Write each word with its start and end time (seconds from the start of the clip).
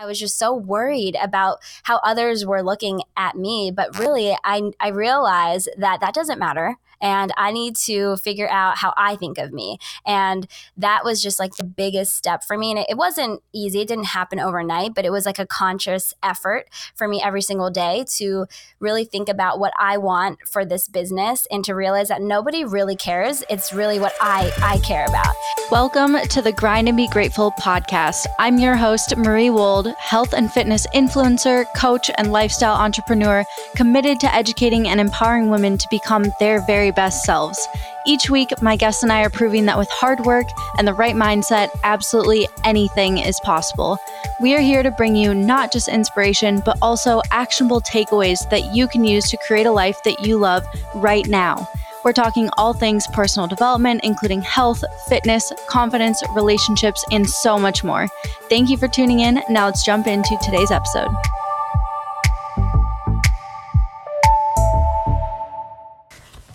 I 0.00 0.06
was 0.06 0.20
just 0.20 0.38
so 0.38 0.54
worried 0.54 1.16
about 1.20 1.58
how 1.82 1.96
others 2.04 2.46
were 2.46 2.62
looking 2.62 3.02
at 3.16 3.34
me. 3.34 3.72
But 3.74 3.98
really, 3.98 4.36
I, 4.44 4.70
I 4.78 4.88
realized 4.88 5.68
that 5.76 6.00
that 6.00 6.14
doesn't 6.14 6.38
matter 6.38 6.76
and 7.00 7.32
I 7.36 7.52
need 7.52 7.76
to 7.86 8.16
figure 8.16 8.48
out 8.48 8.78
how 8.78 8.92
I 8.96 9.16
think 9.16 9.38
of 9.38 9.52
me. 9.52 9.78
And 10.06 10.46
that 10.76 11.04
was 11.04 11.22
just 11.22 11.38
like 11.38 11.56
the 11.56 11.64
biggest 11.64 12.16
step 12.16 12.44
for 12.44 12.56
me. 12.58 12.70
And 12.70 12.80
it, 12.80 12.86
it 12.90 12.96
wasn't 12.96 13.42
easy, 13.52 13.80
it 13.80 13.88
didn't 13.88 14.06
happen 14.06 14.40
overnight, 14.40 14.94
but 14.94 15.04
it 15.04 15.10
was 15.10 15.26
like 15.26 15.38
a 15.38 15.46
conscious 15.46 16.14
effort 16.22 16.66
for 16.94 17.08
me 17.08 17.22
every 17.22 17.42
single 17.42 17.70
day 17.70 18.04
to 18.16 18.46
really 18.80 19.04
think 19.04 19.28
about 19.28 19.58
what 19.58 19.72
I 19.78 19.96
want 19.96 20.40
for 20.46 20.64
this 20.64 20.88
business 20.88 21.46
and 21.50 21.64
to 21.64 21.74
realize 21.74 22.08
that 22.08 22.22
nobody 22.22 22.64
really 22.64 22.96
cares. 22.96 23.44
It's 23.48 23.72
really 23.72 23.98
what 24.00 24.14
I, 24.20 24.52
I 24.62 24.78
care 24.78 25.04
about. 25.06 25.34
Welcome 25.70 26.16
to 26.28 26.42
the 26.42 26.52
Grind 26.52 26.88
and 26.88 26.96
Be 26.96 27.08
Grateful 27.08 27.52
podcast. 27.52 28.26
I'm 28.38 28.58
your 28.58 28.76
host, 28.76 29.16
Marie 29.16 29.50
Wold, 29.50 29.88
health 29.98 30.32
and 30.32 30.50
fitness 30.50 30.86
influencer, 30.94 31.66
coach, 31.76 32.10
and 32.16 32.32
lifestyle 32.32 32.74
entrepreneur 32.74 33.44
committed 33.76 34.20
to 34.20 34.34
educating 34.34 34.88
and 34.88 35.00
empowering 35.00 35.50
women 35.50 35.78
to 35.78 35.86
become 35.90 36.32
their 36.40 36.64
very 36.66 36.87
very 36.88 37.06
best 37.06 37.24
selves. 37.24 37.68
Each 38.06 38.30
week, 38.30 38.50
my 38.62 38.76
guests 38.76 39.02
and 39.02 39.12
I 39.12 39.22
are 39.22 39.30
proving 39.30 39.66
that 39.66 39.76
with 39.76 39.88
hard 39.90 40.20
work 40.20 40.46
and 40.78 40.88
the 40.88 40.94
right 40.94 41.14
mindset, 41.14 41.68
absolutely 41.84 42.48
anything 42.64 43.18
is 43.18 43.38
possible. 43.40 43.98
We 44.40 44.54
are 44.54 44.60
here 44.60 44.82
to 44.82 44.90
bring 44.90 45.14
you 45.14 45.34
not 45.34 45.70
just 45.70 45.88
inspiration, 45.88 46.62
but 46.64 46.78
also 46.80 47.20
actionable 47.30 47.82
takeaways 47.82 48.48
that 48.50 48.74
you 48.74 48.88
can 48.88 49.04
use 49.04 49.28
to 49.30 49.36
create 49.46 49.66
a 49.66 49.72
life 49.72 50.02
that 50.04 50.24
you 50.24 50.38
love 50.38 50.64
right 50.94 51.26
now. 51.26 51.68
We're 52.04 52.12
talking 52.12 52.48
all 52.56 52.72
things 52.72 53.06
personal 53.08 53.48
development, 53.48 54.00
including 54.04 54.40
health, 54.40 54.82
fitness, 55.08 55.52
confidence, 55.68 56.22
relationships, 56.34 57.04
and 57.10 57.28
so 57.28 57.58
much 57.58 57.84
more. 57.84 58.06
Thank 58.48 58.70
you 58.70 58.78
for 58.78 58.88
tuning 58.88 59.20
in. 59.20 59.42
Now 59.50 59.66
let's 59.66 59.84
jump 59.84 60.06
into 60.06 60.38
today's 60.42 60.70
episode. 60.70 61.10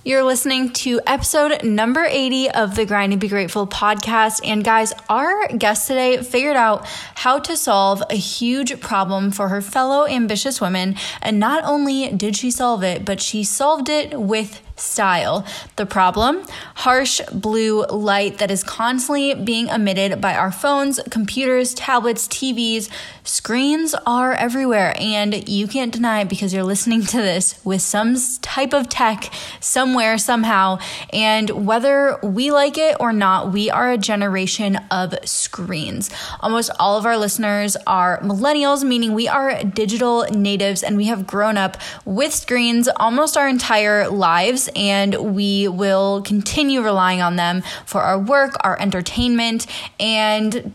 You're 0.05 0.25
listening 0.25 0.73
to 0.73 0.99
episode 1.07 1.63
number 1.63 2.03
80 2.03 2.49
of 2.51 2.75
the 2.75 2.85
Grind 2.85 3.13
and 3.13 3.21
Be 3.21 3.29
Grateful 3.29 3.65
podcast. 3.65 4.41
And 4.43 4.61
guys, 4.61 4.91
our 5.07 5.47
guest 5.47 5.87
today 5.87 6.21
figured 6.21 6.57
out 6.57 6.85
how 7.15 7.39
to 7.39 7.55
solve 7.55 8.03
a 8.09 8.15
huge 8.15 8.81
problem 8.81 9.31
for 9.31 9.47
her 9.47 9.61
fellow 9.61 10.05
ambitious 10.05 10.59
women. 10.59 10.97
And 11.21 11.39
not 11.39 11.63
only 11.63 12.11
did 12.11 12.35
she 12.35 12.51
solve 12.51 12.83
it, 12.83 13.05
but 13.05 13.21
she 13.21 13.45
solved 13.45 13.87
it 13.87 14.19
with 14.19 14.61
style. 14.75 15.45
The 15.75 15.85
problem? 15.85 16.43
Harsh 16.75 17.21
blue 17.31 17.85
light 17.85 18.39
that 18.39 18.51
is 18.51 18.63
constantly 18.63 19.33
being 19.33 19.67
emitted 19.67 20.19
by 20.19 20.35
our 20.35 20.51
phones, 20.51 20.99
computers, 21.09 21.73
tablets, 21.73 22.27
TVs. 22.27 22.89
Screens 23.25 23.95
are 24.05 24.33
everywhere, 24.33 24.93
and 24.99 25.47
you 25.47 25.66
can't 25.66 25.93
deny 25.93 26.21
it 26.21 26.29
because 26.29 26.53
you're 26.53 26.63
listening 26.63 27.03
to 27.03 27.17
this 27.17 27.57
with 27.63 27.81
some 27.81 28.17
type 28.41 28.73
of 28.73 28.89
tech 28.89 29.31
somewhere, 29.61 30.17
somehow. 30.17 30.80
And 31.13 31.49
whether 31.65 32.17
we 32.21 32.52
like 32.52 32.77
it 32.77 32.97
or 32.99 33.13
not, 33.13 33.53
we 33.53 33.69
are 33.69 33.91
a 33.91 33.97
generation 33.97 34.75
of 34.91 35.15
screens. 35.23 36.09
Almost 36.41 36.71
all 36.81 36.97
of 36.97 37.05
our 37.05 37.17
listeners 37.17 37.77
are 37.88 38.19
millennials, 38.19 38.83
meaning 38.83 39.13
we 39.13 39.30
are 39.30 39.63
digital 39.63 40.25
natives 40.25 40.83
and 40.83 40.97
we 40.97 41.05
have 41.05 41.25
grown 41.25 41.55
up 41.55 41.77
with 42.03 42.33
screens 42.33 42.89
almost 42.97 43.37
our 43.37 43.47
entire 43.47 44.09
lives 44.09 44.69
and 44.75 45.33
we 45.33 45.69
will 45.69 46.21
continue 46.23 46.81
relying 46.81 47.21
on 47.21 47.37
them 47.37 47.63
for 47.85 48.02
our 48.02 48.19
work, 48.19 48.55
our 48.65 48.77
entertainment, 48.81 49.65
and 49.97 50.73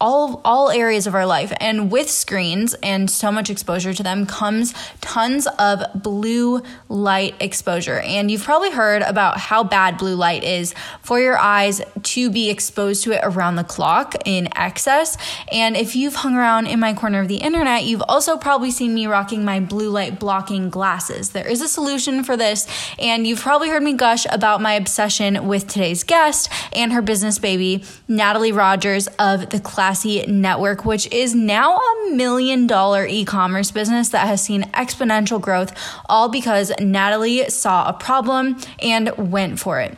all 0.00 0.40
all 0.44 0.70
areas 0.70 1.06
of 1.06 1.14
our 1.14 1.26
life. 1.26 1.52
And 1.60 1.90
with 1.90 2.10
screens 2.10 2.74
and 2.82 3.10
so 3.10 3.32
much 3.32 3.50
exposure 3.50 3.94
to 3.94 4.02
them 4.02 4.26
comes 4.26 4.74
tons 5.00 5.46
of 5.58 5.82
blue 5.94 6.62
light 6.88 7.34
exposure. 7.40 8.00
And 8.00 8.30
you've 8.30 8.44
probably 8.44 8.70
heard 8.70 9.02
about 9.02 9.38
how 9.38 9.64
bad 9.64 9.96
blue 9.96 10.14
light 10.14 10.44
is 10.44 10.74
for 11.02 11.18
your 11.18 11.38
eyes 11.38 11.80
to 12.02 12.30
be 12.30 12.50
exposed 12.50 13.04
to 13.04 13.12
it 13.12 13.20
around 13.22 13.56
the 13.56 13.64
clock 13.64 14.14
in 14.24 14.48
excess. 14.56 15.16
And 15.50 15.76
if 15.76 15.96
you've 15.96 16.16
hung 16.16 16.34
around 16.34 16.66
in 16.66 16.78
my 16.80 16.92
corner 16.92 17.20
of 17.20 17.28
the 17.28 17.36
internet 17.36 17.84
you've 17.84 18.02
also 18.02 18.36
probably 18.36 18.70
seen 18.70 18.94
me 18.94 19.06
rocking 19.06 19.44
my 19.44 19.60
blue 19.60 19.90
light 19.90 20.18
blocking 20.18 20.68
glasses. 20.70 21.30
There 21.30 21.46
is 21.46 21.62
a 21.62 21.68
solution 21.68 22.22
for 22.24 22.36
this 22.36 22.66
and 22.98 23.26
you've 23.26 23.40
probably 23.40 23.68
heard 23.68 23.82
me 23.82 23.94
gush 23.94 24.26
about 24.30 24.60
my 24.60 24.74
obsession 24.74 25.46
with 25.46 25.66
today's 25.66 26.04
guest 26.04 26.50
and 26.72 26.92
her 26.92 27.02
business 27.02 27.38
baby 27.38 27.84
Natalie 28.08 28.52
Rogers 28.52 29.06
of 29.18 29.50
the 29.50 29.60
Class 29.60 29.85
Klassy 29.86 30.26
Network, 30.26 30.84
which 30.84 31.06
is 31.12 31.32
now 31.32 31.76
a 31.76 32.10
million 32.10 32.66
dollar 32.66 33.06
e 33.06 33.24
commerce 33.24 33.70
business 33.70 34.08
that 34.08 34.26
has 34.26 34.42
seen 34.42 34.64
exponential 34.72 35.40
growth, 35.40 35.72
all 36.06 36.28
because 36.28 36.72
Natalie 36.80 37.48
saw 37.50 37.88
a 37.88 37.92
problem 37.92 38.56
and 38.80 39.16
went 39.16 39.60
for 39.60 39.78
it. 39.78 39.96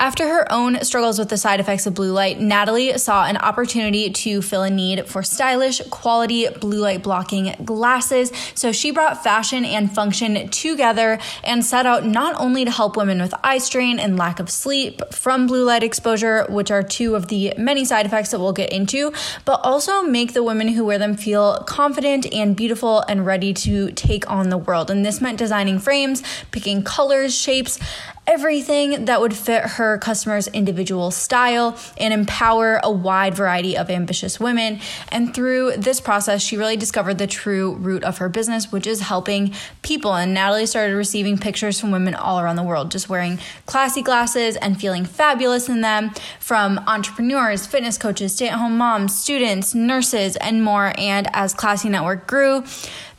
After 0.00 0.28
her 0.28 0.50
own 0.52 0.84
struggles 0.84 1.18
with 1.18 1.28
the 1.28 1.36
side 1.36 1.58
effects 1.58 1.84
of 1.84 1.94
blue 1.94 2.12
light, 2.12 2.38
Natalie 2.38 2.96
saw 2.98 3.24
an 3.24 3.36
opportunity 3.36 4.10
to 4.10 4.40
fill 4.40 4.62
a 4.62 4.70
need 4.70 5.08
for 5.08 5.24
stylish, 5.24 5.80
quality 5.90 6.48
blue 6.48 6.78
light 6.78 7.02
blocking 7.02 7.56
glasses. 7.64 8.30
So 8.54 8.70
she 8.70 8.92
brought 8.92 9.24
fashion 9.24 9.64
and 9.64 9.92
function 9.92 10.48
together 10.50 11.18
and 11.42 11.64
set 11.64 11.84
out 11.84 12.06
not 12.06 12.40
only 12.40 12.64
to 12.64 12.70
help 12.70 12.96
women 12.96 13.20
with 13.20 13.34
eye 13.42 13.58
strain 13.58 13.98
and 13.98 14.16
lack 14.16 14.38
of 14.38 14.48
sleep 14.48 15.02
from 15.12 15.48
blue 15.48 15.64
light 15.64 15.82
exposure, 15.82 16.46
which 16.48 16.70
are 16.70 16.84
two 16.84 17.16
of 17.16 17.26
the 17.26 17.54
many 17.58 17.84
side 17.84 18.06
effects 18.06 18.30
that 18.30 18.38
we'll 18.38 18.52
get 18.52 18.72
into, 18.72 19.12
but 19.44 19.60
also 19.64 20.02
make 20.02 20.32
the 20.32 20.44
women 20.44 20.68
who 20.68 20.84
wear 20.84 20.98
them 20.98 21.16
feel 21.16 21.58
confident 21.66 22.32
and 22.32 22.54
beautiful 22.54 23.00
and 23.08 23.26
ready 23.26 23.52
to 23.52 23.90
take 23.92 24.30
on 24.30 24.48
the 24.48 24.58
world. 24.58 24.92
And 24.92 25.04
this 25.04 25.20
meant 25.20 25.38
designing 25.38 25.80
frames, 25.80 26.22
picking 26.52 26.84
colors, 26.84 27.34
shapes, 27.34 27.80
everything 28.28 29.06
that 29.06 29.20
would 29.22 29.34
fit 29.34 29.62
her 29.64 29.96
customer's 29.98 30.46
individual 30.48 31.10
style 31.10 31.76
and 31.96 32.12
empower 32.12 32.78
a 32.84 32.90
wide 32.90 33.34
variety 33.34 33.76
of 33.76 33.88
ambitious 33.88 34.38
women. 34.38 34.78
And 35.10 35.34
through 35.34 35.78
this 35.78 35.98
process, 35.98 36.42
she 36.42 36.58
really 36.58 36.76
discovered 36.76 37.16
the 37.16 37.26
true 37.26 37.74
root 37.76 38.04
of 38.04 38.18
her 38.18 38.28
business, 38.28 38.70
which 38.70 38.86
is 38.86 39.00
helping 39.00 39.54
people. 39.80 40.14
And 40.14 40.34
Natalie 40.34 40.66
started 40.66 40.94
receiving 40.94 41.38
pictures 41.38 41.80
from 41.80 41.90
women 41.90 42.14
all 42.14 42.38
around 42.38 42.56
the 42.56 42.62
world, 42.62 42.90
just 42.90 43.08
wearing 43.08 43.38
classy 43.64 44.02
glasses 44.02 44.56
and 44.56 44.78
feeling 44.78 45.06
fabulous 45.06 45.70
in 45.70 45.80
them 45.80 46.10
from 46.38 46.78
entrepreneurs, 46.86 47.66
fitness 47.66 47.96
coaches, 47.96 48.34
stay 48.34 48.48
at 48.48 48.58
home 48.58 48.76
moms, 48.76 49.16
students, 49.16 49.74
nurses, 49.74 50.36
and 50.36 50.62
more. 50.62 50.92
And 50.98 51.28
as 51.32 51.54
Klassy 51.54 51.88
Network 51.88 52.26
grew, 52.26 52.62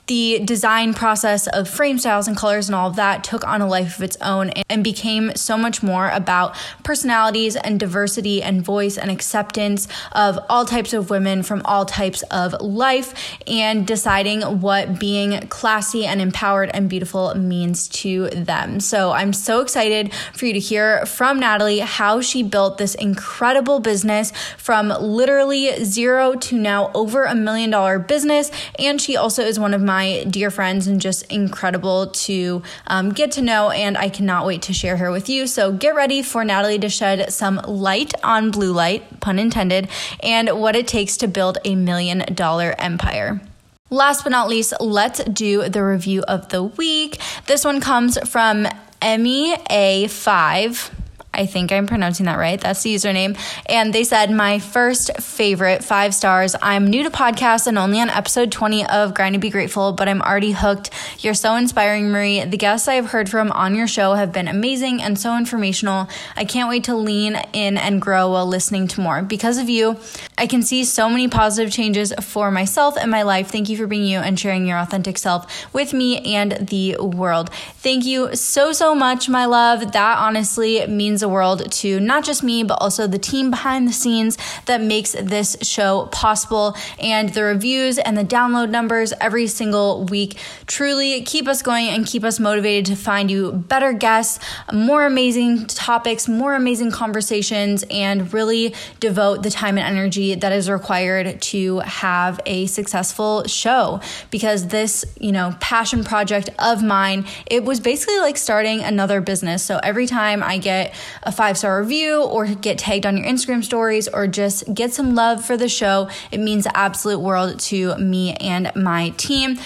the 0.10 0.40
design 0.44 0.96
process 0.96 1.46
of 1.48 1.70
frame 1.70 2.00
styles 2.00 2.28
and 2.28 2.36
colors 2.36 2.68
and 2.68 2.76
all 2.76 2.90
of 2.90 2.96
that 2.96 3.24
took 3.24 3.48
on 3.48 3.62
a 3.62 3.68
life 3.68 3.98
of 3.98 4.04
its 4.04 4.18
own 4.22 4.50
and 4.68 4.84
became 4.84 5.32
so 5.36 5.56
much 5.56 5.84
more 5.84 6.10
about 6.10 6.56
personalities 6.84 7.56
and 7.56 7.80
diversity 7.80 8.42
and 8.42 8.64
voice 8.64 8.98
and 8.98 9.12
acceptance 9.12 9.88
of 10.14 10.40
all 10.50 10.66
types 10.66 10.94
of 10.94 11.12
women 11.12 11.44
from 11.44 11.62
all 11.64 11.86
types 11.86 12.24
of 12.24 12.60
life 12.60 13.14
and 13.46 13.86
deciding 13.86 14.42
what 14.62 15.00
being 15.00 15.40
classy 15.48 16.08
and 16.08 16.20
empowered 16.22 16.72
and 16.74 16.90
beautiful 16.90 17.36
means 17.36 17.88
to 17.88 18.30
them. 18.30 18.80
So 18.80 19.12
I'm 19.12 19.32
so 19.32 19.62
excited 19.62 20.12
for 20.34 20.48
you 20.48 20.54
to 20.54 20.60
hear 20.60 21.06
from 21.06 21.40
Natalie 21.40 21.80
how 21.80 22.20
she 22.20 22.42
built 22.42 22.80
this 22.80 22.96
incredible 22.96 23.80
business 23.80 24.34
from 24.58 24.90
literally 24.90 25.84
zero 25.84 26.34
to 26.34 26.58
now 26.58 26.90
over 26.96 27.26
a 27.26 27.36
million 27.36 27.70
dollar 27.70 28.00
business. 28.00 28.50
And 28.80 29.00
she 29.00 29.16
also 29.16 29.44
is 29.44 29.60
one 29.60 29.76
of 29.76 29.84
my 29.84 29.99
my 30.00 30.24
dear 30.24 30.50
friends 30.50 30.88
and 30.88 31.02
just 31.02 31.30
incredible 31.30 32.08
to 32.08 32.64
um, 32.88 33.10
get 33.10 33.34
to 33.34 33.42
know. 33.42 33.70
And 33.70 33.98
I 33.98 34.08
cannot 34.08 34.46
wait 34.46 34.62
to 34.64 34.74
share 34.74 34.96
her 34.96 35.12
with 35.12 35.28
you. 35.28 35.46
So 35.46 35.74
get 35.74 35.94
ready 35.94 36.22
for 36.22 36.46
Natalie 36.46 36.80
to 36.80 36.90
shed 36.90 37.34
some 37.34 37.58
light 37.68 38.14
on 38.24 38.50
blue 38.50 38.72
light, 38.72 39.20
pun 39.20 39.38
intended, 39.38 39.90
and 40.24 40.50
what 40.62 40.78
it 40.78 40.88
takes 40.88 41.18
to 41.18 41.28
build 41.28 41.58
a 41.66 41.76
million 41.76 42.20
dollar 42.34 42.76
empire. 42.78 43.42
Last 43.90 44.24
but 44.24 44.30
not 44.30 44.48
least, 44.48 44.74
let's 44.80 45.22
do 45.26 45.68
the 45.68 45.84
review 45.84 46.22
of 46.28 46.48
the 46.48 46.64
week. 46.64 47.20
This 47.48 47.66
one 47.66 47.82
comes 47.82 48.18
from 48.30 48.68
Emmy 49.02 49.56
A5. 49.70 50.92
I 51.34 51.46
think 51.46 51.72
I'm 51.72 51.86
pronouncing 51.86 52.26
that 52.26 52.38
right. 52.38 52.60
That's 52.60 52.82
the 52.84 52.94
username. 52.94 53.38
And 53.68 53.94
they 53.94 54.04
said, 54.04 54.32
My 54.32 54.60
first 54.60 55.22
favorite, 55.22 55.84
five 55.84 56.16
stars. 56.16 56.56
I'm 56.62 56.88
new 56.88 57.04
to 57.04 57.12
podcasts 57.12 57.68
and 57.68 57.78
only 57.78 58.02
on 58.02 58.10
episode 58.10 58.52
20 58.52 58.88
of 58.88 59.14
Grind 59.14 59.36
to 59.36 59.40
Be 59.40 59.50
Grateful, 59.50 59.94
but 59.94 60.10
I'm 60.10 60.22
already 60.22 60.52
hooked. 60.52 60.90
You're 61.20 61.36
so 61.36 61.56
inspiring, 61.56 62.10
Marie. 62.10 62.44
The 62.44 62.58
guests 62.58 62.88
I 62.88 62.96
have 62.96 63.12
heard 63.12 63.30
from 63.30 63.52
on 63.52 63.76
your 63.76 63.88
show 63.88 64.14
have 64.14 64.34
been 64.34 64.48
amazing 64.48 65.02
and 65.02 65.20
so 65.20 65.38
informational. 65.38 66.10
I 66.36 66.46
can't 66.46 66.68
wait 66.68 66.86
to 66.86 66.96
lean 66.96 67.36
in 67.54 67.78
and 67.78 68.02
grow 68.02 68.32
while 68.32 68.48
listening 68.48 68.88
to 68.90 69.02
more. 69.02 69.22
Because 69.22 69.60
of 69.60 69.70
you, 69.70 69.98
I 70.38 70.48
can 70.48 70.64
see 70.64 70.84
so 70.84 71.10
many 71.10 71.28
positive 71.28 71.72
changes 71.72 72.12
for 72.22 72.50
myself 72.50 72.98
and 72.98 73.12
my 73.12 73.22
life. 73.22 73.50
Thank 73.52 73.70
you 73.70 73.78
for 73.78 73.86
being 73.88 74.06
you 74.06 74.20
and 74.20 74.40
sharing 74.40 74.66
your 74.66 74.80
authentic 74.80 75.18
self 75.18 75.74
with 75.74 75.94
me 75.94 76.36
and 76.36 76.54
the 76.70 76.98
world. 77.00 77.52
Thank 77.54 78.06
you 78.06 78.36
so, 78.36 78.72
so 78.72 78.96
much, 78.96 79.30
my 79.30 79.46
love. 79.46 79.92
That 79.92 80.18
honestly 80.18 80.86
means 80.88 81.19
the 81.20 81.30
world 81.30 81.72
to 81.72 82.00
not 82.00 82.24
just 82.24 82.44
me, 82.44 82.64
but 82.64 82.76
also 82.82 83.08
the 83.08 83.20
team 83.20 83.50
behind 83.50 83.88
the 83.88 83.94
scenes 83.94 84.38
that 84.66 84.82
makes 84.82 85.14
this 85.14 85.58
show 85.62 86.08
possible. 86.12 86.76
And 87.00 87.30
the 87.30 87.44
reviews 87.44 87.98
and 87.98 88.18
the 88.18 88.24
download 88.24 88.70
numbers 88.70 89.14
every 89.20 89.48
single 89.48 90.06
week 90.06 90.38
truly 90.68 91.22
keep 91.22 91.48
us 91.48 91.62
going 91.62 91.88
and 91.90 92.06
keep 92.06 92.24
us 92.24 92.40
motivated 92.40 92.86
to 92.88 92.96
find 92.96 93.30
you 93.30 93.52
better 93.52 93.94
guests, 93.94 94.44
more 94.72 95.06
amazing 95.06 95.68
topics, 95.68 96.28
more 96.28 96.54
amazing 96.54 96.92
conversations, 96.92 97.84
and 97.90 98.34
really 98.34 98.74
devote 99.00 99.44
the 99.44 99.50
time 99.50 99.78
and 99.78 99.88
energy 99.88 100.36
that 100.36 100.52
is 100.52 100.70
required 100.70 101.42
to 101.42 101.80
have 101.80 102.40
a 102.46 102.66
successful 102.68 103.46
show. 103.46 104.00
Because 104.32 104.68
this, 104.68 105.06
you 105.20 105.32
know, 105.32 105.56
passion 105.60 106.04
project 106.04 106.50
of 106.60 106.84
mine, 106.84 107.26
it 107.46 107.64
was 107.64 107.80
basically 107.80 108.20
like 108.20 108.38
starting 108.38 108.82
another 108.82 109.22
business. 109.22 109.64
So 109.64 109.80
every 109.82 110.08
time 110.08 110.44
I 110.44 110.58
get 110.58 110.94
a 111.24 111.32
five 111.32 111.58
star 111.58 111.80
review 111.82 112.24
or 112.24 112.46
get 112.46 112.78
tagged 112.78 113.06
on 113.06 113.18
your 113.18 113.26
Instagram 113.26 113.64
stories 113.64 114.08
or 114.08 114.28
just 114.28 114.74
get 114.74 114.94
some 114.94 115.16
love 115.16 115.44
for 115.44 115.58
the 115.58 115.70
show, 115.70 116.10
it 116.32 116.40
means 116.40 116.64
the 116.64 116.78
absolute 116.78 117.20
world 117.20 117.60
to 117.60 117.98
me 117.98 118.34
and 118.36 118.72
my 118.76 119.10
team. 119.18 119.60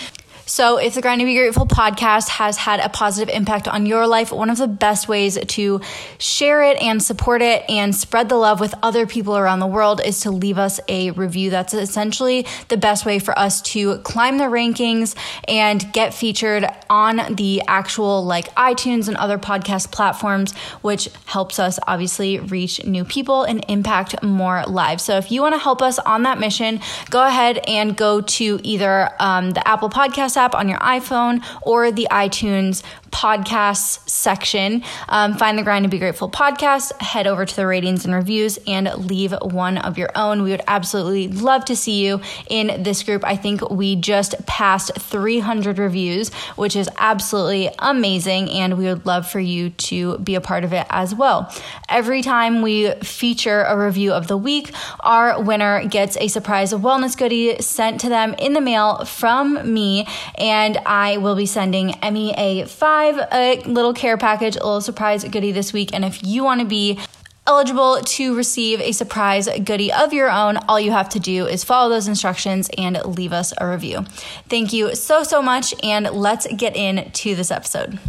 So, 0.46 0.76
if 0.78 0.94
the 0.94 1.02
Grind 1.02 1.22
to 1.22 1.26
Be 1.26 1.36
Grateful 1.36 1.66
podcast 1.66 2.28
has 2.28 2.58
had 2.58 2.82
a 2.82 2.90
positive 2.90 3.34
impact 3.34 3.66
on 3.70 3.86
your 3.86 4.06
life, 4.06 4.30
one 4.30 4.50
of 4.50 4.58
the 4.58 4.68
best 4.68 5.08
ways 5.08 5.40
to 5.40 5.80
share 6.18 6.62
it 6.64 6.82
and 6.82 7.02
support 7.02 7.42
it 7.42 7.64
and 7.70 7.96
spread 7.96 8.28
the 8.28 8.36
love 8.36 8.60
with 8.60 8.76
other 8.84 9.08
people 9.08 9.38
around 9.38 9.60
the 9.60 9.68
world 9.68 10.02
is 10.04 10.20
to 10.22 10.32
leave 10.32 10.58
us 10.58 10.82
a 10.90 11.12
review. 11.12 11.50
That's 11.50 11.74
essentially 11.74 12.46
the 12.68 12.76
best 12.76 13.06
way 13.06 13.20
for 13.20 13.38
us 13.40 13.62
to 13.62 14.00
climb 14.00 14.38
the 14.38 14.46
rankings 14.46 15.16
and 15.48 15.92
get 15.94 16.14
featured 16.14 16.66
on 16.90 17.36
the 17.36 17.62
actual 17.70 18.26
like 18.26 18.54
iTunes 18.56 19.08
and 19.08 19.16
other 19.16 19.38
podcast 19.38 19.94
platforms, 19.94 20.54
which 20.82 21.08
helps 21.26 21.58
us 21.58 21.80
obviously 21.88 22.40
reach 22.40 22.84
new 22.84 23.06
people 23.06 23.44
and 23.44 23.64
impact 23.70 24.22
more 24.22 24.66
lives. 24.66 25.04
So, 25.04 25.18
if 25.18 25.32
you 25.32 25.42
want 25.42 25.56
to 25.56 25.60
help 25.60 25.82
us 25.82 26.00
on 26.00 26.24
that 26.24 26.38
mission, 26.38 26.82
go 27.10 27.26
ahead 27.26 27.60
and 27.66 27.96
go 27.96 28.20
to 28.20 28.60
either 28.62 29.10
um, 29.20 29.52
the 29.52 29.66
Apple 29.66 29.90
Podcast 29.90 30.33
Podcast 30.34 30.38
app 30.38 30.56
on 30.56 30.70
your 30.70 30.80
iPhone 30.80 31.44
or 31.62 31.92
the 31.92 32.08
iTunes 32.12 32.84
podcasts 33.14 34.10
section. 34.10 34.84
Um, 35.08 35.38
find 35.38 35.58
the 35.58 35.64
Grind 35.64 35.84
to 35.84 35.90
Be 35.90 36.00
Grateful 36.00 36.30
podcast, 36.30 37.00
head 37.00 37.28
over 37.28 37.46
to 37.46 37.56
the 37.56 37.68
ratings 37.68 38.06
and 38.06 38.14
reviews, 38.14 38.58
and 38.68 38.92
leave 39.08 39.34
one 39.42 39.78
of 39.78 39.98
your 39.98 40.10
own. 40.16 40.42
We 40.42 40.50
would 40.50 40.64
absolutely 40.68 41.28
love 41.28 41.64
to 41.66 41.76
see 41.76 42.04
you 42.04 42.22
in 42.50 42.82
this 42.84 43.04
group. 43.04 43.24
I 43.24 43.36
think 43.36 43.70
we 43.70 43.96
just 43.96 44.46
passed 44.48 44.92
300 45.00 45.78
reviews, 45.78 46.34
which 46.56 46.76
is 46.76 46.90
absolutely 46.98 47.70
amazing, 47.80 48.50
and 48.50 48.78
we 48.78 48.86
would 48.86 49.06
love 49.06 49.30
for 49.30 49.40
you 49.40 49.70
to 49.70 50.18
be 50.18 50.36
a 50.36 50.42
part 50.42 50.64
of 50.64 50.74
it 50.74 50.88
as 50.90 51.14
well. 51.14 51.54
Every 51.88 52.24
time 52.24 52.62
we 52.62 52.92
feature 53.04 53.62
a 53.62 53.78
review 53.78 54.12
of 54.12 54.28
the 54.28 54.38
week, 54.38 54.72
our 55.02 55.42
winner 55.42 55.86
gets 55.88 56.18
a 56.18 56.28
surprise 56.28 56.74
wellness 56.74 57.16
goodie 57.16 57.62
sent 57.62 58.02
to 58.02 58.10
them 58.10 58.34
in 58.40 58.54
the 58.54 58.62
mail 58.62 59.06
from 59.06 59.72
me, 59.72 60.08
and 60.36 60.78
I 60.86 61.18
will 61.18 61.36
be 61.36 61.46
sending 61.46 61.92
Emmy 61.96 62.34
a 62.34 62.66
five 62.66 63.03
a 63.04 63.62
little 63.66 63.94
care 63.94 64.18
package, 64.18 64.56
a 64.56 64.60
little 64.60 64.82
surprise 64.82 65.24
goodie 65.24 65.52
this 65.52 65.74
week. 65.74 65.94
And 65.94 66.06
if 66.06 66.24
you 66.24 66.44
want 66.44 66.62
to 66.62 66.66
be 66.66 67.00
eligible 67.46 68.00
to 68.02 68.36
receive 68.36 68.80
a 68.80 68.92
surprise 68.92 69.50
goodie 69.64 69.92
of 69.92 70.14
your 70.14 70.32
own, 70.32 70.58
all 70.70 70.80
you 70.80 70.92
have 70.92 71.10
to 71.10 71.20
do 71.20 71.46
is 71.46 71.64
follow 71.64 71.90
those 71.90 72.08
instructions 72.08 72.70
and 72.78 73.04
leave 73.06 73.34
us 73.34 73.54
a 73.58 73.68
review. 73.68 74.06
Thank 74.48 74.72
you 74.74 74.96
so, 74.96 75.24
so 75.24 75.42
much. 75.42 75.74
And 75.84 76.10
let's 76.12 76.48
get 76.56 76.76
into 76.76 77.36
this 77.36 77.52
episode. 77.52 78.00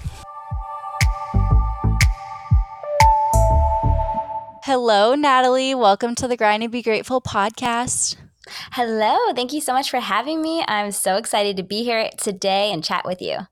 Hello, 4.64 5.14
Natalie. 5.14 5.74
Welcome 5.74 6.14
to 6.14 6.28
the 6.28 6.36
Grind 6.36 6.62
and 6.62 6.72
Be 6.72 6.82
Grateful 6.82 7.20
podcast. 7.20 8.16
Hello. 8.72 9.32
Thank 9.34 9.52
you 9.52 9.60
so 9.60 9.72
much 9.72 9.90
for 9.90 10.00
having 10.00 10.40
me. 10.40 10.64
I'm 10.66 10.90
so 10.90 11.16
excited 11.16 11.56
to 11.56 11.62
be 11.62 11.84
here 11.84 12.08
today 12.16 12.72
and 12.72 12.82
chat 12.82 13.04
with 13.04 13.20
you. 13.20 13.46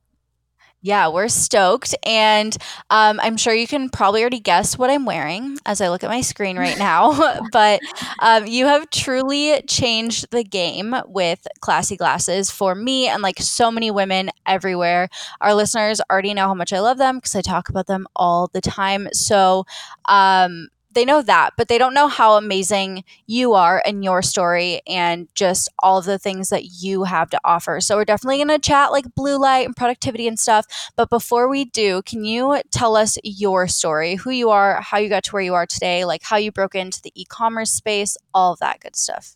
Yeah, 0.85 1.07
we're 1.07 1.29
stoked. 1.29 1.95
And 2.05 2.57
um, 2.89 3.17
I'm 3.23 3.37
sure 3.37 3.53
you 3.53 3.67
can 3.67 3.89
probably 3.89 4.19
already 4.21 4.41
guess 4.41 4.77
what 4.77 4.89
I'm 4.89 5.05
wearing 5.05 5.57
as 5.65 5.79
I 5.79 5.87
look 5.89 6.03
at 6.03 6.09
my 6.09 6.19
screen 6.19 6.57
right 6.57 6.77
now. 6.79 7.39
but 7.53 7.81
um, 8.19 8.45
you 8.45 8.65
have 8.65 8.89
truly 8.89 9.61
changed 9.63 10.27
the 10.31 10.43
game 10.43 10.93
with 11.07 11.47
classy 11.61 11.95
glasses 11.95 12.51
for 12.51 12.75
me 12.75 13.07
and 13.07 13.23
like 13.23 13.39
so 13.39 13.71
many 13.71 13.91
women 13.91 14.29
everywhere. 14.45 15.07
Our 15.39 15.53
listeners 15.53 16.01
already 16.11 16.33
know 16.33 16.47
how 16.47 16.53
much 16.53 16.73
I 16.73 16.81
love 16.81 16.97
them 16.97 17.15
because 17.17 17.35
I 17.35 17.41
talk 17.41 17.69
about 17.69 17.87
them 17.87 18.05
all 18.15 18.49
the 18.53 18.61
time. 18.61 19.07
So, 19.13 19.65
um, 20.05 20.67
they 20.93 21.05
know 21.05 21.21
that, 21.21 21.51
but 21.57 21.67
they 21.67 21.77
don't 21.77 21.93
know 21.93 22.07
how 22.07 22.37
amazing 22.37 23.03
you 23.27 23.53
are 23.53 23.81
and 23.85 24.03
your 24.03 24.21
story 24.21 24.81
and 24.87 25.27
just 25.35 25.69
all 25.79 25.97
of 25.97 26.05
the 26.05 26.19
things 26.19 26.49
that 26.49 26.65
you 26.81 27.03
have 27.03 27.29
to 27.31 27.39
offer. 27.43 27.79
So 27.81 27.95
we're 27.97 28.05
definitely 28.05 28.37
going 28.37 28.47
to 28.49 28.59
chat 28.59 28.91
like 28.91 29.13
blue 29.15 29.39
light 29.39 29.65
and 29.65 29.75
productivity 29.75 30.27
and 30.27 30.39
stuff. 30.39 30.65
But 30.95 31.09
before 31.09 31.47
we 31.47 31.65
do, 31.65 32.01
can 32.03 32.23
you 32.23 32.61
tell 32.71 32.95
us 32.95 33.17
your 33.23 33.67
story, 33.67 34.15
who 34.15 34.31
you 34.31 34.49
are, 34.49 34.81
how 34.81 34.97
you 34.97 35.09
got 35.09 35.23
to 35.25 35.31
where 35.31 35.41
you 35.41 35.53
are 35.53 35.65
today, 35.65 36.05
like 36.05 36.23
how 36.23 36.37
you 36.37 36.51
broke 36.51 36.75
into 36.75 37.01
the 37.01 37.11
e-commerce 37.15 37.71
space, 37.71 38.17
all 38.33 38.53
of 38.53 38.59
that 38.59 38.79
good 38.79 38.95
stuff? 38.95 39.35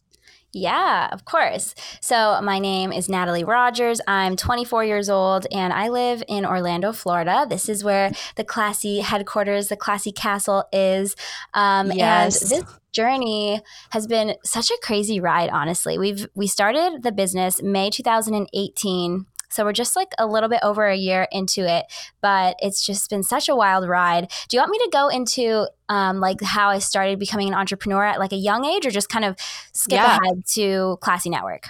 Yeah, 0.57 1.09
of 1.11 1.25
course. 1.25 1.75
So, 2.01 2.41
my 2.41 2.57
name 2.57 2.91
is 2.91 3.07
Natalie 3.07 3.43
Rogers. 3.43 4.01
I'm 4.07 4.35
24 4.35 4.85
years 4.85 5.07
old 5.07 5.45
and 5.51 5.71
I 5.71 5.89
live 5.89 6.23
in 6.27 6.45
Orlando, 6.45 6.91
Florida. 6.93 7.45
This 7.47 7.69
is 7.69 7.83
where 7.83 8.11
the 8.35 8.43
classy 8.43 9.01
headquarters, 9.01 9.67
the 9.67 9.77
classy 9.77 10.11
castle 10.11 10.63
is. 10.73 11.15
Um, 11.53 11.91
yes. 11.91 12.41
And 12.41 12.51
this 12.51 12.79
journey 12.91 13.61
has 13.91 14.07
been 14.07 14.33
such 14.43 14.71
a 14.71 14.77
crazy 14.81 15.19
ride, 15.19 15.51
honestly. 15.51 15.99
We've 15.99 16.27
we 16.33 16.47
started 16.47 17.03
the 17.03 17.11
business 17.11 17.61
May 17.61 17.91
2018 17.91 19.27
so 19.49 19.63
we're 19.63 19.73
just 19.73 19.95
like 19.95 20.09
a 20.17 20.27
little 20.27 20.49
bit 20.49 20.59
over 20.63 20.87
a 20.87 20.95
year 20.95 21.27
into 21.31 21.67
it, 21.67 21.85
but 22.21 22.55
it's 22.59 22.85
just 22.85 23.09
been 23.09 23.23
such 23.23 23.49
a 23.49 23.55
wild 23.55 23.87
ride. 23.87 24.31
Do 24.49 24.57
you 24.57 24.61
want 24.61 24.71
me 24.71 24.77
to 24.79 24.89
go 24.91 25.07
into 25.07 25.67
um, 25.89 26.19
like 26.19 26.41
how 26.41 26.69
I 26.69 26.79
started 26.79 27.19
becoming 27.19 27.47
an 27.47 27.53
entrepreneur 27.53 28.03
at 28.03 28.19
like 28.19 28.33
a 28.33 28.37
young 28.37 28.65
age, 28.65 28.85
or 28.85 28.91
just 28.91 29.09
kind 29.09 29.25
of 29.25 29.35
skip 29.73 29.95
yeah. 29.95 30.17
ahead 30.17 30.45
to 30.53 30.97
Klassy 31.01 31.29
Network? 31.29 31.67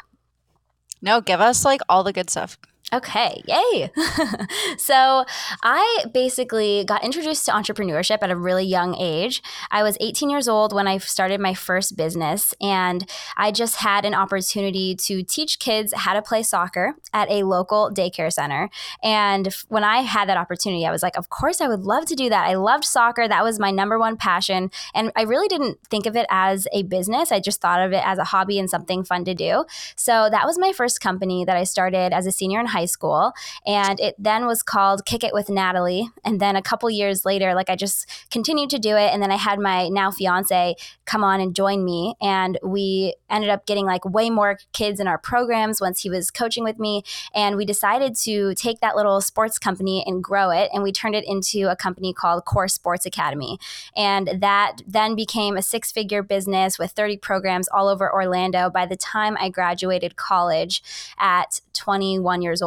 No, 1.01 1.21
give 1.21 1.41
us 1.41 1.63
like 1.63 1.81
all 1.87 2.03
the 2.03 2.13
good 2.13 2.29
stuff. 2.29 2.57
Okay, 2.93 3.43
yay. 3.45 3.91
so 4.77 5.25
I 5.61 6.05
basically 6.13 6.85
got 6.85 7.03
introduced 7.03 7.45
to 7.47 7.51
entrepreneurship 7.51 8.19
at 8.21 8.31
a 8.31 8.35
really 8.35 8.63
young 8.63 8.95
age. 8.95 9.43
I 9.69 9.83
was 9.83 9.97
18 9.99 10.29
years 10.29 10.47
old 10.47 10.71
when 10.71 10.87
I 10.87 10.97
started 10.99 11.41
my 11.41 11.53
first 11.53 11.97
business, 11.97 12.53
and 12.61 13.09
I 13.35 13.51
just 13.51 13.77
had 13.77 14.05
an 14.05 14.13
opportunity 14.13 14.95
to 14.95 15.21
teach 15.21 15.59
kids 15.59 15.93
how 15.93 16.13
to 16.13 16.21
play 16.21 16.43
soccer 16.43 16.93
at 17.11 17.29
a 17.29 17.43
local 17.43 17.91
daycare 17.93 18.31
center. 18.31 18.69
And 19.03 19.53
when 19.67 19.83
I 19.83 19.97
had 19.97 20.29
that 20.29 20.37
opportunity, 20.37 20.85
I 20.85 20.91
was 20.91 21.03
like, 21.03 21.17
of 21.17 21.27
course, 21.27 21.59
I 21.59 21.67
would 21.67 21.81
love 21.81 22.05
to 22.05 22.15
do 22.15 22.29
that. 22.29 22.47
I 22.47 22.55
loved 22.55 22.85
soccer, 22.85 23.27
that 23.27 23.43
was 23.43 23.59
my 23.59 23.69
number 23.69 23.99
one 23.99 24.15
passion. 24.15 24.71
And 24.95 25.11
I 25.17 25.23
really 25.23 25.49
didn't 25.49 25.77
think 25.89 26.05
of 26.05 26.15
it 26.15 26.25
as 26.29 26.69
a 26.71 26.83
business, 26.83 27.33
I 27.33 27.41
just 27.41 27.59
thought 27.59 27.81
of 27.81 27.91
it 27.91 28.07
as 28.07 28.17
a 28.17 28.23
hobby 28.23 28.57
and 28.59 28.69
something 28.69 29.03
fun 29.03 29.25
to 29.25 29.35
do. 29.35 29.65
So 29.97 30.29
that 30.31 30.45
was 30.45 30.57
my 30.57 30.71
first 30.71 31.01
company 31.01 31.43
that 31.43 31.57
I 31.57 31.65
started 31.65 32.13
as 32.13 32.25
a 32.25 32.31
senior 32.31 32.61
in 32.61 32.76
high 32.76 32.76
high 32.77 32.85
school. 32.85 33.33
And 33.65 33.99
it 33.99 34.15
then 34.19 34.45
was 34.45 34.61
called 34.61 35.05
Kick 35.05 35.23
It 35.23 35.33
with 35.33 35.49
Natalie. 35.49 36.09
And 36.23 36.39
then 36.39 36.55
a 36.55 36.61
couple 36.61 36.89
years 36.89 37.25
later, 37.25 37.55
like 37.55 37.69
I 37.69 37.75
just 37.75 38.07
continued 38.29 38.69
to 38.71 38.79
do 38.79 38.95
it. 38.95 39.11
And 39.13 39.21
then 39.21 39.31
I 39.31 39.37
had 39.37 39.59
my 39.59 39.89
now 39.89 40.11
fiance 40.11 40.75
come 41.05 41.23
on 41.23 41.39
and 41.39 41.55
join 41.55 41.83
me. 41.83 42.15
And 42.21 42.59
we 42.63 43.15
ended 43.29 43.49
up 43.49 43.65
getting 43.65 43.85
like 43.85 44.05
way 44.05 44.29
more 44.29 44.59
kids 44.73 44.99
in 44.99 45.07
our 45.07 45.17
programs 45.17 45.81
once 45.81 46.01
he 46.01 46.09
was 46.09 46.29
coaching 46.29 46.63
with 46.63 46.77
me. 46.77 47.03
And 47.33 47.55
we 47.55 47.65
decided 47.65 48.15
to 48.23 48.53
take 48.55 48.79
that 48.81 48.95
little 48.95 49.21
sports 49.21 49.57
company 49.57 50.03
and 50.05 50.23
grow 50.23 50.51
it. 50.51 50.69
And 50.73 50.83
we 50.83 50.91
turned 50.91 51.15
it 51.15 51.25
into 51.27 51.71
a 51.71 51.75
company 51.75 52.13
called 52.13 52.45
Core 52.45 52.67
Sports 52.67 53.05
Academy. 53.05 53.57
And 53.95 54.29
that 54.39 54.81
then 54.85 55.15
became 55.15 55.57
a 55.57 55.61
six 55.61 55.91
figure 55.91 56.21
business 56.21 56.77
with 56.77 56.91
30 56.91 57.17
programs 57.17 57.67
all 57.69 57.87
over 57.87 58.11
Orlando 58.13 58.69
by 58.69 58.85
the 58.85 58.97
time 58.97 59.37
I 59.39 59.49
graduated 59.49 60.15
college 60.15 60.83
at 61.17 61.61
21 61.73 62.41
years 62.41 62.61
old. 62.61 62.66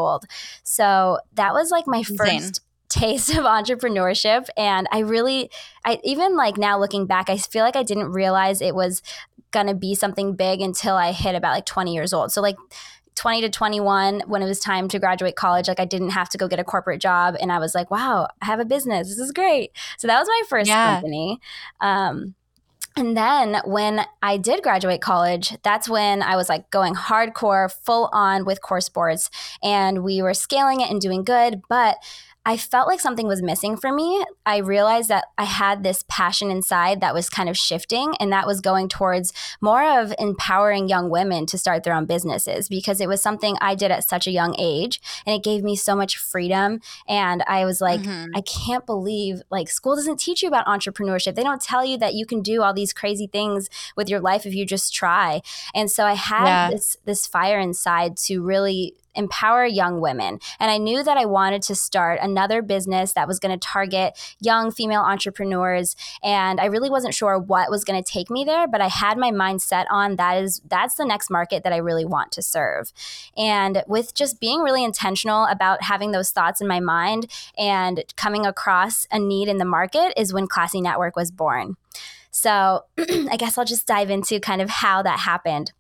So 0.63 1.19
that 1.35 1.53
was 1.53 1.71
like 1.71 1.87
my 1.87 1.99
Insane. 1.99 2.17
first 2.17 2.61
taste 2.89 3.31
of 3.31 3.45
entrepreneurship 3.45 4.49
and 4.57 4.89
I 4.91 4.99
really 5.01 5.49
I 5.85 6.01
even 6.03 6.37
like 6.37 6.57
now 6.57 6.79
looking 6.79 7.07
back 7.07 7.31
I 7.31 7.37
feel 7.37 7.63
like 7.63 7.77
I 7.77 7.85
didn't 7.85 8.11
realize 8.11 8.61
it 8.61 8.75
was 8.75 9.01
going 9.53 9.69
to 9.69 9.75
be 9.75 9.95
something 9.95 10.35
big 10.35 10.61
until 10.61 10.97
I 10.97 11.13
hit 11.13 11.35
about 11.35 11.55
like 11.55 11.67
20 11.67 11.95
years 11.95 12.13
old. 12.13 12.33
So 12.33 12.41
like 12.41 12.57
20 13.17 13.43
to 13.43 13.51
21 13.51 14.23
when 14.27 14.43
it 14.43 14.47
was 14.47 14.61
time 14.61 14.89
to 14.89 14.99
graduate 14.99 15.37
college 15.37 15.69
like 15.69 15.81
I 15.81 15.85
didn't 15.85 16.11
have 16.11 16.29
to 16.31 16.39
go 16.39 16.49
get 16.49 16.59
a 16.59 16.65
corporate 16.65 17.01
job 17.01 17.37
and 17.41 17.53
I 17.53 17.59
was 17.59 17.75
like 17.75 17.91
wow 17.91 18.29
I 18.41 18.47
have 18.47 18.61
a 18.61 18.65
business 18.65 19.09
this 19.09 19.19
is 19.19 19.33
great 19.33 19.73
so 19.99 20.07
that 20.07 20.19
was 20.19 20.29
my 20.29 20.43
first 20.49 20.69
yeah. 20.69 20.95
company 20.95 21.39
um, 21.81 22.35
and 23.01 23.17
then 23.17 23.61
when 23.65 24.05
I 24.23 24.37
did 24.37 24.63
graduate 24.63 25.01
college, 25.01 25.57
that's 25.63 25.89
when 25.89 26.23
I 26.23 26.37
was 26.37 26.49
like 26.49 26.71
going 26.71 26.95
hardcore, 26.95 27.73
full 27.73 28.11
on 28.13 28.45
with 28.45 28.61
Core 28.61 28.81
Sports. 28.81 29.31
and 29.63 30.05
we 30.05 30.23
were 30.23 30.35
scaling 30.35 30.81
it 30.81 30.91
and 30.91 31.01
doing 31.01 31.25
good. 31.25 31.63
But 31.69 31.97
I 32.47 32.57
felt 32.57 32.89
like 32.89 33.01
something 33.01 33.27
was 33.27 33.43
missing 33.43 33.77
for 33.77 33.93
me. 33.93 34.25
I 34.47 34.59
realized 34.59 35.11
that 35.11 35.27
I 35.37 35.45
had 35.45 35.83
this 35.83 36.05
passion 36.09 36.51
inside 36.51 37.01
that 37.01 37.13
was 37.13 37.29
kind 37.29 37.49
of 37.49 37.57
shifting, 37.57 38.15
and 38.19 38.33
that 38.33 38.47
was 38.47 38.63
going 38.63 38.89
towards 38.89 39.33
more 39.61 40.01
of 40.01 40.15
empowering 40.19 40.89
young 40.89 41.11
women 41.11 41.45
to 41.47 41.59
start 41.59 41.85
their 41.85 41.95
own 41.95 42.07
businesses 42.07 42.69
because 42.69 43.01
it 43.01 43.09
was 43.09 43.23
something 43.23 43.57
I 43.61 43.75
did 43.75 43.91
at 43.91 44.09
such 44.09 44.27
a 44.27 44.31
young 44.31 44.55
age, 44.59 45.01
and 45.27 45.35
it 45.35 45.45
gave 45.45 45.63
me 45.63 45.77
so 45.77 45.95
much 45.95 46.17
freedom. 46.17 46.81
And 47.07 47.43
I 47.47 47.67
was 47.67 47.81
like, 47.81 48.01
mm-hmm. 48.01 48.31
I 48.35 48.41
can't 48.41 48.87
believe 48.87 49.43
like 49.51 49.69
school 49.69 49.95
doesn't 49.95 50.19
teach 50.19 50.43
you 50.43 50.49
about 50.49 50.67
entrepreneurship. 50.67 51.35
They 51.35 51.45
don't 51.45 51.61
tell 51.61 51.85
you 51.85 51.99
that 51.99 52.15
you 52.15 52.25
can 52.25 52.41
do 52.41 52.63
all 52.63 52.73
these 52.73 52.95
crazy 52.95 53.27
things 53.27 53.69
with 53.97 54.09
your 54.09 54.21
life 54.21 54.47
if 54.47 54.55
you 54.55 54.65
just 54.65 54.95
try. 54.95 55.43
And 55.75 55.91
so 55.91 56.05
I 56.05 56.15
had 56.15 56.47
yeah. 56.47 56.71
this 56.71 56.97
this 57.05 57.27
fire 57.27 57.59
inside 57.59 58.17
to 58.29 58.41
really 58.41 58.95
empower 59.15 59.67
young 59.67 60.01
women. 60.01 60.39
And 60.59 60.71
I 60.71 60.79
knew 60.79 61.03
that 61.03 61.17
I 61.17 61.25
wanted 61.25 61.63
to 61.63 61.75
start 61.75 62.21
another 62.23 62.63
business 62.63 63.13
that 63.15 63.29
was 63.29 63.39
going 63.39 63.59
to 63.59 63.69
target 63.69 64.19
young 64.41 64.71
female 64.71 65.03
entrepreneurs. 65.03 65.97
And 66.23 66.61
I 66.61 66.67
really 66.67 66.91
wasn't 66.91 67.15
sure 67.15 67.39
what 67.39 67.71
was 67.71 67.85
going 67.85 68.03
to 68.03 68.13
take 68.13 68.31
me 68.31 68.45
there, 68.45 68.67
but 68.67 68.81
I 68.81 68.89
had 68.89 69.19
my 69.19 69.31
mind 69.31 69.63
set 69.63 69.87
on 69.91 70.17
that 70.17 70.43
is 70.43 70.61
that's 70.69 70.95
the 70.95 71.05
next 71.05 71.31
market 71.31 71.65
that 71.65 71.73
I 71.73 71.79
really 71.79 72.05
want 72.05 72.33
to 72.33 72.43
serve. 72.43 72.93
And 73.37 73.83
with 73.87 74.15
just 74.15 74.41
being 74.41 74.61
really 74.61 74.85
intentional 74.85 75.45
about 75.47 75.83
having 75.83 76.13
those 76.13 76.31
thoughts 76.31 76.61
in 76.61 76.69
my 76.69 76.81
mind 76.81 77.31
and 77.59 78.05
coming 78.17 78.47
across 78.47 79.07
a 79.11 79.19
need 79.19 79.49
in 79.49 79.59
the 79.59 79.65
market 79.65 80.13
is 80.17 80.33
when 80.33 80.47
Klassy 80.47 80.81
Network 80.81 81.17
was 81.17 81.31
born. 81.31 81.77
So 82.31 82.85
I 82.99 83.37
guess 83.37 83.59
I'll 83.59 83.65
just 83.65 83.87
dive 83.87 84.11
into 84.11 84.41
kind 84.41 84.63
of 84.63 84.71
how 84.71 85.03
that 85.03 85.21
happened. 85.21 85.73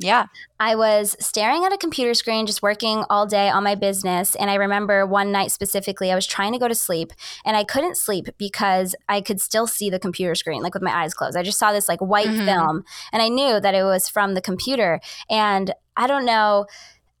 Yeah. 0.00 0.26
I 0.58 0.74
was 0.76 1.14
staring 1.20 1.64
at 1.64 1.72
a 1.72 1.78
computer 1.78 2.14
screen, 2.14 2.46
just 2.46 2.62
working 2.62 3.04
all 3.10 3.26
day 3.26 3.50
on 3.50 3.62
my 3.62 3.74
business. 3.74 4.34
And 4.34 4.50
I 4.50 4.54
remember 4.54 5.06
one 5.06 5.30
night 5.30 5.52
specifically, 5.52 6.10
I 6.10 6.14
was 6.14 6.26
trying 6.26 6.52
to 6.52 6.58
go 6.58 6.68
to 6.68 6.74
sleep 6.74 7.12
and 7.44 7.56
I 7.56 7.64
couldn't 7.64 7.96
sleep 7.96 8.28
because 8.38 8.94
I 9.08 9.20
could 9.20 9.40
still 9.40 9.66
see 9.66 9.90
the 9.90 9.98
computer 9.98 10.34
screen, 10.34 10.62
like 10.62 10.74
with 10.74 10.82
my 10.82 10.94
eyes 10.94 11.12
closed. 11.12 11.36
I 11.36 11.42
just 11.42 11.58
saw 11.58 11.72
this 11.72 11.88
like 11.88 12.00
white 12.00 12.28
mm-hmm. 12.28 12.46
film 12.46 12.84
and 13.12 13.22
I 13.22 13.28
knew 13.28 13.60
that 13.60 13.74
it 13.74 13.84
was 13.84 14.08
from 14.08 14.34
the 14.34 14.40
computer. 14.40 15.00
And 15.28 15.74
I 15.96 16.06
don't 16.06 16.24
know 16.24 16.66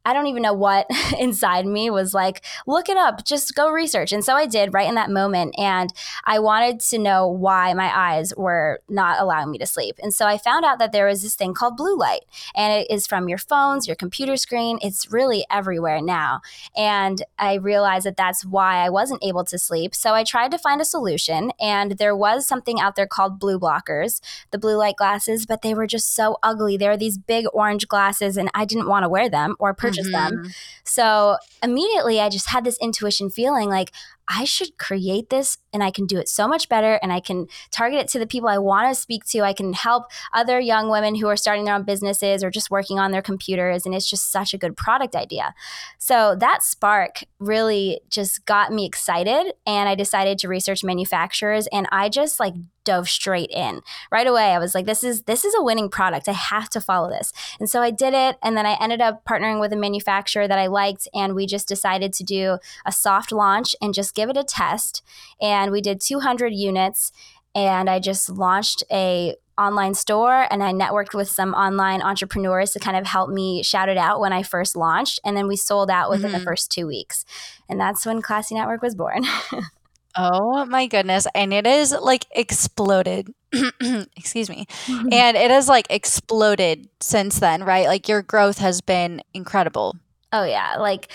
I 0.04 0.12
don't 0.12 0.26
even 0.26 0.42
know 0.42 0.54
what 0.54 0.86
inside 1.18 1.66
me 1.66 1.90
was 1.90 2.14
like, 2.14 2.44
look 2.66 2.88
it 2.88 2.96
up, 2.96 3.24
just 3.24 3.54
go 3.54 3.70
research. 3.70 4.12
And 4.12 4.24
so 4.24 4.34
I 4.34 4.46
did 4.46 4.72
right 4.72 4.88
in 4.88 4.94
that 4.94 5.10
moment. 5.10 5.54
And 5.58 5.92
I 6.24 6.38
wanted 6.38 6.80
to 6.80 6.98
know 6.98 7.28
why 7.28 7.74
my 7.74 7.90
eyes 7.94 8.32
were 8.36 8.80
not 8.88 9.20
allowing 9.20 9.50
me 9.50 9.58
to 9.58 9.66
sleep. 9.66 9.96
And 10.02 10.14
so 10.14 10.26
I 10.26 10.38
found 10.38 10.64
out 10.64 10.78
that 10.78 10.92
there 10.92 11.06
was 11.06 11.22
this 11.22 11.34
thing 11.34 11.54
called 11.54 11.76
blue 11.76 11.96
light, 11.96 12.20
and 12.54 12.72
it 12.72 12.90
is 12.90 13.06
from 13.06 13.28
your 13.28 13.38
phones, 13.38 13.86
your 13.86 13.96
computer 13.96 14.36
screen. 14.36 14.78
It's 14.82 15.12
really 15.12 15.44
everywhere 15.50 16.00
now. 16.00 16.40
And 16.76 17.22
I 17.38 17.54
realized 17.54 18.06
that 18.06 18.16
that's 18.16 18.44
why 18.44 18.84
I 18.84 18.90
wasn't 18.90 19.24
able 19.24 19.44
to 19.44 19.58
sleep. 19.58 19.94
So 19.94 20.14
I 20.14 20.24
tried 20.24 20.50
to 20.52 20.58
find 20.58 20.80
a 20.80 20.84
solution. 20.84 21.52
And 21.60 21.92
there 21.92 22.16
was 22.16 22.46
something 22.46 22.80
out 22.80 22.96
there 22.96 23.06
called 23.06 23.38
blue 23.38 23.58
blockers, 23.58 24.20
the 24.50 24.58
blue 24.58 24.76
light 24.76 24.96
glasses, 24.96 25.46
but 25.46 25.62
they 25.62 25.74
were 25.74 25.86
just 25.86 26.14
so 26.14 26.38
ugly. 26.42 26.76
They 26.76 26.88
were 26.88 26.96
these 26.96 27.18
big 27.18 27.46
orange 27.52 27.88
glasses, 27.88 28.36
and 28.36 28.50
I 28.54 28.64
didn't 28.64 28.88
want 28.88 29.04
to 29.04 29.08
wear 29.08 29.28
them 29.28 29.56
or 29.58 29.74
purchase 29.90 30.08
mm-hmm. 30.08 30.36
them. 30.36 30.52
So 30.84 31.36
immediately 31.62 32.20
I 32.20 32.28
just 32.28 32.50
had 32.50 32.64
this 32.64 32.78
intuition 32.80 33.30
feeling 33.30 33.68
like 33.68 33.92
I 34.32 34.44
should 34.44 34.78
create 34.78 35.28
this 35.28 35.58
and 35.72 35.82
I 35.82 35.90
can 35.90 36.06
do 36.06 36.16
it 36.18 36.28
so 36.28 36.46
much 36.46 36.68
better 36.68 37.00
and 37.02 37.12
I 37.12 37.18
can 37.18 37.48
target 37.72 38.00
it 38.00 38.08
to 38.08 38.20
the 38.20 38.28
people 38.28 38.48
I 38.48 38.58
want 38.58 38.88
to 38.88 39.00
speak 39.00 39.24
to. 39.26 39.40
I 39.40 39.52
can 39.52 39.72
help 39.72 40.04
other 40.32 40.60
young 40.60 40.88
women 40.88 41.16
who 41.16 41.26
are 41.26 41.36
starting 41.36 41.64
their 41.64 41.74
own 41.74 41.82
businesses 41.82 42.44
or 42.44 42.50
just 42.50 42.70
working 42.70 43.00
on 43.00 43.10
their 43.10 43.22
computers. 43.22 43.84
And 43.84 43.94
it's 43.94 44.08
just 44.08 44.30
such 44.30 44.54
a 44.54 44.58
good 44.58 44.76
product 44.76 45.16
idea. 45.16 45.52
So 45.98 46.36
that 46.38 46.62
spark 46.62 47.24
really 47.40 48.00
just 48.08 48.44
got 48.44 48.72
me 48.72 48.86
excited. 48.86 49.52
And 49.66 49.88
I 49.88 49.96
decided 49.96 50.38
to 50.38 50.48
research 50.48 50.84
manufacturers 50.84 51.66
and 51.72 51.88
I 51.90 52.08
just 52.08 52.38
like 52.38 52.54
dove 52.90 53.08
straight 53.08 53.50
in 53.50 53.80
right 54.10 54.26
away 54.26 54.52
i 54.52 54.58
was 54.58 54.74
like 54.74 54.86
this 54.86 55.02
is 55.04 55.22
this 55.22 55.44
is 55.44 55.54
a 55.58 55.62
winning 55.62 55.88
product 55.88 56.28
i 56.28 56.32
have 56.32 56.68
to 56.68 56.80
follow 56.80 57.08
this 57.08 57.32
and 57.58 57.68
so 57.68 57.80
i 57.82 57.90
did 57.90 58.14
it 58.14 58.36
and 58.42 58.56
then 58.56 58.66
i 58.66 58.76
ended 58.80 59.00
up 59.00 59.24
partnering 59.24 59.60
with 59.60 59.72
a 59.72 59.76
manufacturer 59.76 60.46
that 60.48 60.58
i 60.58 60.66
liked 60.66 61.08
and 61.14 61.34
we 61.34 61.46
just 61.46 61.68
decided 61.68 62.12
to 62.12 62.24
do 62.24 62.58
a 62.86 62.92
soft 62.92 63.32
launch 63.32 63.74
and 63.80 63.94
just 63.94 64.14
give 64.14 64.28
it 64.28 64.36
a 64.36 64.44
test. 64.44 65.02
And 65.40 65.72
we 65.72 65.80
did 65.80 66.00
200 66.00 66.52
units. 66.52 67.12
And 67.54 67.90
I 67.90 67.98
just 67.98 68.28
launched 68.28 68.84
a 68.92 69.34
online 69.58 69.94
store 69.94 70.46
and 70.50 70.62
I 70.62 70.72
networked 70.72 71.14
with 71.14 71.28
some 71.28 71.52
online 71.52 72.00
entrepreneurs 72.00 72.70
to 72.72 72.78
kind 72.78 72.96
of 72.96 73.06
help 73.06 73.28
me 73.28 73.62
shout 73.62 73.88
it 73.88 73.98
out 73.98 74.20
when 74.20 74.32
I 74.32 74.42
first 74.42 74.76
launched. 74.76 75.18
And 75.24 75.36
then 75.36 75.48
we 75.48 75.56
sold 75.56 75.90
out 75.90 76.10
within 76.10 76.30
mm-hmm. 76.30 76.38
the 76.38 76.44
first 76.44 76.70
two 76.70 76.86
weeks. 76.86 77.24
And 77.68 77.80
that's 77.80 78.06
when 78.06 78.22
Klassy 78.22 78.54
Network 78.54 78.82
was 78.82 78.94
born. 78.94 79.24
oh 80.16 80.64
my 80.66 80.86
goodness. 80.86 81.26
And 81.34 81.52
it 81.52 81.66
is 81.66 81.92
like 81.92 82.26
exploded. 82.32 83.32
Excuse 84.16 84.48
me. 84.48 84.66
And 84.88 85.36
it 85.36 85.50
has 85.50 85.68
like 85.68 85.86
exploded 85.90 86.88
since 87.00 87.38
then, 87.40 87.64
right? 87.64 87.86
Like 87.86 88.08
your 88.08 88.22
growth 88.22 88.58
has 88.58 88.80
been 88.80 89.22
incredible. 89.34 89.96
Oh 90.32 90.44
yeah, 90.44 90.76
like 90.78 91.08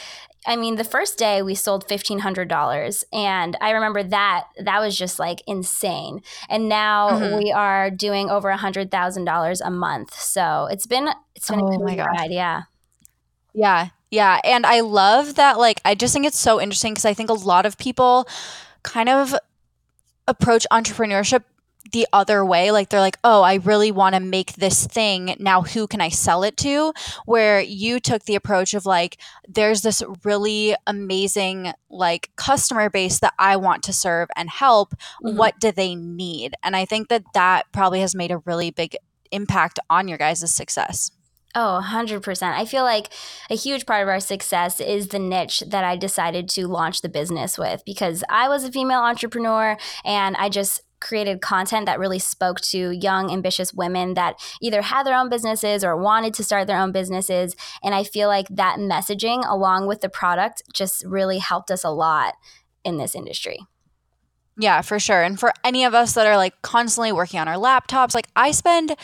I 0.48 0.56
mean, 0.56 0.76
the 0.76 0.84
first 0.84 1.18
day 1.18 1.42
we 1.42 1.56
sold 1.56 1.88
fifteen 1.88 2.20
hundred 2.20 2.50
dollars, 2.50 3.04
and 3.12 3.58
I 3.62 3.72
remember 3.72 4.04
that 4.04 4.46
that 4.64 4.80
was 4.80 4.98
just 4.98 5.20
like 5.20 5.42
insane. 5.48 6.22
And 6.50 6.70
now 6.70 7.12
mm-hmm. 7.12 7.38
we 7.38 7.52
are 7.52 7.90
doing 7.90 8.30
over 8.30 8.50
a 8.50 8.58
hundred 8.58 8.92
thousand 8.92 9.26
dollars 9.26 9.62
a 9.62 9.72
month. 9.72 10.14
So 10.14 10.68
it's 10.70 10.86
been 10.86 11.10
it's 11.34 11.50
been 11.50 11.62
oh 11.62 11.68
a 11.68 11.80
my 11.80 11.98
ride, 11.98 12.32
yeah. 12.32 12.64
Yeah, 13.54 13.90
yeah, 14.12 14.40
and 14.44 14.66
I 14.66 14.82
love 14.82 15.36
that. 15.36 15.58
Like, 15.58 15.82
I 15.86 15.96
just 15.96 16.14
think 16.14 16.26
it's 16.26 16.40
so 16.40 16.62
interesting 16.62 16.94
because 16.94 17.06
I 17.06 17.14
think 17.14 17.30
a 17.30 17.34
lot 17.34 17.66
of 17.66 17.78
people 17.78 18.28
kind 18.86 19.10
of 19.10 19.36
approach 20.28 20.66
entrepreneurship 20.72 21.44
the 21.92 22.08
other 22.14 22.44
way. 22.44 22.72
Like 22.72 22.90
they're 22.90 23.00
like 23.00 23.20
oh 23.24 23.42
i 23.42 23.56
really 23.56 23.92
want 23.92 24.16
to 24.16 24.22
make 24.22 24.54
this 24.54 24.88
thing. 24.88 25.36
Now 25.40 25.62
who 25.62 25.88
can 25.88 26.02
i 26.02 26.10
sell 26.10 26.44
it 26.44 26.58
to? 26.58 26.94
Where 27.26 27.60
you 27.60 28.00
took 28.00 28.24
the 28.24 28.36
approach 28.36 28.74
of 28.74 28.86
like 28.86 29.18
there's 29.48 29.82
this 29.82 30.02
really 30.24 30.76
amazing 30.88 31.74
like 31.90 32.32
customer 32.36 32.90
base 32.90 33.20
that 33.20 33.34
i 33.38 33.56
want 33.56 33.84
to 33.84 33.94
serve 33.94 34.30
and 34.36 34.50
help. 34.50 34.96
Mm-hmm. 35.24 35.38
what 35.38 35.60
do 35.60 35.72
they 35.72 35.96
need? 35.96 36.54
And 36.64 36.76
i 36.76 36.86
think 36.86 37.10
that 37.10 37.24
that 37.34 37.72
probably 37.72 38.00
has 38.00 38.16
made 38.16 38.32
a 38.32 38.40
really 38.40 38.72
big 38.72 38.96
impact 39.32 39.80
on 39.90 40.08
your 40.08 40.18
guys' 40.18 40.50
success 40.52 41.12
Oh, 41.58 41.82
100%. 41.82 42.44
I 42.44 42.66
feel 42.66 42.84
like 42.84 43.14
a 43.50 43.56
huge 43.56 43.86
part 43.86 44.04
of 44.04 44.10
our 44.10 44.20
success 44.20 44.82
is 44.82 45.08
the 45.08 45.20
niche 45.20 45.64
that 45.66 45.86
I 45.86 45.96
decided 45.96 46.50
to 46.50 46.68
launch 46.68 47.02
the 47.02 47.08
business 47.08 47.58
with 47.58 47.82
because 47.86 48.26
I 48.30 48.50
was 48.50 48.66
a 48.66 48.72
female 48.72 49.00
entrepreneur 49.00 49.78
and 50.04 50.36
I 50.36 50.50
just 50.50 50.82
created 51.00 51.40
content 51.40 51.86
that 51.86 52.00
really 52.00 52.20
spoke 52.20 52.60
to 52.60 52.92
young, 52.92 53.32
ambitious 53.32 53.74
women 53.74 54.16
that 54.16 54.36
either 54.62 54.82
had 54.82 55.06
their 55.06 55.16
own 55.16 55.30
businesses 55.30 55.84
or 55.84 55.96
wanted 55.96 56.34
to 56.34 56.44
start 56.44 56.68
their 56.68 56.80
own 56.80 56.92
businesses. 56.92 57.56
And 57.82 57.96
I 57.96 58.04
feel 58.04 58.28
like 58.28 58.48
that 58.50 58.80
messaging, 58.80 59.50
along 59.50 59.88
with 59.88 60.02
the 60.02 60.10
product, 60.10 60.64
just 60.74 61.06
really 61.06 61.38
helped 61.38 61.72
us 61.72 61.86
a 61.86 61.90
lot 61.90 62.34
in 62.84 62.98
this 62.98 63.16
industry. 63.16 63.60
Yeah, 64.58 64.82
for 64.82 65.00
sure. 65.00 65.22
And 65.22 65.40
for 65.40 65.54
any 65.64 65.86
of 65.86 65.94
us 65.94 66.14
that 66.14 66.28
are 66.28 66.38
like 66.38 66.62
constantly 66.62 67.12
working 67.12 67.40
on 67.40 67.48
our 67.48 67.56
laptops, 67.56 68.16
like 68.16 68.28
I 68.36 68.52
spend 68.52 68.96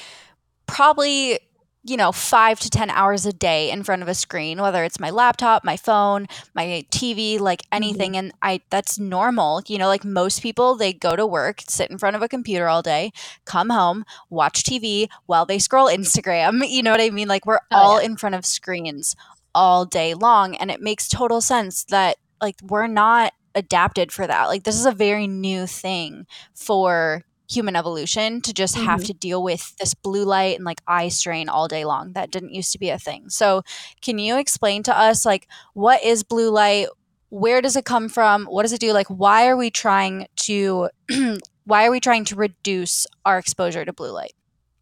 probably 0.65 1.39
you 1.83 1.97
know, 1.97 2.11
five 2.11 2.59
to 2.59 2.69
10 2.69 2.91
hours 2.91 3.25
a 3.25 3.33
day 3.33 3.71
in 3.71 3.83
front 3.83 4.03
of 4.03 4.07
a 4.07 4.13
screen, 4.13 4.61
whether 4.61 4.83
it's 4.83 4.99
my 4.99 5.09
laptop, 5.09 5.63
my 5.63 5.75
phone, 5.75 6.27
my 6.53 6.85
TV, 6.91 7.39
like 7.39 7.63
anything. 7.71 8.11
Mm-hmm. 8.11 8.19
And 8.19 8.33
I, 8.41 8.61
that's 8.69 8.99
normal. 8.99 9.63
You 9.67 9.79
know, 9.79 9.87
like 9.87 10.05
most 10.05 10.43
people, 10.43 10.75
they 10.75 10.93
go 10.93 11.15
to 11.15 11.25
work, 11.25 11.61
sit 11.67 11.89
in 11.89 11.97
front 11.97 12.15
of 12.15 12.21
a 12.21 12.27
computer 12.27 12.67
all 12.67 12.83
day, 12.83 13.11
come 13.45 13.69
home, 13.69 14.05
watch 14.29 14.63
TV 14.63 15.07
while 15.25 15.45
they 15.45 15.59
scroll 15.59 15.87
Instagram. 15.87 16.61
You 16.71 16.83
know 16.83 16.91
what 16.91 17.01
I 17.01 17.09
mean? 17.09 17.27
Like 17.27 17.45
we're 17.45 17.59
oh, 17.71 17.75
all 17.75 17.99
yeah. 17.99 18.05
in 18.05 18.15
front 18.15 18.33
of 18.33 18.45
screens 18.45 19.15
all 19.53 19.83
day 19.83 20.13
long. 20.13 20.55
And 20.55 20.71
it 20.71 20.79
makes 20.79 21.09
total 21.09 21.41
sense 21.41 21.83
that 21.85 22.17
like 22.41 22.55
we're 22.63 22.87
not 22.87 23.33
adapted 23.55 24.11
for 24.11 24.25
that. 24.25 24.45
Like 24.45 24.63
this 24.63 24.79
is 24.79 24.85
a 24.85 24.91
very 24.91 25.27
new 25.27 25.67
thing 25.67 26.27
for 26.53 27.25
human 27.51 27.75
evolution 27.75 28.41
to 28.41 28.53
just 28.53 28.75
mm-hmm. 28.75 28.85
have 28.85 29.03
to 29.05 29.13
deal 29.13 29.43
with 29.43 29.75
this 29.77 29.93
blue 29.93 30.23
light 30.23 30.55
and 30.55 30.65
like 30.65 30.81
eye 30.87 31.09
strain 31.09 31.49
all 31.49 31.67
day 31.67 31.85
long. 31.85 32.13
That 32.13 32.31
didn't 32.31 32.53
used 32.53 32.71
to 32.71 32.79
be 32.79 32.89
a 32.89 32.99
thing. 32.99 33.29
So, 33.29 33.63
can 34.01 34.19
you 34.19 34.37
explain 34.37 34.83
to 34.83 34.97
us 34.97 35.25
like 35.25 35.47
what 35.73 36.03
is 36.03 36.23
blue 36.23 36.49
light? 36.49 36.87
Where 37.29 37.61
does 37.61 37.75
it 37.75 37.85
come 37.85 38.09
from? 38.09 38.45
What 38.45 38.63
does 38.63 38.73
it 38.73 38.81
do? 38.81 38.93
Like 38.93 39.07
why 39.07 39.47
are 39.47 39.57
we 39.57 39.69
trying 39.69 40.27
to 40.37 40.89
why 41.65 41.85
are 41.85 41.91
we 41.91 41.99
trying 41.99 42.25
to 42.25 42.35
reduce 42.35 43.07
our 43.25 43.37
exposure 43.37 43.85
to 43.85 43.93
blue 43.93 44.11
light? 44.11 44.33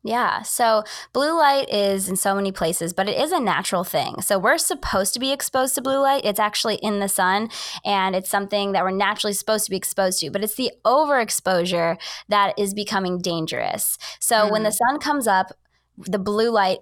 Yeah. 0.04 0.44
So 0.44 0.84
blue 1.12 1.38
light 1.38 1.70
is 1.70 2.08
in 2.08 2.16
so 2.16 2.34
many 2.34 2.52
places, 2.52 2.94
but 2.94 3.10
it 3.10 3.20
is 3.20 3.34
a 3.34 3.40
natural 3.40 3.84
thing. 3.84 4.22
So 4.22 4.40
we're 4.40 4.58
supposed 4.58 5.14
to 5.14 5.20
be 5.20 5.32
exposed 5.32 5.76
to 5.76 5.82
blue 5.82 6.00
light. 6.00 6.24
It's 6.24 6.40
actually 6.40 6.76
in 6.76 7.00
the 7.00 7.10
sun 7.10 7.50
and 7.84 8.16
it's 8.16 8.30
something 8.30 8.72
that 8.72 8.84
we're 8.84 8.92
naturally 8.92 9.34
supposed 9.34 9.66
to 9.66 9.72
be 9.72 9.78
exposed 9.78 10.22
to, 10.22 10.32
but 10.32 10.42
it's 10.44 10.56
the 10.56 10.72
overexposure 10.86 11.98
that 12.30 12.58
is 12.58 12.74
becoming 12.74 13.20
dangerous. 13.20 13.98
So 14.20 14.36
mm-hmm. 14.36 14.52
when 14.54 14.64
the 14.64 14.70
mm. 14.70 14.78
sun 14.78 15.00
comes 15.00 15.28
up, 15.28 15.52
the 15.98 16.20
blue 16.20 16.50
light 16.50 16.80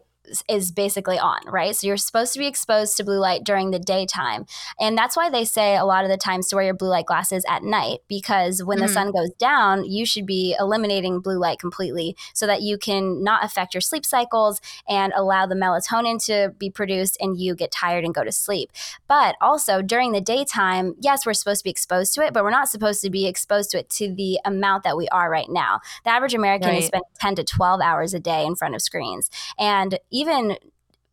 is 0.48 0.72
basically 0.72 1.20
on, 1.20 1.40
right? 1.48 1.76
So 1.76 1.88
you're 1.88 1.98
supposed 1.98 2.34
to 2.34 2.40
be 2.40 2.48
exposed 2.48 2.98
to 2.98 3.04
blue 3.04 3.20
light 3.20 3.44
during 3.44 3.72
the 3.72 3.80
daytime. 3.80 4.46
And 4.80 4.98
that's 4.98 5.16
why 5.16 5.30
they 5.30 5.46
say 5.46 5.76
a 5.76 5.86
lot 5.86 6.04
of 6.04 6.10
the 6.10 6.18
times 6.18 6.48
to 6.50 6.56
wear 6.56 6.66
your 6.66 6.74
blue 6.74 6.90
light 6.90 7.06
glasses 7.06 7.46
at 7.48 7.64
night 7.64 8.00
because 8.08 8.64
when 8.64 8.78
mm-hmm. 8.78 8.88
the 8.88 8.94
sun 8.94 9.12
goes 9.12 9.32
down, 9.40 9.86
you 9.86 10.06
should 10.06 10.26
be 10.26 10.56
eliminating 10.60 11.20
blue 11.20 11.40
light 11.40 11.60
completely 11.60 12.16
so 12.34 12.46
that 12.48 12.62
you 12.62 12.78
can 12.78 13.24
not 13.24 13.44
affect 13.44 13.74
your 13.74 13.82
sleep 13.82 14.06
cycles 14.06 14.62
and 14.88 15.14
allow 15.16 15.46
the 15.46 15.56
melatonin 15.56 16.24
to 16.26 16.54
be 16.58 16.70
produced 16.70 17.18
and 17.20 17.40
you 17.40 17.56
get 17.56 17.72
tired 17.72 18.04
and 18.04 18.14
go 18.14 18.24
to 18.24 18.32
sleep. 18.32 18.72
But 19.08 19.36
also 19.42 19.82
during 19.82 20.12
the 20.12 20.22
daytime, 20.22 20.96
yes, 21.00 21.26
we're 21.26 21.34
supposed 21.34 21.62
to 21.62 21.64
be 21.64 21.70
exposed 21.70 22.14
to 22.16 22.22
it, 22.26 22.34
but 22.34 22.44
we're 22.44 22.52
not 22.52 22.70
supposed 22.70 23.02
to 23.02 23.10
be 23.10 23.28
exposed 23.28 23.72
to 23.72 23.80
it 23.80 23.90
to 23.92 24.14
the 24.14 24.40
amount 24.46 24.84
that 24.84 24.98
we 24.98 25.08
are 25.10 25.30
right 25.30 25.50
now. 25.50 25.80
The 26.04 26.12
average 26.12 26.34
American 26.34 26.70
right. 26.70 26.80
is 26.80 26.88
spending 26.88 27.10
10 27.20 27.36
to 27.36 27.44
12 27.44 27.82
hours 27.82 28.14
a 28.14 28.20
day 28.20 28.46
in 28.46 28.56
front 28.56 28.76
of 28.76 28.82
screens. 28.82 29.30
And 29.58 30.00
even 30.18 30.58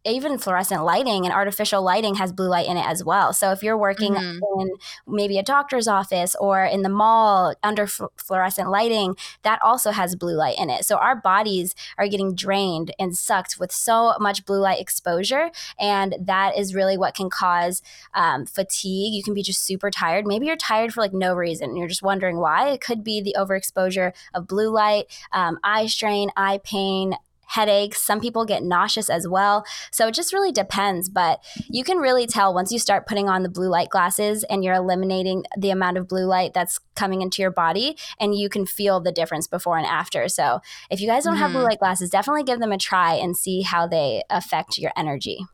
even 0.06 0.36
fluorescent 0.36 0.84
lighting 0.84 1.24
and 1.24 1.32
artificial 1.32 1.82
lighting 1.82 2.16
has 2.16 2.30
blue 2.30 2.48
light 2.48 2.66
in 2.66 2.76
it 2.76 2.86
as 2.86 3.02
well. 3.02 3.32
So 3.32 3.52
if 3.52 3.62
you're 3.62 3.76
working 3.76 4.14
mm-hmm. 4.14 4.60
in 4.60 4.70
maybe 5.06 5.38
a 5.38 5.42
doctor's 5.42 5.88
office 5.88 6.36
or 6.38 6.62
in 6.64 6.82
the 6.82 6.90
mall 6.90 7.54
under 7.62 7.84
f- 7.84 8.02
fluorescent 8.16 8.70
lighting, 8.70 9.16
that 9.42 9.62
also 9.62 9.92
has 9.92 10.14
blue 10.14 10.36
light 10.36 10.58
in 10.58 10.68
it. 10.68 10.84
So 10.84 10.96
our 10.96 11.16
bodies 11.16 11.74
are 11.96 12.06
getting 12.06 12.34
drained 12.34 12.94
and 12.98 13.16
sucked 13.16 13.58
with 13.58 13.72
so 13.72 14.14
much 14.20 14.44
blue 14.44 14.60
light 14.60 14.80
exposure. 14.80 15.50
And 15.80 16.16
that 16.20 16.58
is 16.58 16.74
really 16.74 16.98
what 16.98 17.14
can 17.14 17.30
cause 17.30 17.80
um, 18.12 18.44
fatigue. 18.44 19.14
You 19.14 19.22
can 19.22 19.32
be 19.32 19.42
just 19.42 19.64
super 19.64 19.90
tired. 19.90 20.26
Maybe 20.26 20.46
you're 20.46 20.56
tired 20.56 20.92
for 20.92 21.00
like 21.00 21.14
no 21.14 21.34
reason. 21.34 21.76
You're 21.76 21.88
just 21.88 22.02
wondering 22.02 22.36
why. 22.36 22.68
It 22.68 22.82
could 22.82 23.04
be 23.04 23.22
the 23.22 23.36
overexposure 23.38 24.12
of 24.34 24.46
blue 24.46 24.68
light, 24.68 25.06
um, 25.32 25.58
eye 25.64 25.86
strain, 25.86 26.30
eye 26.36 26.60
pain, 26.62 27.14
headaches. 27.46 28.02
Some 28.02 28.20
people 28.20 28.44
get 28.44 28.62
nauseous 28.62 29.10
as 29.10 29.26
well. 29.28 29.64
So 29.92 30.08
it 30.08 30.14
just 30.14 30.32
really 30.32 30.52
depends. 30.52 31.08
But 31.08 31.42
you 31.68 31.84
can 31.84 31.98
really 31.98 32.26
tell 32.26 32.54
once 32.54 32.72
you 32.72 32.78
start 32.78 33.06
putting 33.06 33.28
on 33.28 33.42
the 33.42 33.48
blue 33.48 33.68
light 33.68 33.88
glasses 33.88 34.44
and 34.44 34.64
you're 34.64 34.74
eliminating 34.74 35.44
the 35.56 35.70
amount 35.70 35.96
of 35.96 36.08
blue 36.08 36.26
light 36.26 36.54
that's 36.54 36.78
coming 36.94 37.22
into 37.22 37.42
your 37.42 37.50
body, 37.50 37.96
and 38.20 38.34
you 38.34 38.48
can 38.48 38.66
feel 38.66 39.00
the 39.00 39.12
difference 39.12 39.46
before 39.46 39.78
and 39.78 39.86
after. 39.86 40.28
So 40.28 40.60
if 40.90 41.00
you 41.00 41.06
guys 41.06 41.24
don't 41.24 41.34
mm-hmm. 41.34 41.42
have 41.42 41.50
blue 41.52 41.60
mm-hmm. 41.60 41.70
light 41.70 41.78
glasses, 41.78 42.10
definitely 42.10 42.44
give 42.44 42.60
them 42.60 42.72
a 42.72 42.78
try 42.78 43.14
and 43.14 43.36
see 43.36 43.62
how 43.62 43.86
they 43.86 44.22
affect 44.30 44.78
your 44.78 44.92
energy. 44.96 45.44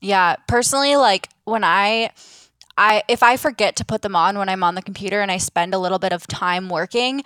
Yeah. 0.00 0.36
Personally, 0.46 0.96
like 0.96 1.28
when 1.44 1.64
I. 1.64 2.10
I, 2.80 3.02
if 3.08 3.24
I 3.24 3.36
forget 3.36 3.74
to 3.74 3.84
put 3.84 4.02
them 4.02 4.14
on 4.14 4.38
when 4.38 4.48
I'm 4.48 4.62
on 4.62 4.76
the 4.76 4.82
computer 4.82 5.20
and 5.20 5.32
I 5.32 5.38
spend 5.38 5.74
a 5.74 5.80
little 5.80 5.98
bit 5.98 6.12
of 6.12 6.28
time 6.28 6.68
working, 6.68 7.24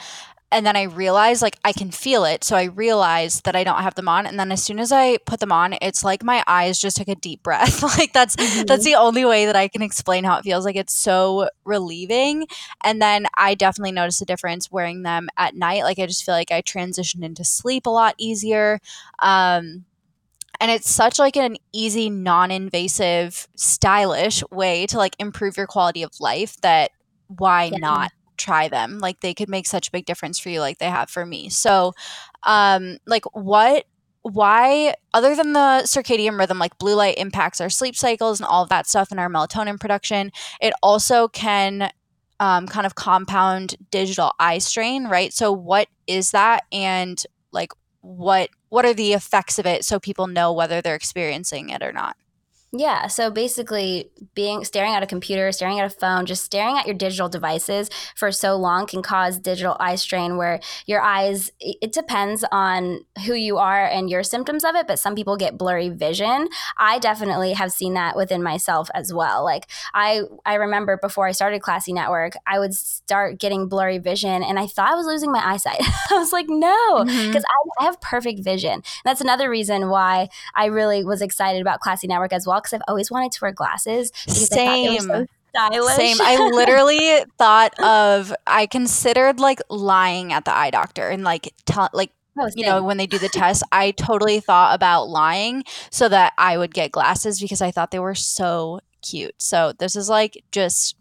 and 0.53 0.67
then 0.67 0.77
I 0.77 0.83
realize 0.83 1.43
like 1.43 1.59
I 1.65 1.73
can 1.73 1.91
feel 1.91 2.25
it. 2.25 2.45
So 2.45 2.57
I 2.57 2.65
realize 2.65 3.41
that 3.41 3.57
I 3.57 3.65
don't 3.65 3.83
have 3.83 3.95
them 3.95 4.09
on. 4.09 4.27
And 4.27 4.39
then 4.39 4.53
as 4.53 4.63
soon 4.63 4.79
as 4.79 4.93
I 4.93 5.17
put 5.19 5.41
them 5.41 5.51
on, 5.51 5.75
it's 5.81 6.05
like 6.05 6.23
my 6.23 6.45
eyes 6.47 6.79
just 6.79 6.99
took 6.99 7.09
a 7.09 7.15
deep 7.15 7.43
breath. 7.45 7.83
like 7.83 8.13
that's 8.13 8.37
mm-hmm. 8.37 8.65
that's 8.67 8.85
the 8.85 8.95
only 8.95 9.25
way 9.25 9.47
that 9.47 9.57
I 9.57 9.69
can 9.69 9.83
explain 9.83 10.25
how 10.25 10.39
it 10.39 10.45
feels. 10.45 10.65
Like 10.65 10.77
it's 10.77 10.95
so 10.95 11.49
relieving. 11.65 12.47
And 12.85 13.01
then 13.01 13.27
I 13.37 13.55
definitely 13.55 13.93
notice 13.93 14.21
a 14.21 14.27
difference 14.27 14.71
wearing 14.71 15.03
them 15.03 15.29
at 15.37 15.55
night. 15.57 15.83
Like 15.83 15.99
I 15.99 16.07
just 16.07 16.25
feel 16.25 16.35
like 16.35 16.53
I 16.53 16.63
transitioned 16.63 17.25
into 17.25 17.45
sleep 17.45 17.87
a 17.87 17.91
lot 17.91 18.15
easier. 18.19 18.79
Um 19.19 19.87
and 20.61 20.71
it's 20.71 20.91
such 20.91 21.19
like 21.19 21.37
an 21.37 21.57
easy 21.73 22.09
non-invasive 22.09 23.49
stylish 23.57 24.45
way 24.51 24.87
to 24.87 24.99
like 24.99 25.17
improve 25.19 25.57
your 25.57 25.67
quality 25.67 26.03
of 26.05 26.13
life 26.21 26.61
that 26.61 26.93
why 27.27 27.65
yeah. 27.65 27.79
not 27.79 28.13
try 28.37 28.69
them. 28.69 28.99
Like 28.99 29.21
they 29.21 29.35
could 29.35 29.49
make 29.49 29.67
such 29.67 29.89
a 29.89 29.91
big 29.93 30.07
difference 30.07 30.39
for 30.39 30.49
you 30.51 30.61
like 30.61 30.79
they 30.79 30.91
have 30.91 31.11
for 31.11 31.25
me. 31.27 31.49
So 31.49 31.93
um 32.45 32.99
like 33.07 33.25
what 33.33 33.85
why 34.23 34.95
other 35.13 35.35
than 35.35 35.53
the 35.53 35.83
circadian 35.85 36.39
rhythm 36.39 36.59
like 36.59 36.79
blue 36.79 36.95
light 36.95 37.19
impacts 37.19 37.61
our 37.61 37.69
sleep 37.69 37.97
cycles 37.97 38.41
and 38.41 38.47
all 38.47 38.63
of 38.63 38.69
that 38.69 38.87
stuff 38.87 39.11
and 39.11 39.19
our 39.19 39.29
melatonin 39.29 39.79
production 39.81 40.31
it 40.61 40.73
also 40.83 41.29
can 41.29 41.91
um, 42.39 42.67
kind 42.67 42.87
of 42.87 42.95
compound 42.95 43.77
digital 43.91 44.33
eye 44.39 44.59
strain 44.59 45.07
right 45.07 45.33
so 45.33 45.53
what 45.53 45.89
is 46.07 46.31
that 46.31 46.63
and 46.71 47.25
like 47.53 47.73
what 48.01 48.49
what 48.69 48.85
are 48.85 48.95
the 48.95 49.13
effects 49.13 49.59
of 49.59 49.67
it 49.67 49.85
so 49.85 49.99
people 49.99 50.27
know 50.27 50.53
whether 50.53 50.81
they're 50.81 50.95
experiencing 50.95 51.71
it 51.71 51.83
or 51.83 51.93
not 51.93 52.17
yeah. 52.75 53.07
So 53.07 53.31
basically, 53.31 54.11
being 54.35 54.65
staring 54.65 54.95
at 54.95 55.03
a 55.03 55.07
computer, 55.07 55.53
staring 55.53 55.79
at 55.79 55.85
a 55.85 55.95
phone, 55.95 56.25
just 56.25 56.43
staring 56.43 56.79
at 56.79 56.87
your 56.87 56.95
digital 56.95 57.29
devices 57.29 57.91
for 58.17 58.33
so 58.33 58.57
long 58.57 58.87
can 58.87 59.03
cause 59.03 59.39
digital 59.39 59.77
eye 59.79 59.97
strain 59.97 60.39
where 60.39 60.59
your 60.87 61.03
eyes, 61.03 61.51
it 61.61 61.93
depends 61.93 62.47
on 62.51 63.05
who 63.27 63.35
you 63.35 63.59
are 63.59 63.87
and 63.87 64.09
your 64.09 64.23
symptoms 64.23 64.65
of 64.65 64.75
it, 64.75 64.87
but 64.87 64.99
some 64.99 65.15
people 65.15 65.37
get 65.37 65.59
blurry 65.59 65.91
vision. 65.91 66.49
I 66.79 66.99
definitely 66.99 67.53
have 67.53 67.73
seen 67.73 67.93
that 67.93 68.17
within 68.17 68.43
myself 68.43 68.89
as 68.95 69.13
well. 69.13 69.45
Like 69.45 69.69
I 69.93 70.23
I 70.47 70.55
remember 70.55 70.97
before 70.97 71.27
I 71.27 71.33
started 71.33 71.61
Klassy 71.61 71.93
Network, 71.93 72.33
I 72.47 72.59
would 72.59 72.73
start 72.73 73.39
getting 73.39 73.69
blurry 73.69 73.99
vision 73.99 74.43
and 74.43 74.59
I 74.59 74.67
thought 74.67 74.91
I 74.91 74.95
was 74.95 75.05
losing 75.05 75.31
my 75.31 75.47
eyesight. 75.47 75.81
I 76.11 76.15
was 76.15 76.33
like, 76.33 76.47
no, 76.49 77.05
because 77.05 77.45
mm-hmm. 77.45 77.81
I, 77.81 77.83
I 77.83 77.85
have 77.85 78.01
perfect 78.01 78.43
vision. 78.43 78.73
And 78.73 78.85
that's 79.05 79.21
another 79.21 79.51
reason 79.51 79.91
why 79.91 80.31
I 80.55 80.67
really 80.67 81.05
was 81.05 81.21
excited 81.21 81.61
about 81.61 81.81
Klassy 81.81 82.07
Network 82.07 82.33
as 82.33 82.47
well 82.47 82.62
because 82.63 82.75
I've 82.75 82.83
always 82.89 83.11
wanted 83.11 83.33
to 83.33 83.39
wear 83.43 83.53
glasses. 83.53 84.13
Same. 84.15 85.01
So 85.01 85.27
stylish. 85.51 85.97
Same. 85.97 86.17
I 86.21 86.37
literally 86.53 87.25
thought 87.39 87.79
of. 87.81 88.35
I 88.47 88.67
considered 88.67 89.41
like 89.41 89.61
lying 89.69 90.33
at 90.33 90.45
the 90.45 90.57
eye 90.57 90.71
doctor 90.71 91.09
and 91.09 91.25
like 91.25 91.55
tell 91.67 91.89
like 91.93 92.13
Oh, 92.39 92.49
you 92.57 92.65
know, 92.65 92.83
when 92.83 92.97
they 92.97 93.07
do 93.07 93.19
the 93.19 93.29
test, 93.33 93.63
I 93.73 93.91
totally 93.91 94.41
thought 94.41 94.75
about 94.75 95.09
lying 95.09 95.65
so 95.91 96.09
that 96.09 96.33
I 96.39 96.57
would 96.57 96.73
get 96.73 96.93
glasses 96.93 97.41
because 97.41 97.61
I 97.61 97.71
thought 97.71 97.91
they 97.91 97.99
were 97.99 98.15
so 98.15 98.81
cute. 99.03 99.35
So 99.39 99.73
this 99.79 99.97
is 99.97 100.09
like 100.09 100.43
just, 100.51 100.97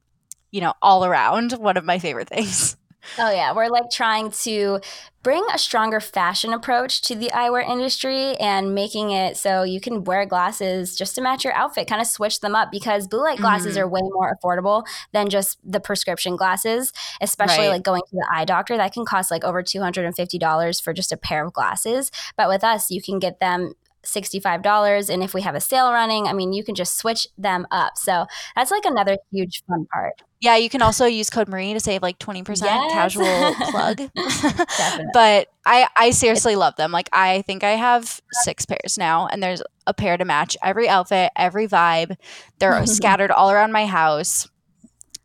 you 0.52 0.60
know, 0.60 0.74
all 0.82 1.06
around 1.06 1.54
one 1.54 1.78
of 1.78 1.86
my 1.86 2.00
favorite 2.00 2.28
things. 2.28 2.76
Oh 3.18 3.32
yeah, 3.32 3.54
we're 3.54 3.70
like 3.70 3.90
trying 3.92 4.32
to 4.44 4.80
bring 5.24 5.46
a 5.54 5.58
stronger 5.58 6.00
fashion 6.00 6.54
approach 6.54 7.02
to 7.02 7.16
the 7.16 7.30
eyewear 7.34 7.68
industry 7.68 8.36
and 8.38 8.74
making 8.74 9.12
it 9.12 9.38
so 9.38 9.64
you 9.64 9.80
can 9.80 10.04
wear 10.04 10.26
glasses 10.26 10.96
just 10.96 11.16
to 11.16 11.22
match 11.22 11.44
your 11.44 11.54
outfit, 11.54 11.88
kind 11.88 12.02
of 12.02 12.08
switch 12.08 12.40
them 12.40 12.56
up 12.56 12.72
because 12.72 13.08
blue 13.08 13.24
light 13.24 13.38
glasses 13.38 13.76
mm-hmm. 13.76 13.84
are 13.84 13.88
way 13.88 14.02
more 14.02 14.36
affordable 14.36 14.84
than 15.12 15.30
just 15.30 15.60
the 15.64 15.80
prescription 15.80 16.36
glasses, 16.36 16.92
especially 17.22 17.68
right. 17.68 17.74
like 17.74 17.84
going 17.84 18.02
to 18.02 18.16
the 18.16 18.28
eye 18.34 18.46
doctor 18.46 18.78
that 18.78 18.94
can 18.94 19.06
cost 19.06 19.30
like 19.30 19.44
over 19.44 19.62
$250 19.62 20.82
for 20.82 20.94
just 20.94 21.12
a 21.12 21.18
pair 21.18 21.46
of 21.46 21.54
glasses, 21.54 22.12
but 22.36 22.50
with 22.50 22.64
us 22.64 22.90
you 22.90 23.02
can 23.02 23.20
get 23.20 23.40
them 23.40 23.74
$65 24.04 25.10
and 25.10 25.24
if 25.24 25.34
we 25.34 25.42
have 25.42 25.56
a 25.56 25.62
sale 25.62 25.92
running 25.92 26.28
i 26.28 26.34
mean 26.34 26.54
you 26.54 26.64
can 26.64 26.76
just 26.76 26.98
switch 26.98 27.28
them 27.38 27.68
up. 27.72 27.98
So 27.98 28.26
that's 28.56 28.72
like 28.72 28.86
another 28.86 29.18
huge 29.32 29.64
fun 29.68 29.86
part. 29.94 30.22
Yeah 30.40 30.56
you 30.56 30.70
can 30.70 30.82
also 30.82 31.06
use 31.06 31.30
code 31.30 31.48
marie 31.48 31.74
to 31.74 31.80
save 31.80 32.02
like 32.02 32.20
20% 32.20 32.62
yes. 32.62 32.92
casual 32.92 33.56
plug. 33.72 34.10
But 35.14 35.48
i 35.66 35.88
i 35.96 36.12
seriously 36.12 36.56
love 36.56 36.76
them. 36.78 36.92
Like 36.92 37.10
i 37.14 37.42
think 37.44 37.64
i 37.64 37.72
have 37.72 38.22
six 38.44 38.66
pairs 38.66 38.98
now 38.98 39.28
and 39.28 39.42
there's 39.42 39.62
a 39.88 39.94
pair 39.94 40.18
to 40.18 40.26
match 40.26 40.58
every 40.64 40.88
outfit 40.90 41.32
every 41.36 41.68
vibe. 41.68 42.16
They're 42.60 42.86
scattered 42.86 43.32
all 43.32 43.52
around 43.52 43.72
my 43.72 43.86
house 43.86 44.48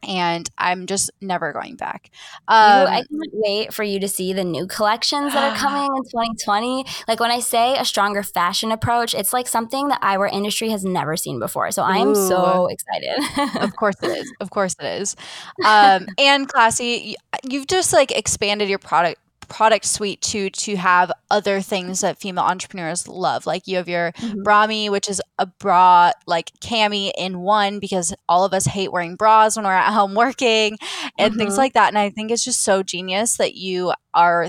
and 0.06 0.48
I'm 0.58 0.86
just 0.86 1.10
never 1.20 1.52
going 1.52 1.76
back. 1.76 2.10
Um, 2.48 2.86
I 2.86 3.04
can't 3.10 3.30
wait 3.32 3.74
for 3.74 3.82
you 3.82 4.00
to 4.00 4.08
see 4.08 4.32
the 4.32 4.44
new 4.44 4.66
collections 4.66 5.32
that 5.32 5.52
are 5.52 5.56
coming 5.58 5.84
in 5.84 6.04
2020. 6.04 6.84
Like 7.08 7.20
when 7.20 7.30
I 7.30 7.40
say 7.40 7.76
a 7.76 7.84
stronger 7.84 8.22
fashion 8.22 8.72
approach, 8.72 9.14
it's 9.14 9.32
like 9.32 9.48
something 9.48 9.88
the 9.88 9.98
eyewear 10.02 10.32
industry 10.32 10.70
has 10.70 10.84
never 10.84 11.16
seen 11.16 11.38
before. 11.38 11.70
So 11.70 11.82
I 11.82 11.98
am 11.98 12.14
so 12.14 12.68
excited. 12.68 13.62
of 13.62 13.74
course 13.76 13.96
it 14.02 14.10
is. 14.10 14.32
Of 14.40 14.50
course 14.50 14.74
it 14.80 14.86
is. 15.00 15.16
Um, 15.66 16.06
and 16.18 16.48
classy, 16.48 17.16
you've 17.42 17.66
just 17.66 17.92
like 17.92 18.12
expanded 18.12 18.68
your 18.68 18.78
product 18.78 19.20
product 19.48 19.84
suite 19.84 20.20
to 20.22 20.50
to 20.50 20.76
have 20.76 21.12
other 21.30 21.60
things 21.60 22.00
that 22.00 22.18
female 22.18 22.44
entrepreneurs 22.44 23.08
love. 23.08 23.46
Like 23.46 23.66
you 23.66 23.76
have 23.76 23.88
your 23.88 24.12
mm-hmm. 24.12 24.90
Which 24.90 25.08
is 25.08 25.20
a 25.38 25.46
bra 25.46 26.12
like 26.26 26.50
cami 26.60 27.10
in 27.16 27.40
one 27.40 27.78
because 27.78 28.14
all 28.28 28.44
of 28.44 28.52
us 28.52 28.66
hate 28.66 28.92
wearing 28.92 29.16
bras 29.16 29.56
when 29.56 29.64
we're 29.64 29.72
at 29.72 29.92
home 29.92 30.14
working 30.14 30.78
and 31.18 31.32
mm-hmm. 31.32 31.38
things 31.38 31.56
like 31.56 31.74
that. 31.74 31.88
And 31.88 31.98
I 31.98 32.10
think 32.10 32.30
it's 32.30 32.44
just 32.44 32.62
so 32.62 32.82
genius 32.82 33.36
that 33.36 33.54
you 33.54 33.92
are 34.14 34.48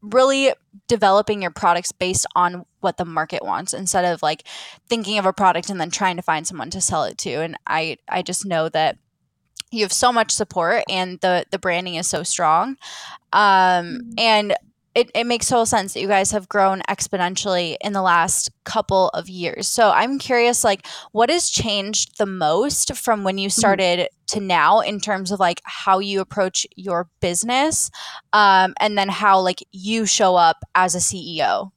really 0.00 0.52
developing 0.86 1.42
your 1.42 1.50
products 1.50 1.92
based 1.92 2.26
on 2.34 2.64
what 2.80 2.96
the 2.96 3.04
market 3.04 3.44
wants 3.44 3.74
instead 3.74 4.04
of 4.04 4.22
like 4.22 4.44
thinking 4.88 5.18
of 5.18 5.26
a 5.26 5.32
product 5.32 5.70
and 5.70 5.80
then 5.80 5.90
trying 5.90 6.16
to 6.16 6.22
find 6.22 6.46
someone 6.46 6.70
to 6.70 6.80
sell 6.80 7.04
it 7.04 7.18
to. 7.18 7.30
And 7.30 7.56
I 7.66 7.98
I 8.08 8.22
just 8.22 8.46
know 8.46 8.68
that 8.68 8.98
you 9.70 9.82
have 9.82 9.92
so 9.92 10.12
much 10.12 10.30
support 10.30 10.82
and 10.88 11.20
the 11.20 11.44
the 11.50 11.58
branding 11.58 11.94
is 11.96 12.08
so 12.08 12.22
strong 12.22 12.76
um, 13.32 13.86
mm-hmm. 13.86 14.10
and 14.18 14.54
it, 14.98 15.12
it 15.14 15.26
makes 15.28 15.48
total 15.48 15.64
sense 15.64 15.94
that 15.94 16.00
you 16.00 16.08
guys 16.08 16.32
have 16.32 16.48
grown 16.48 16.80
exponentially 16.88 17.76
in 17.80 17.92
the 17.92 18.02
last 18.02 18.50
couple 18.64 19.10
of 19.10 19.28
years. 19.28 19.68
So 19.68 19.90
I'm 19.90 20.18
curious, 20.18 20.64
like, 20.64 20.88
what 21.12 21.30
has 21.30 21.50
changed 21.50 22.18
the 22.18 22.26
most 22.26 22.96
from 22.96 23.22
when 23.22 23.38
you 23.38 23.48
mm-hmm. 23.48 23.60
started 23.60 23.98
mm-hmm. 24.00 24.38
to 24.38 24.40
now 24.40 24.80
in 24.80 24.98
terms 24.98 25.30
of 25.30 25.38
like 25.38 25.60
how 25.62 26.00
you 26.00 26.20
approach 26.20 26.66
your 26.74 27.08
business, 27.20 27.92
um, 28.32 28.74
and 28.80 28.98
then 28.98 29.08
how 29.08 29.40
like 29.40 29.62
you 29.70 30.04
show 30.04 30.34
up 30.34 30.56
as 30.74 30.96
a 30.96 30.98
CEO? 30.98 31.70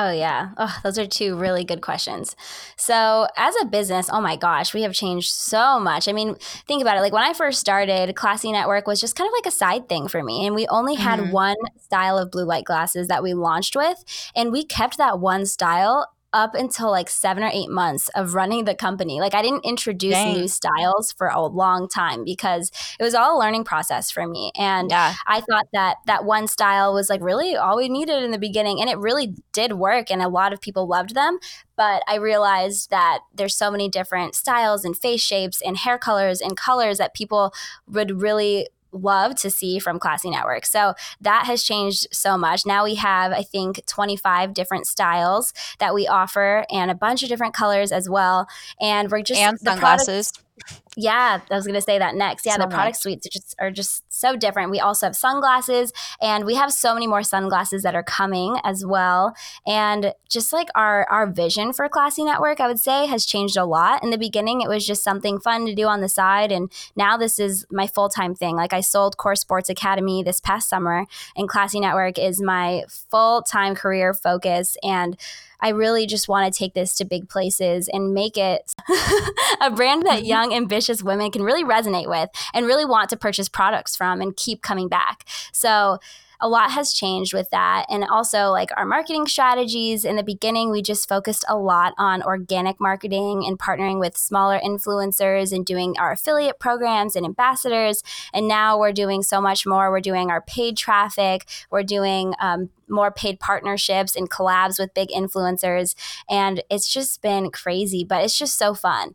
Oh, 0.00 0.12
yeah. 0.12 0.50
Oh, 0.56 0.78
those 0.84 0.96
are 0.96 1.08
two 1.08 1.34
really 1.34 1.64
good 1.64 1.80
questions. 1.80 2.36
So, 2.76 3.26
as 3.36 3.52
a 3.60 3.64
business, 3.64 4.08
oh 4.12 4.20
my 4.20 4.36
gosh, 4.36 4.72
we 4.72 4.82
have 4.82 4.92
changed 4.92 5.32
so 5.32 5.80
much. 5.80 6.06
I 6.06 6.12
mean, 6.12 6.36
think 6.68 6.82
about 6.82 6.96
it. 6.96 7.00
Like 7.00 7.12
when 7.12 7.24
I 7.24 7.32
first 7.32 7.58
started, 7.58 8.14
Klassy 8.14 8.52
Network 8.52 8.86
was 8.86 9.00
just 9.00 9.16
kind 9.16 9.26
of 9.26 9.32
like 9.32 9.46
a 9.46 9.50
side 9.50 9.88
thing 9.88 10.06
for 10.06 10.22
me. 10.22 10.46
And 10.46 10.54
we 10.54 10.68
only 10.68 10.94
had 10.94 11.18
mm-hmm. 11.18 11.32
one 11.32 11.56
style 11.80 12.16
of 12.16 12.30
blue 12.30 12.44
light 12.44 12.64
glasses 12.64 13.08
that 13.08 13.24
we 13.24 13.34
launched 13.34 13.74
with. 13.74 14.04
And 14.36 14.52
we 14.52 14.64
kept 14.64 14.98
that 14.98 15.18
one 15.18 15.46
style 15.46 16.06
up 16.32 16.54
until 16.54 16.90
like 16.90 17.08
seven 17.08 17.42
or 17.42 17.50
eight 17.52 17.70
months 17.70 18.10
of 18.10 18.34
running 18.34 18.64
the 18.64 18.74
company. 18.74 19.20
Like 19.20 19.34
I 19.34 19.40
didn't 19.40 19.64
introduce 19.64 20.12
Dang. 20.12 20.36
new 20.36 20.48
styles 20.48 21.12
for 21.12 21.28
a 21.28 21.40
long 21.40 21.88
time 21.88 22.24
because 22.24 22.70
it 23.00 23.02
was 23.02 23.14
all 23.14 23.38
a 23.38 23.40
learning 23.40 23.64
process 23.64 24.10
for 24.10 24.26
me. 24.26 24.50
And 24.56 24.90
yeah. 24.90 25.14
I 25.26 25.40
thought 25.40 25.68
that 25.72 25.96
that 26.06 26.24
one 26.24 26.46
style 26.46 26.92
was 26.92 27.08
like 27.08 27.22
really 27.22 27.56
all 27.56 27.78
we 27.78 27.88
needed 27.88 28.22
in 28.22 28.30
the 28.30 28.38
beginning. 28.38 28.80
And 28.80 28.90
it 28.90 28.98
really 28.98 29.34
did 29.52 29.74
work. 29.74 30.10
And 30.10 30.20
a 30.20 30.28
lot 30.28 30.52
of 30.52 30.60
people 30.60 30.86
loved 30.86 31.14
them. 31.14 31.38
But 31.76 32.02
I 32.06 32.16
realized 32.16 32.90
that 32.90 33.20
there's 33.34 33.56
so 33.56 33.70
many 33.70 33.88
different 33.88 34.34
styles 34.34 34.84
and 34.84 34.96
face 34.96 35.22
shapes 35.22 35.62
and 35.62 35.76
hair 35.78 35.96
colors 35.96 36.40
and 36.40 36.56
colors 36.56 36.98
that 36.98 37.14
people 37.14 37.54
would 37.86 38.20
really 38.20 38.68
love 38.92 39.34
to 39.36 39.50
see 39.50 39.78
from 39.78 39.98
Klassy 39.98 40.30
Network. 40.30 40.66
So 40.66 40.94
that 41.20 41.44
has 41.46 41.62
changed 41.62 42.08
so 42.12 42.36
much. 42.36 42.64
Now 42.66 42.84
we 42.84 42.96
have, 42.96 43.32
I 43.32 43.42
think, 43.42 43.84
25 43.86 44.54
different 44.54 44.86
styles 44.86 45.52
that 45.78 45.94
we 45.94 46.06
offer 46.06 46.64
and 46.70 46.90
a 46.90 46.94
bunch 46.94 47.22
of 47.22 47.28
different 47.28 47.54
colors 47.54 47.92
as 47.92 48.08
well. 48.08 48.46
And 48.80 49.10
we're 49.10 49.22
just 49.22 49.40
and 49.40 49.58
sunglasses. 49.58 50.32
Product, 50.32 50.47
yeah, 50.96 51.40
I 51.50 51.54
was 51.54 51.64
going 51.64 51.74
to 51.76 51.82
say 51.82 51.98
that 51.98 52.14
next. 52.16 52.44
Yeah, 52.44 52.56
so 52.56 52.62
the 52.62 52.68
product 52.68 52.96
suites 52.96 53.26
are 53.26 53.30
just, 53.30 53.54
are 53.60 53.70
just 53.70 54.12
so 54.12 54.36
different. 54.36 54.70
We 54.70 54.80
also 54.80 55.06
have 55.06 55.14
sunglasses, 55.14 55.92
and 56.20 56.44
we 56.44 56.56
have 56.56 56.72
so 56.72 56.92
many 56.92 57.06
more 57.06 57.22
sunglasses 57.22 57.84
that 57.84 57.94
are 57.94 58.02
coming 58.02 58.58
as 58.64 58.84
well. 58.84 59.34
And 59.66 60.12
just 60.28 60.52
like 60.52 60.68
our 60.74 61.06
our 61.08 61.26
vision 61.26 61.72
for 61.72 61.88
Klassy 61.88 62.24
Network, 62.24 62.60
I 62.60 62.66
would 62.66 62.80
say 62.80 63.06
has 63.06 63.24
changed 63.24 63.56
a 63.56 63.64
lot. 63.64 64.02
In 64.02 64.10
the 64.10 64.18
beginning, 64.18 64.60
it 64.60 64.68
was 64.68 64.84
just 64.84 65.04
something 65.04 65.38
fun 65.38 65.66
to 65.66 65.74
do 65.74 65.86
on 65.86 66.00
the 66.00 66.08
side, 66.08 66.50
and 66.50 66.70
now 66.96 67.16
this 67.16 67.38
is 67.38 67.64
my 67.70 67.86
full 67.86 68.08
time 68.08 68.34
thing. 68.34 68.56
Like 68.56 68.72
I 68.72 68.80
sold 68.80 69.16
Core 69.16 69.36
Sports 69.36 69.68
Academy 69.68 70.22
this 70.22 70.40
past 70.40 70.68
summer, 70.68 71.06
and 71.36 71.48
Klassy 71.48 71.78
Network 71.78 72.18
is 72.18 72.40
my 72.40 72.82
full 72.88 73.42
time 73.42 73.74
career 73.74 74.12
focus 74.14 74.76
and 74.82 75.16
I 75.60 75.70
really 75.70 76.06
just 76.06 76.28
want 76.28 76.52
to 76.52 76.56
take 76.56 76.74
this 76.74 76.94
to 76.96 77.04
big 77.04 77.28
places 77.28 77.88
and 77.88 78.14
make 78.14 78.36
it 78.36 78.74
a 79.60 79.70
brand 79.70 80.06
that 80.06 80.18
mm-hmm. 80.18 80.26
young, 80.26 80.54
ambitious 80.54 81.02
women 81.02 81.30
can 81.30 81.42
really 81.42 81.64
resonate 81.64 82.08
with 82.08 82.30
and 82.54 82.66
really 82.66 82.84
want 82.84 83.10
to 83.10 83.16
purchase 83.16 83.48
products 83.48 83.96
from 83.96 84.20
and 84.20 84.36
keep 84.36 84.62
coming 84.62 84.88
back. 84.88 85.24
So, 85.52 85.98
a 86.40 86.48
lot 86.48 86.70
has 86.70 86.92
changed 86.92 87.34
with 87.34 87.50
that. 87.50 87.86
And 87.88 88.04
also, 88.04 88.50
like 88.50 88.70
our 88.76 88.84
marketing 88.84 89.26
strategies 89.26 90.04
in 90.04 90.16
the 90.16 90.22
beginning, 90.22 90.70
we 90.70 90.82
just 90.82 91.08
focused 91.08 91.44
a 91.48 91.56
lot 91.56 91.94
on 91.98 92.22
organic 92.22 92.80
marketing 92.80 93.44
and 93.46 93.58
partnering 93.58 93.98
with 93.98 94.16
smaller 94.16 94.60
influencers 94.60 95.52
and 95.52 95.66
doing 95.66 95.96
our 95.98 96.12
affiliate 96.12 96.58
programs 96.60 97.16
and 97.16 97.26
ambassadors. 97.26 98.02
And 98.32 98.46
now 98.46 98.78
we're 98.78 98.92
doing 98.92 99.22
so 99.22 99.40
much 99.40 99.66
more. 99.66 99.90
We're 99.90 100.00
doing 100.00 100.30
our 100.30 100.42
paid 100.42 100.76
traffic, 100.76 101.48
we're 101.70 101.82
doing 101.82 102.34
um, 102.40 102.70
more 102.88 103.10
paid 103.10 103.40
partnerships 103.40 104.16
and 104.16 104.30
collabs 104.30 104.78
with 104.78 104.94
big 104.94 105.08
influencers. 105.10 105.94
And 106.30 106.62
it's 106.70 106.92
just 106.92 107.20
been 107.20 107.50
crazy, 107.50 108.04
but 108.04 108.22
it's 108.24 108.38
just 108.38 108.56
so 108.56 108.74
fun. 108.74 109.14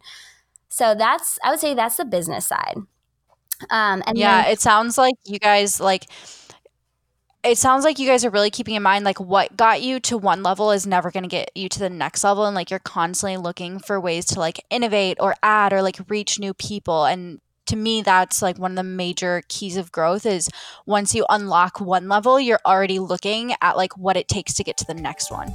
So 0.70 0.96
that's, 0.96 1.40
I 1.44 1.52
would 1.52 1.60
say 1.60 1.74
that's 1.74 1.98
the 1.98 2.06
business 2.06 2.48
side. 2.48 2.78
Um, 3.70 4.04
and 4.06 4.18
yeah, 4.18 4.44
then- 4.44 4.52
it 4.52 4.60
sounds 4.60 4.98
like 4.98 5.16
you 5.26 5.40
guys 5.40 5.80
like 5.80 6.06
it 7.44 7.58
sounds 7.58 7.84
like 7.84 8.00
you 8.00 8.08
guys 8.08 8.24
are 8.24 8.30
really 8.30 8.50
keeping 8.50 8.76
in 8.76 8.84
mind 8.84 9.04
like 9.04 9.20
what 9.20 9.56
got 9.58 9.82
you 9.82 10.00
to 10.00 10.18
one 10.18 10.44
level 10.44 10.72
is 10.72 10.88
never 10.88 11.12
going 11.12 11.24
to 11.24 11.30
get 11.30 11.52
you 11.56 11.68
to 11.68 11.80
the 11.80 11.90
next 11.90 12.24
level 12.24 12.46
and 12.46 12.56
like 12.56 12.70
you're 12.70 12.80
constantly 12.80 13.38
looking 13.38 13.80
for 13.80 14.00
ways 14.00 14.26
to 14.26 14.40
like 14.40 14.64
innovate 14.70 15.18
or 15.20 15.36
add 15.44 15.74
or 15.74 15.82
like 15.82 16.00
reach 16.10 16.40
new 16.40 16.54
people 16.54 17.06
and 17.06 17.42
to 17.66 17.76
me 17.76 18.02
that's 18.02 18.42
like 18.42 18.58
one 18.58 18.72
of 18.72 18.78
the 18.78 18.84
major 18.84 19.42
keys 19.48 19.78
of 19.78 19.92
growth 19.92 20.26
is 20.26 20.50
once 20.86 21.14
you 21.14 21.26
unlock 21.30 21.80
one 21.80 22.08
level 22.08 22.40
you're 22.40 22.60
already 22.66 23.00
looking 23.00 23.54
at 23.62 23.78
like 23.78 23.98
what 23.98 24.18
it 24.18 24.28
takes 24.28 24.54
to 24.54 24.64
get 24.64 24.78
to 24.78 24.86
the 24.86 24.94
next 24.94 25.32
one 25.32 25.54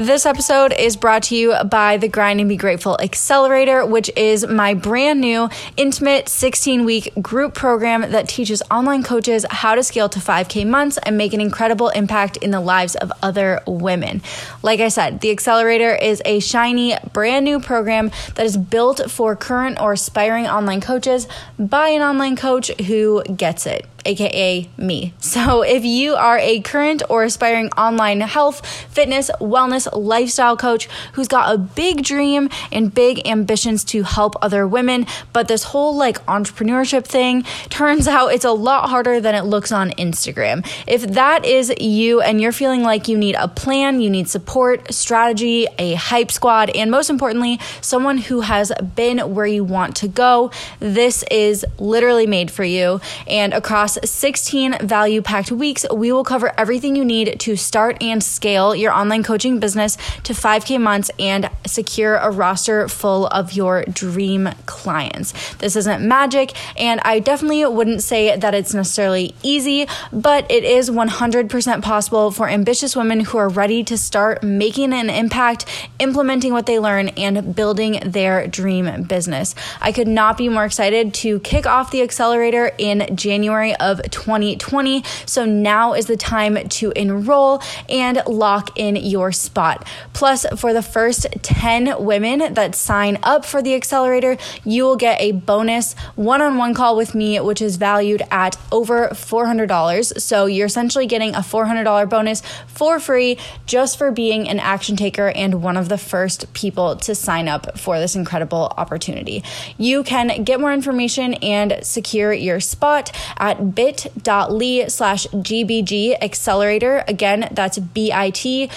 This 0.00 0.24
episode 0.24 0.72
is 0.72 0.96
brought 0.96 1.24
to 1.24 1.36
you 1.36 1.54
by 1.68 1.98
the 1.98 2.08
Grind 2.08 2.40
and 2.40 2.48
Be 2.48 2.56
Grateful 2.56 2.98
Accelerator, 3.02 3.84
which 3.84 4.10
is 4.16 4.46
my 4.46 4.72
brand 4.72 5.20
new 5.20 5.50
intimate 5.76 6.26
16 6.26 6.86
week 6.86 7.12
group 7.20 7.52
program 7.52 8.10
that 8.10 8.26
teaches 8.26 8.62
online 8.70 9.02
coaches 9.02 9.44
how 9.50 9.74
to 9.74 9.82
scale 9.82 10.08
to 10.08 10.18
5K 10.18 10.66
months 10.66 10.98
and 11.02 11.18
make 11.18 11.34
an 11.34 11.42
incredible 11.42 11.90
impact 11.90 12.38
in 12.38 12.50
the 12.50 12.60
lives 12.60 12.96
of 12.96 13.12
other 13.22 13.60
women. 13.66 14.22
Like 14.62 14.80
I 14.80 14.88
said, 14.88 15.20
the 15.20 15.32
Accelerator 15.32 15.94
is 15.94 16.22
a 16.24 16.40
shiny, 16.40 16.96
brand 17.12 17.44
new 17.44 17.60
program 17.60 18.10
that 18.36 18.46
is 18.46 18.56
built 18.56 19.10
for 19.10 19.36
current 19.36 19.78
or 19.78 19.92
aspiring 19.92 20.46
online 20.46 20.80
coaches 20.80 21.28
by 21.58 21.90
an 21.90 22.00
online 22.00 22.36
coach 22.36 22.68
who 22.86 23.22
gets 23.24 23.66
it 23.66 23.84
aka 24.04 24.68
me. 24.76 25.14
So, 25.18 25.62
if 25.62 25.84
you 25.84 26.14
are 26.14 26.38
a 26.38 26.60
current 26.60 27.02
or 27.08 27.24
aspiring 27.24 27.68
online 27.70 28.20
health, 28.20 28.64
fitness, 28.66 29.30
wellness, 29.40 29.88
lifestyle 29.92 30.56
coach 30.56 30.88
who's 31.12 31.28
got 31.28 31.54
a 31.54 31.58
big 31.58 32.02
dream 32.04 32.48
and 32.72 32.92
big 32.92 33.26
ambitions 33.26 33.84
to 33.84 34.02
help 34.02 34.34
other 34.42 34.66
women, 34.66 35.06
but 35.32 35.48
this 35.48 35.64
whole 35.64 35.96
like 35.96 36.24
entrepreneurship 36.26 37.04
thing 37.04 37.44
turns 37.68 38.08
out 38.16 38.28
it's 38.28 38.44
a 38.44 38.52
lot 38.52 38.88
harder 38.88 39.20
than 39.20 39.34
it 39.34 39.44
looks 39.44 39.72
on 39.72 39.90
Instagram. 39.92 40.66
If 40.86 41.02
that 41.12 41.44
is 41.44 41.72
you 41.80 42.20
and 42.20 42.40
you're 42.40 42.52
feeling 42.52 42.82
like 42.82 43.08
you 43.08 43.16
need 43.18 43.34
a 43.34 43.48
plan, 43.48 44.00
you 44.00 44.10
need 44.10 44.28
support, 44.28 44.92
strategy, 44.92 45.66
a 45.78 45.94
hype 45.94 46.30
squad, 46.30 46.70
and 46.70 46.90
most 46.90 47.10
importantly, 47.10 47.60
someone 47.80 48.18
who 48.18 48.40
has 48.40 48.72
been 48.94 49.18
where 49.34 49.46
you 49.46 49.64
want 49.64 49.96
to 49.96 50.08
go, 50.08 50.50
this 50.78 51.24
is 51.30 51.64
literally 51.78 52.26
made 52.26 52.50
for 52.50 52.64
you. 52.64 53.00
And 53.26 53.52
across 53.52 53.89
16 54.04 54.86
value 54.86 55.22
packed 55.22 55.50
weeks, 55.50 55.84
we 55.92 56.12
will 56.12 56.24
cover 56.24 56.52
everything 56.58 56.96
you 56.96 57.04
need 57.04 57.40
to 57.40 57.56
start 57.56 58.02
and 58.02 58.22
scale 58.22 58.74
your 58.74 58.92
online 58.92 59.22
coaching 59.22 59.60
business 59.60 59.96
to 60.24 60.32
5K 60.32 60.80
months 60.80 61.10
and 61.18 61.50
secure 61.66 62.16
a 62.16 62.30
roster 62.30 62.88
full 62.88 63.26
of 63.28 63.52
your 63.52 63.84
dream 63.84 64.50
clients. 64.66 65.54
This 65.56 65.76
isn't 65.76 66.06
magic, 66.06 66.52
and 66.78 67.00
I 67.04 67.18
definitely 67.18 67.64
wouldn't 67.66 68.02
say 68.02 68.36
that 68.36 68.54
it's 68.54 68.74
necessarily 68.74 69.34
easy, 69.42 69.86
but 70.12 70.50
it 70.50 70.64
is 70.64 70.90
100% 70.90 71.82
possible 71.82 72.30
for 72.30 72.48
ambitious 72.48 72.96
women 72.96 73.20
who 73.20 73.38
are 73.38 73.48
ready 73.48 73.84
to 73.84 73.96
start 73.96 74.42
making 74.42 74.92
an 74.92 75.10
impact, 75.10 75.66
implementing 75.98 76.52
what 76.52 76.66
they 76.66 76.78
learn, 76.78 77.08
and 77.10 77.54
building 77.54 78.00
their 78.04 78.46
dream 78.46 79.04
business. 79.04 79.54
I 79.80 79.92
could 79.92 80.08
not 80.08 80.36
be 80.36 80.48
more 80.48 80.64
excited 80.64 81.14
to 81.14 81.40
kick 81.40 81.66
off 81.66 81.90
the 81.90 82.02
accelerator 82.02 82.72
in 82.78 83.16
January 83.16 83.74
of 83.80 84.02
2020. 84.10 85.02
So 85.26 85.44
now 85.44 85.94
is 85.94 86.06
the 86.06 86.16
time 86.16 86.68
to 86.68 86.92
enroll 86.92 87.62
and 87.88 88.22
lock 88.26 88.78
in 88.78 88.96
your 88.96 89.32
spot. 89.32 89.86
Plus, 90.12 90.46
for 90.56 90.72
the 90.72 90.82
first 90.82 91.26
10 91.42 92.04
women 92.04 92.54
that 92.54 92.74
sign 92.74 93.18
up 93.22 93.44
for 93.44 93.62
the 93.62 93.74
accelerator, 93.74 94.36
you 94.64 94.84
will 94.84 94.96
get 94.96 95.20
a 95.20 95.32
bonus 95.32 95.94
one 96.16 96.42
on 96.42 96.56
one 96.56 96.74
call 96.74 96.96
with 96.96 97.14
me, 97.14 97.40
which 97.40 97.62
is 97.62 97.76
valued 97.76 98.22
at 98.30 98.56
over 98.70 99.08
$400. 99.08 100.20
So 100.20 100.46
you're 100.46 100.66
essentially 100.66 101.06
getting 101.06 101.34
a 101.34 101.40
$400 101.40 102.08
bonus 102.08 102.42
for 102.66 103.00
free 103.00 103.38
just 103.66 103.98
for 103.98 104.10
being 104.10 104.48
an 104.48 104.58
action 104.58 104.96
taker 104.96 105.28
and 105.34 105.62
one 105.62 105.76
of 105.76 105.88
the 105.88 105.98
first 105.98 106.52
people 106.52 106.96
to 106.96 107.14
sign 107.14 107.48
up 107.48 107.78
for 107.78 107.98
this 107.98 108.14
incredible 108.14 108.72
opportunity. 108.76 109.42
You 109.78 110.02
can 110.02 110.44
get 110.44 110.60
more 110.60 110.72
information 110.72 111.34
and 111.34 111.78
secure 111.82 112.32
your 112.32 112.60
spot 112.60 113.12
at 113.38 113.69
bit.ly 113.74 114.86
slash 114.88 115.26
GBG 115.28 116.16
accelerator. 116.20 117.04
Again, 117.08 117.48
that's 117.52 117.78
bit.ly 117.78 118.70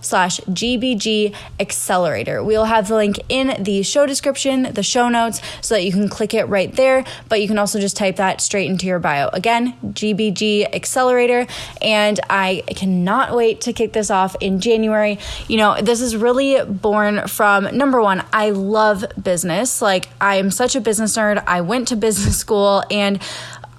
slash 0.00 0.40
GBG 0.40 1.34
accelerator. 1.60 2.42
We'll 2.42 2.64
have 2.64 2.88
the 2.88 2.94
link 2.96 3.18
in 3.28 3.62
the 3.62 3.82
show 3.82 4.06
description, 4.06 4.72
the 4.74 4.82
show 4.82 5.08
notes, 5.08 5.40
so 5.60 5.74
that 5.74 5.84
you 5.84 5.92
can 5.92 6.08
click 6.08 6.34
it 6.34 6.44
right 6.44 6.74
there, 6.74 7.04
but 7.28 7.40
you 7.40 7.48
can 7.48 7.58
also 7.58 7.80
just 7.80 7.96
type 7.96 8.16
that 8.16 8.40
straight 8.40 8.68
into 8.68 8.86
your 8.86 8.98
bio. 8.98 9.28
Again, 9.32 9.74
GBG 9.84 10.74
accelerator. 10.74 11.46
And 11.80 12.20
I 12.28 12.62
cannot 12.68 13.34
wait 13.34 13.62
to 13.62 13.72
kick 13.72 13.92
this 13.92 14.10
off 14.10 14.36
in 14.40 14.60
January. 14.60 15.18
You 15.48 15.56
know, 15.56 15.80
this 15.80 16.00
is 16.00 16.16
really 16.16 16.64
born 16.64 17.26
from 17.28 17.76
number 17.76 18.00
one, 18.00 18.24
I 18.32 18.50
love 18.50 19.04
business. 19.20 19.82
Like, 19.82 20.08
I 20.20 20.36
am 20.36 20.50
such 20.50 20.76
a 20.76 20.80
business 20.80 21.16
nerd. 21.16 21.42
I 21.46 21.60
went 21.60 21.88
to 21.88 21.96
business 21.96 22.38
school 22.38 22.82
and 22.90 23.20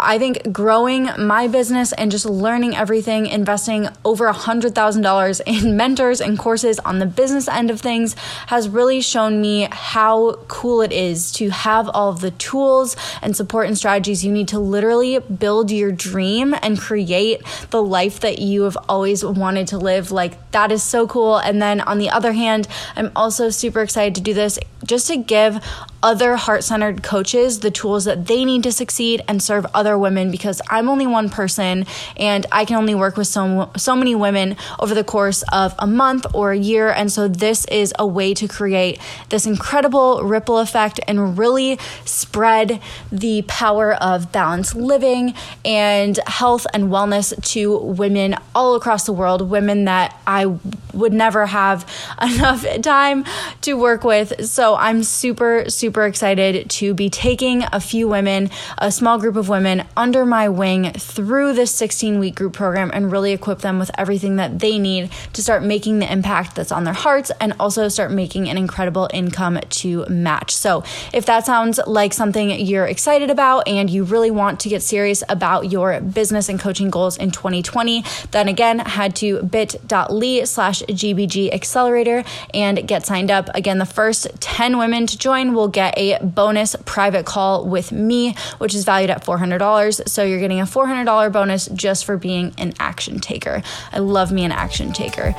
I 0.04 0.20
think 0.20 0.52
growing 0.52 1.10
my 1.18 1.48
business 1.48 1.94
and 1.94 2.12
just 2.12 2.26
learning 2.26 2.76
everything, 2.76 3.26
investing 3.26 3.88
over 4.04 4.28
a 4.28 4.34
$100,000 4.34 5.42
in 5.64 5.78
mentors 5.78 6.22
and 6.22 6.38
courses 6.38 6.80
on 6.80 7.00
the 7.00 7.06
business 7.06 7.48
end 7.48 7.72
of 7.72 7.82
things 7.82 8.16
has 8.48 8.70
really 8.70 9.02
shown 9.02 9.42
me 9.42 9.68
how 9.72 10.34
cool 10.48 10.82
it 10.82 10.92
is 10.92 11.32
to 11.34 11.50
have 11.50 11.90
all 11.90 12.10
of 12.10 12.22
the 12.22 12.32
tools 12.32 12.96
and 13.22 13.36
support 13.36 13.68
and 13.68 13.78
strategies 13.78 14.24
you 14.26 14.32
need 14.32 14.48
to 14.50 14.60
literally 14.60 15.20
build 15.20 15.72
your 15.72 15.92
dream 15.92 16.54
and 16.62 16.80
create 16.80 17.42
the 17.70 17.82
life 17.82 18.20
that 18.20 18.40
you 18.40 18.64
have 18.64 18.78
always 18.90 19.24
wanted 19.24 19.68
to 19.68 19.78
live. 19.78 20.12
Like, 20.12 20.52
that 20.52 20.72
is 20.72 20.84
so 20.84 21.08
cool. 21.08 21.38
And 21.38 21.62
then 21.62 21.82
on 21.82 21.98
the 21.98 22.10
other 22.10 22.34
hand, 22.34 22.68
I'm 22.96 23.12
also 23.16 23.50
super 23.50 23.82
excited 23.82 24.16
to 24.16 24.22
do 24.22 24.34
this 24.34 24.60
just 24.86 25.08
to 25.08 25.18
give 25.18 25.64
other 26.02 26.36
heart 26.36 26.64
centered 26.64 27.02
coaches 27.02 27.62
the 27.62 27.72
tools 27.72 28.06
that 28.06 28.28
they 28.28 28.44
need 28.44 28.64
to 28.64 28.72
succeed 28.72 29.22
and 29.28 29.42
serve 29.42 29.66
other 29.74 29.93
women 29.98 30.32
because 30.32 30.62
I'm 30.70 30.90
only 30.90 31.08
one 31.08 31.30
person 31.30 31.86
and 32.18 32.46
I 32.52 32.66
can 32.66 32.78
only 32.78 32.96
work 32.96 33.18
with 33.18 33.28
so, 33.28 33.72
so 33.78 33.96
many 33.96 34.16
women 34.16 34.56
over 34.80 34.94
the 34.94 35.04
course 35.04 35.44
of 35.52 35.76
a 35.80 35.88
month 35.88 36.26
or 36.34 36.52
a 36.52 36.58
year. 36.58 36.90
And 36.90 37.12
so 37.12 37.28
this 37.28 37.66
is 37.66 37.94
a 38.00 38.06
way 38.06 38.34
to 38.36 38.48
create 38.48 39.00
this 39.30 39.46
incredible 39.46 40.24
ripple 40.24 40.60
effect 40.60 41.00
and 41.08 41.38
really 41.38 41.80
spread 42.06 42.82
the 43.12 43.44
power 43.44 43.94
of 43.94 44.32
balanced 44.32 44.76
living 44.76 45.34
and 45.66 46.18
health 46.28 46.66
and 46.74 46.86
wellness 46.86 47.34
to 47.52 47.78
women 47.80 48.36
all 48.56 48.76
across 48.76 49.06
the 49.06 49.14
world, 49.14 49.50
women 49.50 49.86
that 49.86 50.20
I 50.28 50.46
would 50.94 51.14
never 51.14 51.46
have 51.46 51.90
enough 52.22 52.66
time 52.82 53.26
to 53.62 53.74
work 53.74 54.04
with. 54.04 54.46
So 54.46 54.76
I'm 54.76 55.04
super 55.04 55.70
super 55.70 56.06
excited 56.06 56.70
to 56.70 56.94
be 56.94 57.10
taking 57.10 57.64
a 57.72 57.80
few 57.80 58.08
women, 58.08 58.50
a 58.78 58.92
small 58.92 59.20
group 59.20 59.36
of 59.36 59.50
women, 59.50 59.83
under 59.96 60.26
my 60.26 60.50
wing 60.50 60.92
through 60.94 61.54
this 61.54 61.72
16 61.72 62.20
week 62.20 62.36
group 62.36 62.54
program 62.54 62.90
and 62.94 63.12
really 63.12 63.32
equip 63.32 63.60
them 63.60 63.80
with 63.80 63.92
everything 63.98 64.38
that 64.38 64.60
they 64.60 64.80
need 64.80 65.12
to 65.34 65.44
start 65.44 65.64
making 65.64 66.00
the 66.00 66.12
impact 66.12 66.56
that's 66.56 66.72
on 66.72 66.84
their 66.84 66.94
hearts 66.94 67.32
and 67.40 67.54
also 67.60 67.88
start 67.88 68.12
making 68.12 68.50
an 68.50 68.58
incredible 68.58 69.08
income 69.14 69.60
to 69.70 70.06
match. 70.08 70.56
So, 70.56 70.84
if 71.14 71.26
that 71.28 71.46
sounds 71.46 71.80
like 71.86 72.14
something 72.14 72.50
you're 72.50 72.88
excited 72.88 73.30
about 73.30 73.68
and 73.68 73.90
you 73.90 74.04
really 74.04 74.32
want 74.32 74.60
to 74.62 74.70
get 74.70 74.82
serious 74.82 75.24
about 75.30 75.72
your 75.72 76.02
business 76.02 76.50
and 76.50 76.60
coaching 76.60 76.90
goals 76.90 77.18
in 77.18 77.30
2020, 77.30 78.04
then 78.32 78.48
again, 78.48 78.80
head 78.80 79.16
to 79.18 79.44
bit.ly 79.44 80.44
slash 80.46 80.82
GBG 80.84 81.54
accelerator 81.54 82.24
and 82.54 82.88
get 82.88 83.06
signed 83.06 83.30
up. 83.30 83.50
Again, 83.54 83.78
the 83.78 83.86
first 83.86 84.28
10 84.40 84.80
women 84.80 85.06
to 85.06 85.18
join 85.18 85.54
will 85.54 85.68
get 85.68 85.84
get 85.84 85.98
a 85.98 86.24
bonus 86.24 86.76
private 86.86 87.26
call 87.26 87.66
with 87.66 87.92
me, 87.92 88.36
which 88.58 88.74
is 88.74 88.86
valued 88.86 89.10
at 89.10 89.24
$400. 89.24 89.62
So 90.06 90.24
you're 90.24 90.40
getting 90.40 90.60
a 90.60 90.66
$400 90.66 91.32
bonus 91.32 91.68
just 91.68 92.06
for 92.06 92.18
being 92.18 92.54
an 92.58 92.74
action 92.80 93.20
taker. 93.20 93.64
I 93.92 94.00
love 94.00 94.32
me 94.32 94.44
an 94.44 94.52
action 94.52 94.92
taker. 94.92 95.34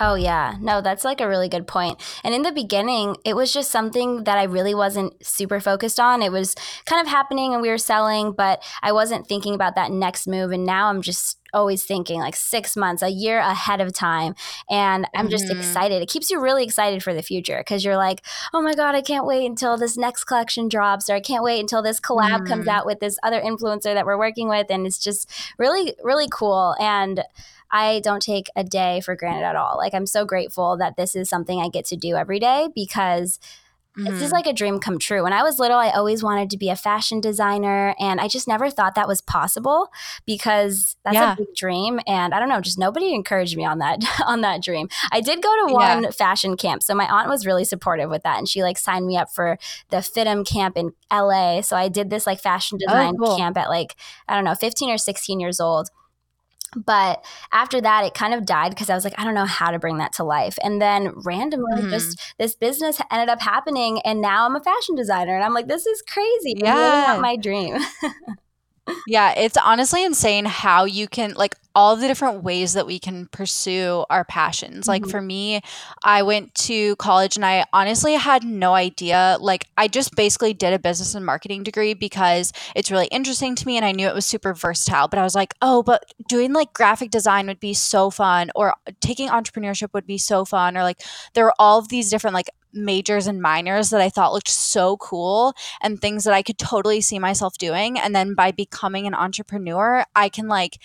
Oh, 0.00 0.14
yeah. 0.14 0.56
No, 0.60 0.80
that's 0.80 1.04
like 1.04 1.20
a 1.20 1.28
really 1.28 1.48
good 1.48 1.66
point. 1.66 2.00
And 2.22 2.34
in 2.34 2.42
the 2.42 2.52
beginning, 2.52 3.16
it 3.24 3.34
was 3.34 3.52
just 3.52 3.70
something 3.70 4.24
that 4.24 4.38
I 4.38 4.44
really 4.44 4.74
wasn't 4.74 5.14
super 5.26 5.60
focused 5.60 5.98
on. 5.98 6.22
It 6.22 6.30
was 6.30 6.54
kind 6.86 7.00
of 7.04 7.10
happening 7.10 7.52
and 7.52 7.62
we 7.62 7.68
were 7.68 7.78
selling, 7.78 8.32
but 8.32 8.62
I 8.82 8.92
wasn't 8.92 9.26
thinking 9.26 9.54
about 9.54 9.74
that 9.74 9.90
next 9.90 10.28
move. 10.28 10.52
And 10.52 10.64
now 10.64 10.88
I'm 10.88 11.02
just 11.02 11.38
always 11.52 11.84
thinking 11.84 12.20
like 12.20 12.36
six 12.36 12.76
months, 12.76 13.02
a 13.02 13.08
year 13.08 13.38
ahead 13.38 13.80
of 13.80 13.92
time. 13.92 14.34
And 14.68 15.06
I'm 15.14 15.28
just 15.28 15.46
mm-hmm. 15.46 15.58
excited. 15.58 16.02
It 16.02 16.08
keeps 16.08 16.30
you 16.30 16.40
really 16.40 16.64
excited 16.64 17.02
for 17.02 17.14
the 17.14 17.22
future 17.22 17.58
because 17.58 17.84
you're 17.84 17.96
like, 17.96 18.24
oh 18.52 18.62
my 18.62 18.74
God, 18.74 18.94
I 18.94 19.00
can't 19.00 19.26
wait 19.26 19.46
until 19.46 19.76
this 19.76 19.96
next 19.96 20.24
collection 20.24 20.68
drops, 20.68 21.08
or 21.08 21.14
I 21.14 21.20
can't 21.20 21.42
wait 21.42 21.60
until 21.60 21.82
this 21.82 22.00
collab 22.00 22.30
mm-hmm. 22.30 22.46
comes 22.46 22.68
out 22.68 22.86
with 22.86 23.00
this 23.00 23.18
other 23.22 23.40
influencer 23.40 23.94
that 23.94 24.06
we're 24.06 24.18
working 24.18 24.48
with. 24.48 24.66
And 24.70 24.86
it's 24.86 24.98
just 24.98 25.30
really, 25.58 25.94
really 26.02 26.28
cool. 26.30 26.76
And 26.78 27.24
I 27.70 28.00
don't 28.00 28.22
take 28.22 28.48
a 28.56 28.64
day 28.64 29.00
for 29.00 29.14
granted 29.16 29.44
at 29.44 29.56
all. 29.56 29.76
Like, 29.76 29.94
I'm 29.94 30.06
so 30.06 30.24
grateful 30.24 30.76
that 30.78 30.96
this 30.96 31.14
is 31.14 31.28
something 31.28 31.60
I 31.60 31.68
get 31.68 31.84
to 31.86 31.96
do 31.96 32.16
every 32.16 32.40
day 32.40 32.68
because 32.74 33.38
it's 33.98 34.10
just 34.10 34.24
mm-hmm. 34.26 34.32
like 34.34 34.46
a 34.46 34.52
dream 34.52 34.78
come 34.78 34.98
true. 34.98 35.24
When 35.24 35.32
I 35.32 35.42
was 35.42 35.58
little, 35.58 35.76
I 35.76 35.90
always 35.90 36.22
wanted 36.22 36.50
to 36.50 36.56
be 36.56 36.68
a 36.68 36.76
fashion 36.76 37.20
designer, 37.20 37.96
and 37.98 38.20
I 38.20 38.28
just 38.28 38.46
never 38.46 38.70
thought 38.70 38.94
that 38.94 39.08
was 39.08 39.20
possible 39.20 39.88
because 40.24 40.96
that's 41.04 41.14
yeah. 41.14 41.32
a 41.32 41.36
big 41.36 41.52
dream. 41.56 41.98
And 42.06 42.32
I 42.32 42.38
don't 42.38 42.48
know, 42.48 42.60
just 42.60 42.78
nobody 42.78 43.12
encouraged 43.12 43.56
me 43.56 43.64
on 43.64 43.78
that 43.78 44.04
on 44.26 44.42
that 44.42 44.62
dream. 44.62 44.88
I 45.10 45.20
did 45.20 45.42
go 45.42 45.66
to 45.66 45.72
one 45.72 46.04
yeah. 46.04 46.10
fashion 46.10 46.56
camp, 46.56 46.84
so 46.84 46.94
my 46.94 47.06
aunt 47.06 47.28
was 47.28 47.44
really 47.44 47.64
supportive 47.64 48.08
with 48.08 48.22
that, 48.22 48.38
and 48.38 48.48
she 48.48 48.62
like 48.62 48.78
signed 48.78 49.06
me 49.06 49.16
up 49.16 49.30
for 49.34 49.58
the 49.90 49.96
FIDM 49.96 50.46
camp 50.46 50.76
in 50.76 50.92
LA. 51.12 51.60
So 51.62 51.76
I 51.76 51.88
did 51.88 52.08
this 52.08 52.24
like 52.24 52.40
fashion 52.40 52.78
oh, 52.80 52.86
design 52.86 53.14
oh, 53.20 53.26
cool. 53.26 53.36
camp 53.36 53.56
at 53.56 53.68
like 53.68 53.96
I 54.28 54.36
don't 54.36 54.44
know, 54.44 54.54
15 54.54 54.90
or 54.90 54.98
16 54.98 55.40
years 55.40 55.58
old 55.58 55.90
but 56.76 57.24
after 57.52 57.80
that 57.80 58.04
it 58.04 58.14
kind 58.14 58.34
of 58.34 58.44
died 58.44 58.70
because 58.70 58.90
i 58.90 58.94
was 58.94 59.04
like 59.04 59.18
i 59.18 59.24
don't 59.24 59.34
know 59.34 59.46
how 59.46 59.70
to 59.70 59.78
bring 59.78 59.98
that 59.98 60.12
to 60.12 60.24
life. 60.24 60.58
And 60.62 60.80
then 60.80 61.12
randomly 61.24 61.82
mm-hmm. 61.82 61.90
just 61.90 62.34
this 62.38 62.54
business 62.54 63.00
ended 63.10 63.28
up 63.28 63.40
happening 63.40 64.00
and 64.04 64.20
now 64.20 64.46
i'm 64.46 64.56
a 64.56 64.62
fashion 64.62 64.94
designer 64.94 65.34
and 65.34 65.44
i'm 65.44 65.54
like 65.54 65.68
this 65.68 65.86
is 65.86 66.02
crazy. 66.02 66.54
Yeah. 66.56 67.18
my 67.20 67.36
dream 67.36 67.78
yeah, 69.06 69.34
it's 69.36 69.56
honestly 69.56 70.04
insane 70.04 70.44
how 70.44 70.84
you 70.84 71.08
can 71.08 71.34
like 71.34 71.54
all 71.74 71.94
the 71.94 72.08
different 72.08 72.42
ways 72.42 72.72
that 72.72 72.88
we 72.88 72.98
can 72.98 73.26
pursue 73.26 74.04
our 74.10 74.24
passions. 74.24 74.88
Mm-hmm. 74.88 74.90
Like 74.90 75.06
for 75.06 75.20
me, 75.20 75.60
I 76.02 76.22
went 76.22 76.52
to 76.66 76.96
college 76.96 77.36
and 77.36 77.46
I 77.46 77.64
honestly 77.72 78.14
had 78.14 78.42
no 78.42 78.74
idea. 78.74 79.36
Like 79.40 79.66
I 79.76 79.86
just 79.86 80.16
basically 80.16 80.52
did 80.54 80.72
a 80.72 80.78
business 80.80 81.14
and 81.14 81.24
marketing 81.24 81.62
degree 81.62 81.94
because 81.94 82.52
it's 82.74 82.90
really 82.90 83.06
interesting 83.06 83.54
to 83.54 83.66
me 83.66 83.76
and 83.76 83.86
I 83.86 83.92
knew 83.92 84.08
it 84.08 84.14
was 84.14 84.26
super 84.26 84.54
versatile, 84.54 85.06
but 85.06 85.20
I 85.20 85.22
was 85.22 85.36
like, 85.36 85.54
"Oh, 85.62 85.84
but 85.84 86.12
doing 86.28 86.52
like 86.52 86.72
graphic 86.72 87.10
design 87.10 87.46
would 87.46 87.60
be 87.60 87.74
so 87.74 88.10
fun 88.10 88.50
or 88.56 88.74
taking 89.00 89.28
entrepreneurship 89.28 89.92
would 89.92 90.06
be 90.06 90.18
so 90.18 90.44
fun." 90.44 90.76
Or 90.76 90.82
like 90.82 91.00
there 91.34 91.46
are 91.46 91.54
all 91.60 91.78
of 91.78 91.88
these 91.90 92.10
different 92.10 92.34
like 92.34 92.50
majors 92.72 93.26
and 93.26 93.40
minors 93.40 93.90
that 93.90 94.00
I 94.00 94.08
thought 94.08 94.32
looked 94.32 94.48
so 94.48 94.96
cool 94.98 95.54
and 95.80 96.00
things 96.00 96.24
that 96.24 96.34
I 96.34 96.42
could 96.42 96.58
totally 96.58 97.00
see 97.00 97.18
myself 97.18 97.58
doing. 97.58 97.98
And 97.98 98.14
then 98.14 98.34
by 98.34 98.52
becoming 98.52 99.06
an 99.06 99.14
entrepreneur, 99.14 100.04
I 100.14 100.28
can 100.28 100.48
like 100.48 100.78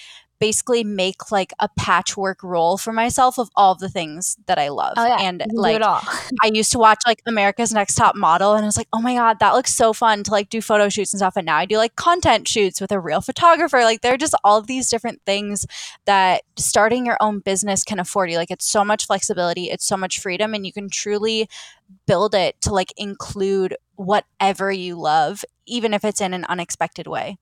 basically 0.44 0.84
make 0.84 1.32
like 1.32 1.54
a 1.62 1.70
patchwork 1.78 2.44
role 2.44 2.78
for 2.78 2.92
myself 2.92 3.40
of 3.40 3.50
all 3.56 3.76
the 3.76 3.88
things 3.88 4.36
that 4.46 4.60
I 4.60 4.68
love. 4.68 4.96
Oh, 4.98 5.06
yeah. 5.06 5.22
And 5.22 5.42
like 5.54 5.82
I 6.44 6.52
used 6.52 6.74
to 6.74 6.80
watch 6.80 7.00
like 7.08 7.22
America's 7.26 7.72
Next 7.72 7.96
Top 7.96 8.14
Model 8.14 8.54
and 8.54 8.66
I 8.66 8.68
was 8.68 8.76
like, 8.76 8.90
"Oh 8.92 9.00
my 9.00 9.14
god, 9.14 9.40
that 9.40 9.54
looks 9.54 9.74
so 9.74 9.94
fun 9.94 10.22
to 10.24 10.32
like 10.32 10.50
do 10.50 10.60
photo 10.60 10.90
shoots 10.90 11.14
and 11.14 11.20
stuff." 11.20 11.38
And 11.38 11.46
now 11.46 11.56
I 11.56 11.66
do 11.66 11.78
like 11.78 11.96
content 11.96 12.46
shoots 12.46 12.82
with 12.82 12.92
a 12.92 13.00
real 13.00 13.22
photographer. 13.22 13.80
Like 13.86 14.02
there 14.02 14.14
are 14.14 14.18
just 14.18 14.36
all 14.44 14.62
these 14.62 14.90
different 14.90 15.22
things 15.26 15.66
that 16.04 16.42
starting 16.58 17.06
your 17.06 17.18
own 17.22 17.40
business 17.40 17.86
can 17.86 17.98
afford 17.98 18.30
you. 18.30 18.36
Like 18.36 18.52
it's 18.52 18.70
so 18.70 18.84
much 18.84 19.08
flexibility, 19.08 19.72
it's 19.72 19.88
so 19.88 19.96
much 19.96 20.20
freedom 20.20 20.54
and 20.54 20.66
you 20.66 20.74
can 20.74 20.90
truly 20.90 21.48
build 22.06 22.36
it 22.36 22.60
to 22.64 22.74
like 22.74 22.92
include 22.98 23.78
whatever 23.96 24.74
you 24.74 25.00
love 25.00 25.46
even 25.66 25.94
if 25.94 26.04
it's 26.04 26.20
in 26.20 26.34
an 26.34 26.44
unexpected 26.50 27.08
way. 27.08 27.38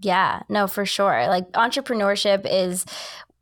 Yeah, 0.00 0.42
no, 0.48 0.66
for 0.66 0.84
sure. 0.84 1.26
Like 1.28 1.50
entrepreneurship 1.52 2.46
is 2.50 2.84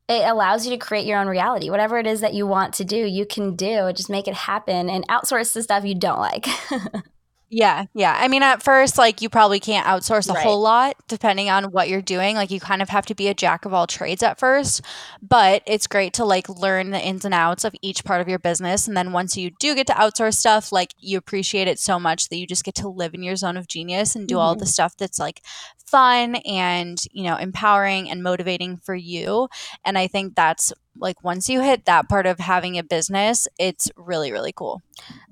it 0.08 0.28
allows 0.28 0.66
you 0.66 0.72
to 0.72 0.78
create 0.78 1.06
your 1.06 1.18
own 1.18 1.26
reality. 1.26 1.70
Whatever 1.70 1.98
it 1.98 2.06
is 2.06 2.20
that 2.20 2.34
you 2.34 2.46
want 2.46 2.74
to 2.74 2.84
do, 2.84 2.96
you 2.96 3.26
can 3.26 3.56
do. 3.56 3.92
Just 3.92 4.10
make 4.10 4.28
it 4.28 4.34
happen 4.34 4.90
and 4.90 5.06
outsource 5.08 5.54
the 5.54 5.62
stuff 5.62 5.84
you 5.84 5.94
don't 5.94 6.20
like. 6.20 6.46
Yeah, 7.54 7.84
yeah. 7.94 8.18
I 8.18 8.26
mean, 8.26 8.42
at 8.42 8.64
first, 8.64 8.98
like 8.98 9.22
you 9.22 9.28
probably 9.28 9.60
can't 9.60 9.86
outsource 9.86 10.28
a 10.28 10.32
right. 10.32 10.42
whole 10.42 10.60
lot 10.60 10.96
depending 11.06 11.50
on 11.50 11.66
what 11.66 11.88
you're 11.88 12.02
doing. 12.02 12.34
Like 12.34 12.50
you 12.50 12.58
kind 12.58 12.82
of 12.82 12.88
have 12.88 13.06
to 13.06 13.14
be 13.14 13.28
a 13.28 13.34
jack 13.34 13.64
of 13.64 13.72
all 13.72 13.86
trades 13.86 14.24
at 14.24 14.40
first, 14.40 14.80
but 15.22 15.62
it's 15.64 15.86
great 15.86 16.14
to 16.14 16.24
like 16.24 16.48
learn 16.48 16.90
the 16.90 17.00
ins 17.00 17.24
and 17.24 17.32
outs 17.32 17.62
of 17.62 17.72
each 17.80 18.04
part 18.04 18.20
of 18.20 18.28
your 18.28 18.40
business. 18.40 18.88
And 18.88 18.96
then 18.96 19.12
once 19.12 19.36
you 19.36 19.52
do 19.60 19.76
get 19.76 19.86
to 19.86 19.92
outsource 19.92 20.34
stuff, 20.34 20.72
like 20.72 20.94
you 20.98 21.16
appreciate 21.16 21.68
it 21.68 21.78
so 21.78 22.00
much 22.00 22.28
that 22.28 22.38
you 22.38 22.46
just 22.48 22.64
get 22.64 22.74
to 22.76 22.88
live 22.88 23.14
in 23.14 23.22
your 23.22 23.36
zone 23.36 23.56
of 23.56 23.68
genius 23.68 24.16
and 24.16 24.26
do 24.26 24.34
mm-hmm. 24.34 24.42
all 24.42 24.56
the 24.56 24.66
stuff 24.66 24.96
that's 24.96 25.20
like 25.20 25.40
fun 25.86 26.36
and, 26.36 26.98
you 27.12 27.24
know, 27.24 27.36
empowering 27.36 28.10
and 28.10 28.22
motivating 28.22 28.76
for 28.78 28.94
you. 28.94 29.48
And 29.84 29.96
I 29.98 30.06
think 30.06 30.34
that's 30.34 30.72
like 30.96 31.22
once 31.24 31.48
you 31.48 31.60
hit 31.60 31.84
that 31.86 32.08
part 32.08 32.26
of 32.26 32.38
having 32.38 32.78
a 32.78 32.82
business, 32.82 33.48
it's 33.58 33.90
really, 33.96 34.32
really 34.32 34.52
cool. 34.52 34.82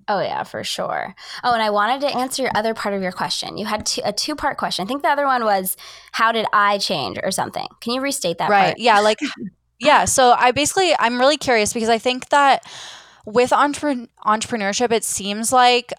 Oh 0.09 0.21
yeah, 0.21 0.43
for 0.43 0.65
sure. 0.65 1.15
Oh, 1.45 1.53
and 1.53 1.63
I 1.63 1.71
wanted 1.71 2.01
to 2.03 2.17
answer 2.17 2.43
your 2.43 2.53
other 2.55 2.75
part 2.75 2.95
of 2.95 3.03
your 3.03 3.13
question. 3.13 3.57
You 3.57 3.67
had 3.67 3.87
two, 3.87 4.03
a 4.05 4.13
two 4.13 4.35
part 4.35 4.59
question. 4.59 4.85
I 4.85 4.89
think 4.89 5.03
the 5.03 5.09
other 5.09 5.27
one 5.27 5.45
was 5.45 5.77
how 6.11 6.33
did 6.33 6.47
I 6.53 6.79
change 6.79 7.19
or 7.23 7.31
something. 7.31 7.69
Can 7.81 7.95
you 7.95 8.01
restate 8.01 8.39
that? 8.39 8.51
Right. 8.51 8.67
Part? 8.67 8.79
Yeah. 8.79 9.01
Like, 9.01 9.19
yeah. 9.79 10.05
So 10.05 10.35
I 10.37 10.51
basically 10.53 10.93
I'm 10.99 11.19
really 11.19 11.37
curious 11.37 11.73
because 11.73 11.89
I 11.89 11.99
think 11.99 12.29
that 12.31 12.65
with 13.25 13.53
entre- 13.53 14.09
entrepreneurship, 14.27 14.91
it 14.91 15.05
seems 15.05 15.53
like 15.53 15.93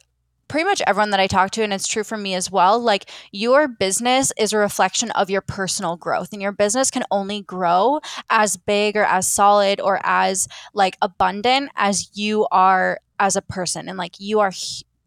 pretty 0.54 0.66
much 0.66 0.84
everyone 0.86 1.10
that 1.10 1.20
I 1.20 1.26
talk 1.26 1.50
to, 1.54 1.64
and 1.64 1.74
it's 1.74 1.88
true 1.88 2.04
for 2.04 2.16
me 2.16 2.36
as 2.36 2.52
well, 2.52 2.80
like 2.80 3.10
your 3.32 3.68
business 3.68 4.32
is 4.38 4.54
a 4.54 4.58
reflection 4.60 5.10
of 5.10 5.32
your 5.32 5.42
personal 5.42 5.96
growth, 5.96 6.32
and 6.32 6.44
your 6.44 6.52
business 6.52 6.92
can 6.92 7.04
only 7.10 7.42
grow 7.42 8.00
as 8.30 8.56
big 8.56 8.96
or 8.96 9.04
as 9.04 9.28
solid 9.28 9.82
or 9.82 10.00
as 10.04 10.48
like 10.76 10.96
abundant 11.02 11.72
as 11.76 12.12
you 12.14 12.46
are 12.52 13.00
as 13.20 13.36
a 13.36 13.42
person. 13.42 13.90
And 13.90 13.98
like 13.98 14.20
you 14.20 14.42
are 14.42 14.52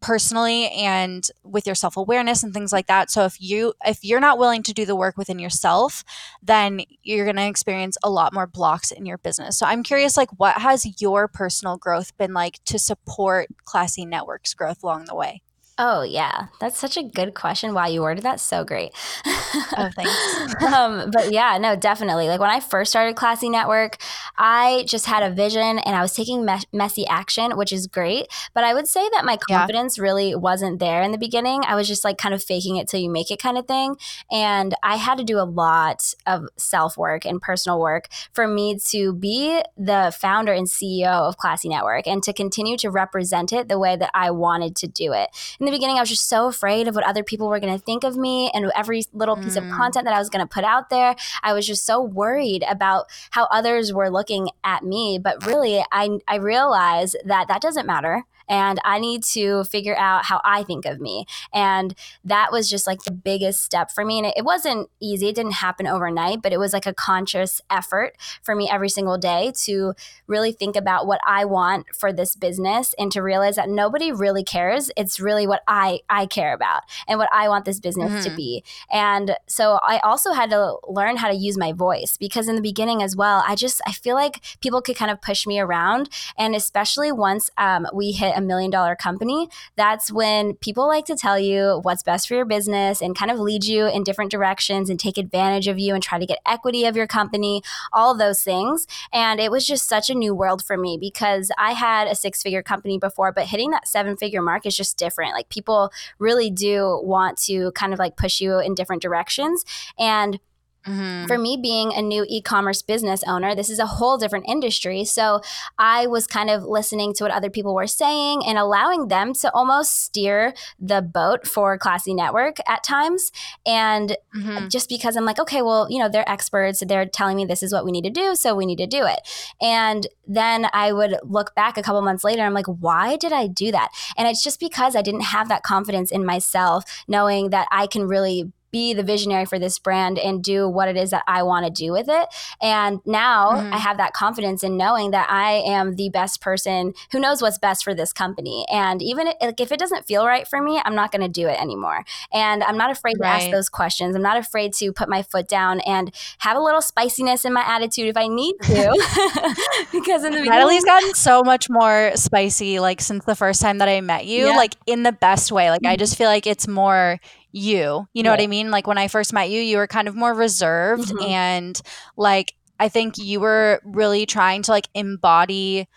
personally 0.07 0.69
and 0.69 1.27
with 1.43 1.65
your 1.65 1.75
self-awareness 1.75 2.41
and 2.41 2.53
things 2.53 2.71
like 2.71 2.87
that. 2.87 3.11
So 3.11 3.25
if 3.25 3.41
you 3.41 3.73
if 3.85 4.05
you're 4.05 4.21
not 4.21 4.37
willing 4.37 4.63
to 4.63 4.73
do 4.73 4.85
the 4.85 4.95
work 4.95 5.17
within 5.17 5.37
yourself 5.37 6.05
then 6.41 6.79
you're 7.03 7.25
going 7.25 7.35
to 7.35 7.45
experience 7.45 7.97
a 8.01 8.09
lot 8.09 8.33
more 8.33 8.47
blocks 8.47 8.89
in 8.89 9.05
your 9.05 9.17
business. 9.17 9.59
So 9.59 9.65
i'm 9.65 9.83
curious 9.83 10.15
like 10.15 10.29
what 10.39 10.59
has 10.59 11.01
your 11.01 11.27
personal 11.27 11.75
growth 11.75 12.17
been 12.17 12.33
like 12.33 12.63
to 12.67 12.79
support 12.79 13.49
classy 13.65 14.05
networks 14.05 14.53
growth 14.53 14.81
along 14.81 15.05
the 15.09 15.15
way 15.15 15.41
Oh 15.79 16.01
yeah, 16.01 16.47
that's 16.59 16.79
such 16.79 16.97
a 16.97 17.03
good 17.03 17.35
question. 17.35 17.75
Wow, 17.75 17.85
you 17.85 18.01
worded 18.01 18.23
that 18.23 18.39
so 18.39 18.63
great. 18.63 18.91
oh, 19.25 19.89
thanks. 19.95 20.63
um, 20.73 21.11
but 21.11 21.31
yeah, 21.31 21.59
no, 21.59 21.75
definitely. 21.75 22.27
Like 22.27 22.39
when 22.39 22.49
I 22.49 22.59
first 22.59 22.89
started 22.89 23.15
Klassy 23.15 23.47
Network, 23.47 23.97
I 24.37 24.85
just 24.87 25.05
had 25.05 25.21
a 25.21 25.29
vision 25.29 25.77
and 25.77 25.95
I 25.95 26.01
was 26.01 26.15
taking 26.15 26.45
me- 26.45 26.63
messy 26.73 27.05
action, 27.05 27.55
which 27.57 27.71
is 27.71 27.85
great. 27.85 28.25
But 28.55 28.63
I 28.63 28.73
would 28.73 28.87
say 28.87 29.07
that 29.13 29.23
my 29.23 29.37
confidence 29.37 29.99
yeah. 29.99 30.03
really 30.03 30.33
wasn't 30.33 30.79
there 30.79 31.03
in 31.03 31.11
the 31.11 31.17
beginning. 31.19 31.61
I 31.67 31.75
was 31.75 31.87
just 31.87 32.03
like 32.03 32.17
kind 32.17 32.33
of 32.33 32.43
faking 32.43 32.77
it 32.77 32.87
till 32.87 32.99
you 32.99 33.11
make 33.11 33.29
it 33.29 33.37
kind 33.37 33.57
of 33.57 33.67
thing. 33.67 33.97
And 34.31 34.73
I 34.81 34.95
had 34.95 35.19
to 35.19 35.23
do 35.23 35.37
a 35.37 35.45
lot 35.45 36.11
of 36.25 36.47
self 36.57 36.97
work 36.97 37.23
and 37.23 37.39
personal 37.39 37.79
work 37.79 38.07
for 38.33 38.47
me 38.47 38.79
to 38.89 39.13
be 39.13 39.61
the 39.77 40.11
founder 40.19 40.53
and 40.53 40.65
CEO 40.65 41.05
of 41.05 41.37
Klassy 41.37 41.69
Network 41.69 42.07
and 42.07 42.23
to 42.23 42.33
continue 42.33 42.77
to 42.77 42.89
represent 42.89 43.53
it 43.53 43.67
the 43.67 43.77
way 43.77 43.95
that 43.95 44.09
I 44.15 44.31
wanted 44.31 44.75
to 44.77 44.87
do 44.87 45.13
it. 45.13 45.29
And 45.59 45.66
the 45.67 45.75
beginning, 45.77 45.97
I 45.97 45.99
was 45.99 46.09
just 46.09 46.27
so 46.27 46.47
afraid 46.47 46.87
of 46.87 46.95
what 46.95 47.03
other 47.03 47.23
people 47.23 47.47
were 47.47 47.59
going 47.59 47.77
to 47.77 47.83
think 47.83 48.03
of 48.03 48.15
me 48.15 48.49
and 48.53 48.71
every 48.75 49.03
little 49.13 49.35
piece 49.35 49.57
mm. 49.57 49.65
of 49.65 49.71
content 49.71 50.05
that 50.05 50.13
I 50.13 50.19
was 50.19 50.29
going 50.29 50.45
to 50.45 50.47
put 50.47 50.63
out 50.63 50.89
there. 50.89 51.15
I 51.43 51.53
was 51.53 51.67
just 51.67 51.85
so 51.85 52.01
worried 52.01 52.63
about 52.69 53.05
how 53.31 53.47
others 53.51 53.93
were 53.93 54.09
looking 54.09 54.49
at 54.63 54.83
me. 54.83 55.19
But 55.21 55.45
really, 55.45 55.83
I, 55.91 56.19
I 56.27 56.37
realized 56.37 57.17
that 57.25 57.47
that 57.49 57.61
doesn't 57.61 57.85
matter 57.85 58.25
and 58.47 58.79
I 58.83 58.99
need 58.99 59.23
to 59.33 59.63
figure 59.65 59.97
out 59.97 60.25
how 60.25 60.41
I 60.43 60.63
think 60.63 60.85
of 60.85 60.99
me. 60.99 61.25
And 61.53 61.95
that 62.23 62.51
was 62.51 62.69
just 62.69 62.87
like 62.87 63.03
the 63.03 63.11
biggest 63.11 63.63
step 63.63 63.91
for 63.91 64.05
me. 64.05 64.19
And 64.19 64.27
it, 64.27 64.35
it 64.37 64.45
wasn't 64.45 64.89
easy, 64.99 65.29
it 65.29 65.35
didn't 65.35 65.53
happen 65.53 65.87
overnight, 65.87 66.41
but 66.41 66.53
it 66.53 66.59
was 66.59 66.73
like 66.73 66.85
a 66.85 66.93
conscious 66.93 67.61
effort 67.69 68.13
for 68.41 68.55
me 68.55 68.69
every 68.69 68.89
single 68.89 69.17
day 69.17 69.51
to 69.63 69.93
really 70.27 70.51
think 70.51 70.75
about 70.75 71.07
what 71.07 71.19
I 71.25 71.45
want 71.45 71.87
for 71.95 72.13
this 72.13 72.35
business 72.35 72.93
and 72.97 73.11
to 73.11 73.21
realize 73.21 73.55
that 73.55 73.69
nobody 73.69 74.11
really 74.11 74.43
cares. 74.43 74.91
It's 74.95 75.19
really 75.19 75.47
what 75.47 75.63
I, 75.67 75.99
I 76.09 76.25
care 76.25 76.53
about 76.53 76.83
and 77.07 77.19
what 77.19 77.29
I 77.31 77.49
want 77.49 77.65
this 77.65 77.79
business 77.79 78.11
mm-hmm. 78.11 78.29
to 78.29 78.35
be. 78.35 78.63
And 78.91 79.35
so 79.47 79.79
I 79.83 79.99
also 79.99 80.33
had 80.33 80.49
to 80.51 80.77
learn 80.87 81.17
how 81.17 81.29
to 81.29 81.35
use 81.35 81.57
my 81.57 81.73
voice 81.73 82.17
because 82.17 82.47
in 82.47 82.55
the 82.55 82.61
beginning 82.61 83.01
as 83.01 83.15
well, 83.15 83.43
I 83.47 83.55
just, 83.55 83.81
I 83.87 83.91
feel 83.91 84.15
like 84.15 84.41
people 84.61 84.81
could 84.81 84.95
kind 84.95 85.11
of 85.11 85.21
push 85.21 85.45
me 85.45 85.59
around. 85.59 86.09
And 86.37 86.55
especially 86.55 87.11
once 87.11 87.49
um, 87.57 87.87
we 87.93 88.11
hit 88.11 88.36
a 88.37 88.41
million 88.41 88.71
dollar 88.71 88.95
company, 88.95 89.49
that's 89.75 90.11
when 90.11 90.53
people 90.55 90.87
like 90.87 91.05
to 91.05 91.15
tell 91.15 91.37
you 91.37 91.79
what's 91.81 92.03
best 92.03 92.27
for 92.27 92.35
your 92.35 92.45
business 92.45 93.01
and 93.01 93.17
kind 93.17 93.31
of 93.31 93.39
lead 93.39 93.65
you 93.65 93.87
in 93.87 94.03
different 94.03 94.31
directions 94.31 94.89
and 94.89 94.99
take 94.99 95.17
advantage 95.17 95.67
of 95.67 95.79
you 95.79 95.93
and 95.93 96.03
try 96.03 96.19
to 96.19 96.25
get 96.25 96.39
equity 96.45 96.85
of 96.85 96.95
your 96.95 97.07
company, 97.07 97.61
all 97.91 98.15
those 98.15 98.41
things. 98.41 98.85
And 99.11 99.39
it 99.39 99.51
was 99.51 99.65
just 99.65 99.89
such 99.89 100.09
a 100.09 100.15
new 100.15 100.33
world 100.33 100.63
for 100.63 100.77
me 100.77 100.97
because 100.99 101.51
I 101.57 101.73
had 101.73 102.07
a 102.07 102.15
six 102.15 102.41
figure 102.41 102.63
company 102.63 102.99
before, 102.99 103.31
but 103.31 103.47
hitting 103.47 103.71
that 103.71 103.87
seven 103.87 104.15
figure 104.15 104.41
mark 104.41 104.65
is 104.65 104.77
just 104.77 104.97
different. 104.97 105.33
Like 105.33 105.49
people 105.49 105.91
really 106.19 106.51
do 106.51 107.01
want 107.03 107.37
to 107.45 107.71
kind 107.71 107.91
of 107.91 107.99
like 107.99 108.15
push 108.15 108.39
you 108.39 108.59
in 108.59 108.75
different 108.75 109.01
directions. 109.01 109.65
And 109.97 110.39
Mm-hmm. 110.87 111.25
For 111.27 111.37
me, 111.37 111.57
being 111.61 111.93
a 111.93 112.01
new 112.01 112.25
e 112.27 112.41
commerce 112.41 112.81
business 112.81 113.23
owner, 113.27 113.53
this 113.53 113.69
is 113.69 113.79
a 113.79 113.85
whole 113.85 114.17
different 114.17 114.45
industry. 114.47 115.03
So 115.05 115.41
I 115.77 116.07
was 116.07 116.27
kind 116.27 116.49
of 116.49 116.63
listening 116.63 117.13
to 117.15 117.23
what 117.23 117.31
other 117.31 117.49
people 117.49 117.75
were 117.75 117.87
saying 117.87 118.43
and 118.45 118.57
allowing 118.57 119.09
them 119.09 119.33
to 119.35 119.51
almost 119.53 120.01
steer 120.01 120.53
the 120.79 121.01
boat 121.01 121.45
for 121.45 121.77
Klassy 121.77 122.13
Network 122.13 122.57
at 122.67 122.83
times. 122.83 123.31
And 123.65 124.15
mm-hmm. 124.35 124.69
just 124.69 124.89
because 124.89 125.15
I'm 125.17 125.25
like, 125.25 125.39
okay, 125.39 125.61
well, 125.61 125.87
you 125.89 125.99
know, 125.99 126.09
they're 126.09 126.29
experts, 126.29 126.81
they're 126.87 127.05
telling 127.05 127.35
me 127.35 127.45
this 127.45 127.63
is 127.63 127.73
what 127.73 127.85
we 127.85 127.91
need 127.91 128.03
to 128.03 128.09
do, 128.09 128.35
so 128.35 128.55
we 128.55 128.65
need 128.65 128.77
to 128.77 128.87
do 128.87 129.05
it. 129.05 129.19
And 129.61 130.07
then 130.25 130.67
I 130.73 130.93
would 130.93 131.17
look 131.23 131.53
back 131.55 131.77
a 131.77 131.83
couple 131.83 132.01
months 132.01 132.23
later, 132.23 132.43
I'm 132.43 132.53
like, 132.53 132.67
why 132.67 133.17
did 133.17 133.33
I 133.33 133.47
do 133.47 133.71
that? 133.71 133.89
And 134.17 134.27
it's 134.27 134.43
just 134.43 134.59
because 134.59 134.95
I 134.95 135.01
didn't 135.01 135.21
have 135.21 135.49
that 135.49 135.63
confidence 135.63 136.11
in 136.11 136.25
myself, 136.25 136.83
knowing 137.07 137.49
that 137.49 137.67
I 137.71 137.87
can 137.87 138.07
really 138.07 138.51
be 138.71 138.93
the 138.93 139.03
visionary 139.03 139.45
for 139.45 139.59
this 139.59 139.79
brand 139.79 140.19
and 140.19 140.43
do 140.43 140.67
what 140.67 140.87
it 140.87 140.97
is 140.97 141.11
that 141.11 141.23
I 141.27 141.43
want 141.43 141.65
to 141.65 141.71
do 141.71 141.91
with 141.91 142.07
it. 142.09 142.27
And 142.61 142.99
now 143.05 143.51
mm-hmm. 143.51 143.73
I 143.73 143.77
have 143.77 143.97
that 143.97 144.13
confidence 144.13 144.63
in 144.63 144.77
knowing 144.77 145.11
that 145.11 145.29
I 145.29 145.53
am 145.65 145.95
the 145.95 146.09
best 146.09 146.41
person 146.41 146.93
who 147.11 147.19
knows 147.19 147.41
what's 147.41 147.57
best 147.57 147.83
for 147.83 147.93
this 147.93 148.13
company. 148.13 148.65
And 148.71 149.01
even 149.01 149.27
if, 149.27 149.35
like, 149.41 149.59
if 149.59 149.71
it 149.71 149.79
doesn't 149.79 150.05
feel 150.05 150.25
right 150.25 150.47
for 150.47 150.61
me, 150.61 150.81
I'm 150.83 150.95
not 150.95 151.11
going 151.11 151.21
to 151.21 151.27
do 151.27 151.47
it 151.47 151.59
anymore. 151.61 152.03
And 152.33 152.63
I'm 152.63 152.77
not 152.77 152.91
afraid 152.91 153.15
right. 153.19 153.39
to 153.39 153.43
ask 153.43 153.51
those 153.51 153.69
questions. 153.69 154.15
I'm 154.15 154.21
not 154.21 154.37
afraid 154.37 154.73
to 154.73 154.91
put 154.91 155.09
my 155.09 155.23
foot 155.23 155.47
down 155.47 155.79
and 155.81 156.13
have 156.39 156.57
a 156.57 156.61
little 156.61 156.81
spiciness 156.81 157.45
in 157.45 157.53
my 157.53 157.63
attitude 157.65 158.07
if 158.07 158.17
I 158.17 158.27
need 158.27 158.55
to. 158.63 159.55
because 159.91 160.23
in 160.23 160.31
the 160.31 160.39
beginning 160.39 160.49
Natalie's 160.49 160.85
gotten 160.85 161.13
so 161.13 161.43
much 161.43 161.69
more 161.69 162.11
spicy 162.15 162.79
like 162.79 163.01
since 163.01 163.25
the 163.25 163.35
first 163.35 163.61
time 163.61 163.77
that 163.79 163.87
I 163.87 164.01
met 164.01 164.25
you, 164.25 164.47
yeah. 164.47 164.55
like 164.55 164.75
in 164.85 165.03
the 165.03 165.11
best 165.11 165.51
way. 165.51 165.69
Like 165.69 165.81
mm-hmm. 165.81 165.91
I 165.91 165.95
just 165.95 166.17
feel 166.17 166.27
like 166.27 166.47
it's 166.47 166.67
more 166.67 167.19
you. 167.51 168.07
You 168.13 168.23
know 168.23 168.31
what 168.31 168.41
I 168.41 168.47
mean? 168.47 168.71
Like 168.71 168.87
when 168.87 168.97
I 168.97 169.07
first 169.07 169.33
met 169.33 169.49
you, 169.49 169.61
you 169.61 169.77
were 169.77 169.87
kind 169.87 170.07
of 170.07 170.15
more 170.15 170.33
reserved 170.33 171.09
mm-hmm. 171.09 171.29
and 171.29 171.81
like 172.15 172.53
I 172.79 172.89
think 172.89 173.17
you 173.17 173.39
were 173.39 173.81
really 173.83 174.25
trying 174.25 174.61
to 174.63 174.71
like 174.71 174.87
embody 174.93 175.87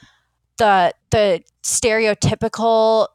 the 0.58 0.92
the 1.10 1.42
stereotypical 1.62 3.08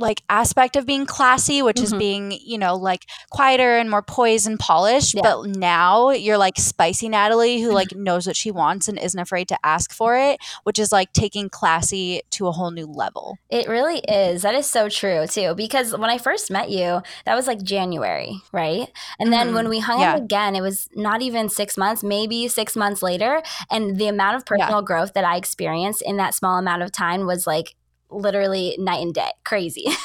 like 0.00 0.22
aspect 0.28 0.76
of 0.76 0.86
being 0.86 1.06
classy, 1.06 1.62
which 1.62 1.76
mm-hmm. 1.76 1.84
is 1.84 1.94
being, 1.94 2.32
you 2.44 2.58
know, 2.58 2.74
like 2.74 3.06
quieter 3.30 3.76
and 3.76 3.90
more 3.90 4.02
poised 4.02 4.46
and 4.46 4.58
polished. 4.58 5.14
Yeah. 5.14 5.22
But 5.22 5.46
now 5.48 6.10
you're 6.10 6.38
like 6.38 6.58
spicy 6.58 7.08
Natalie 7.08 7.60
who 7.60 7.72
like 7.72 7.94
knows 7.94 8.26
what 8.26 8.36
she 8.36 8.50
wants 8.50 8.88
and 8.88 8.98
isn't 8.98 9.20
afraid 9.20 9.48
to 9.48 9.58
ask 9.64 9.92
for 9.92 10.16
it, 10.16 10.40
which 10.64 10.78
is 10.78 10.90
like 10.90 11.12
taking 11.12 11.48
classy 11.48 12.22
to 12.30 12.46
a 12.46 12.52
whole 12.52 12.70
new 12.70 12.86
level. 12.86 13.38
It 13.50 13.68
really 13.68 13.98
is. 14.00 14.42
That 14.42 14.54
is 14.54 14.66
so 14.66 14.88
true 14.88 15.26
too. 15.26 15.54
Because 15.54 15.96
when 15.96 16.10
I 16.10 16.18
first 16.18 16.50
met 16.50 16.70
you, 16.70 17.02
that 17.26 17.34
was 17.34 17.46
like 17.46 17.62
January, 17.62 18.40
right? 18.52 18.88
And 19.18 19.32
then 19.32 19.48
mm-hmm. 19.48 19.56
when 19.56 19.68
we 19.68 19.80
hung 19.80 20.00
yeah. 20.00 20.12
out 20.12 20.22
again, 20.22 20.56
it 20.56 20.62
was 20.62 20.88
not 20.94 21.22
even 21.22 21.48
six 21.48 21.76
months, 21.76 22.02
maybe 22.02 22.48
six 22.48 22.74
months 22.74 23.02
later. 23.02 23.42
And 23.70 23.98
the 23.98 24.08
amount 24.08 24.36
of 24.36 24.46
personal 24.46 24.80
yeah. 24.80 24.84
growth 24.84 25.12
that 25.12 25.24
I 25.24 25.36
experienced 25.36 26.02
in 26.02 26.16
that 26.16 26.34
small 26.34 26.58
amount 26.58 26.82
of 26.82 26.92
time 26.92 27.26
was 27.26 27.46
like 27.46 27.74
literally 28.10 28.76
night 28.78 29.02
and 29.02 29.14
day, 29.14 29.30
crazy. 29.44 29.86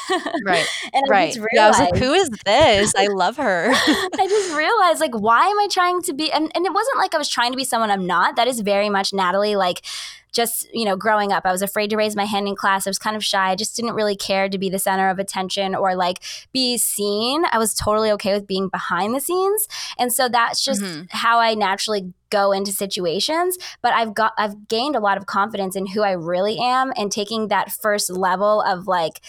Right. 0.46 0.66
and 0.94 1.04
I 1.08 1.10
right. 1.10 1.36
Realized, 1.36 1.50
yeah, 1.54 1.66
I 1.66 1.68
was 1.70 1.80
like, 1.80 1.96
who 1.96 2.14
is 2.14 2.30
this? 2.46 2.94
I 2.96 3.08
love 3.12 3.38
her. 3.38 3.70
I 3.72 4.28
just 4.30 4.56
realized, 4.56 5.00
like, 5.00 5.14
why 5.14 5.48
am 5.48 5.60
I 5.60 5.68
trying 5.72 6.02
to 6.04 6.14
be? 6.14 6.32
And, 6.32 6.52
and 6.54 6.66
it 6.66 6.74
wasn't 6.74 6.98
like 6.98 7.16
I 7.16 7.18
was 7.18 7.30
trying 7.30 7.52
to 7.52 7.58
be 7.58 7.64
someone 7.64 7.90
I'm 7.90 8.06
not. 8.06 8.36
That 8.36 8.48
is 8.48 8.60
very 8.60 8.90
much 8.90 9.14
Natalie, 9.14 9.56
like, 9.56 9.82
just 10.36 10.68
you 10.74 10.86
know 10.86 10.96
growing 10.96 11.32
up 11.32 11.46
i 11.46 11.52
was 11.52 11.62
afraid 11.62 11.90
to 11.90 11.96
raise 11.96 12.16
my 12.16 12.26
hand 12.26 12.48
in 12.48 12.56
class 12.56 12.86
i 12.86 12.90
was 12.90 13.00
kind 13.00 13.16
of 13.16 13.24
shy 13.24 13.52
i 13.52 13.56
just 13.56 13.76
didn't 13.76 13.96
really 13.96 14.16
care 14.16 14.50
to 14.50 14.58
be 14.58 14.70
the 14.70 14.78
center 14.78 15.10
of 15.10 15.18
attention 15.18 15.74
or 15.74 15.96
like 15.96 16.20
be 16.52 16.78
seen 16.78 17.44
i 17.52 17.58
was 17.58 17.74
totally 17.74 18.12
okay 18.12 18.34
with 18.34 18.46
being 18.46 18.68
behind 18.68 19.16
the 19.16 19.22
scenes 19.22 19.68
and 19.98 20.12
so 20.12 20.28
that's 20.28 20.64
just 20.64 20.82
mm-hmm. 20.82 21.04
how 21.10 21.40
i 21.40 21.54
naturally 21.54 22.14
go 22.30 22.52
into 22.52 22.72
situations 22.72 23.58
but 23.82 23.94
i've 23.94 24.14
got 24.14 24.34
i've 24.38 24.68
gained 24.68 24.96
a 24.96 25.00
lot 25.00 25.18
of 25.18 25.26
confidence 25.26 25.76
in 25.76 25.88
who 25.88 26.02
i 26.02 26.12
really 26.12 26.60
am 26.60 26.92
and 26.98 27.12
taking 27.12 27.48
that 27.48 27.72
first 27.72 28.12
level 28.12 28.62
of 28.62 28.88
like 28.88 29.22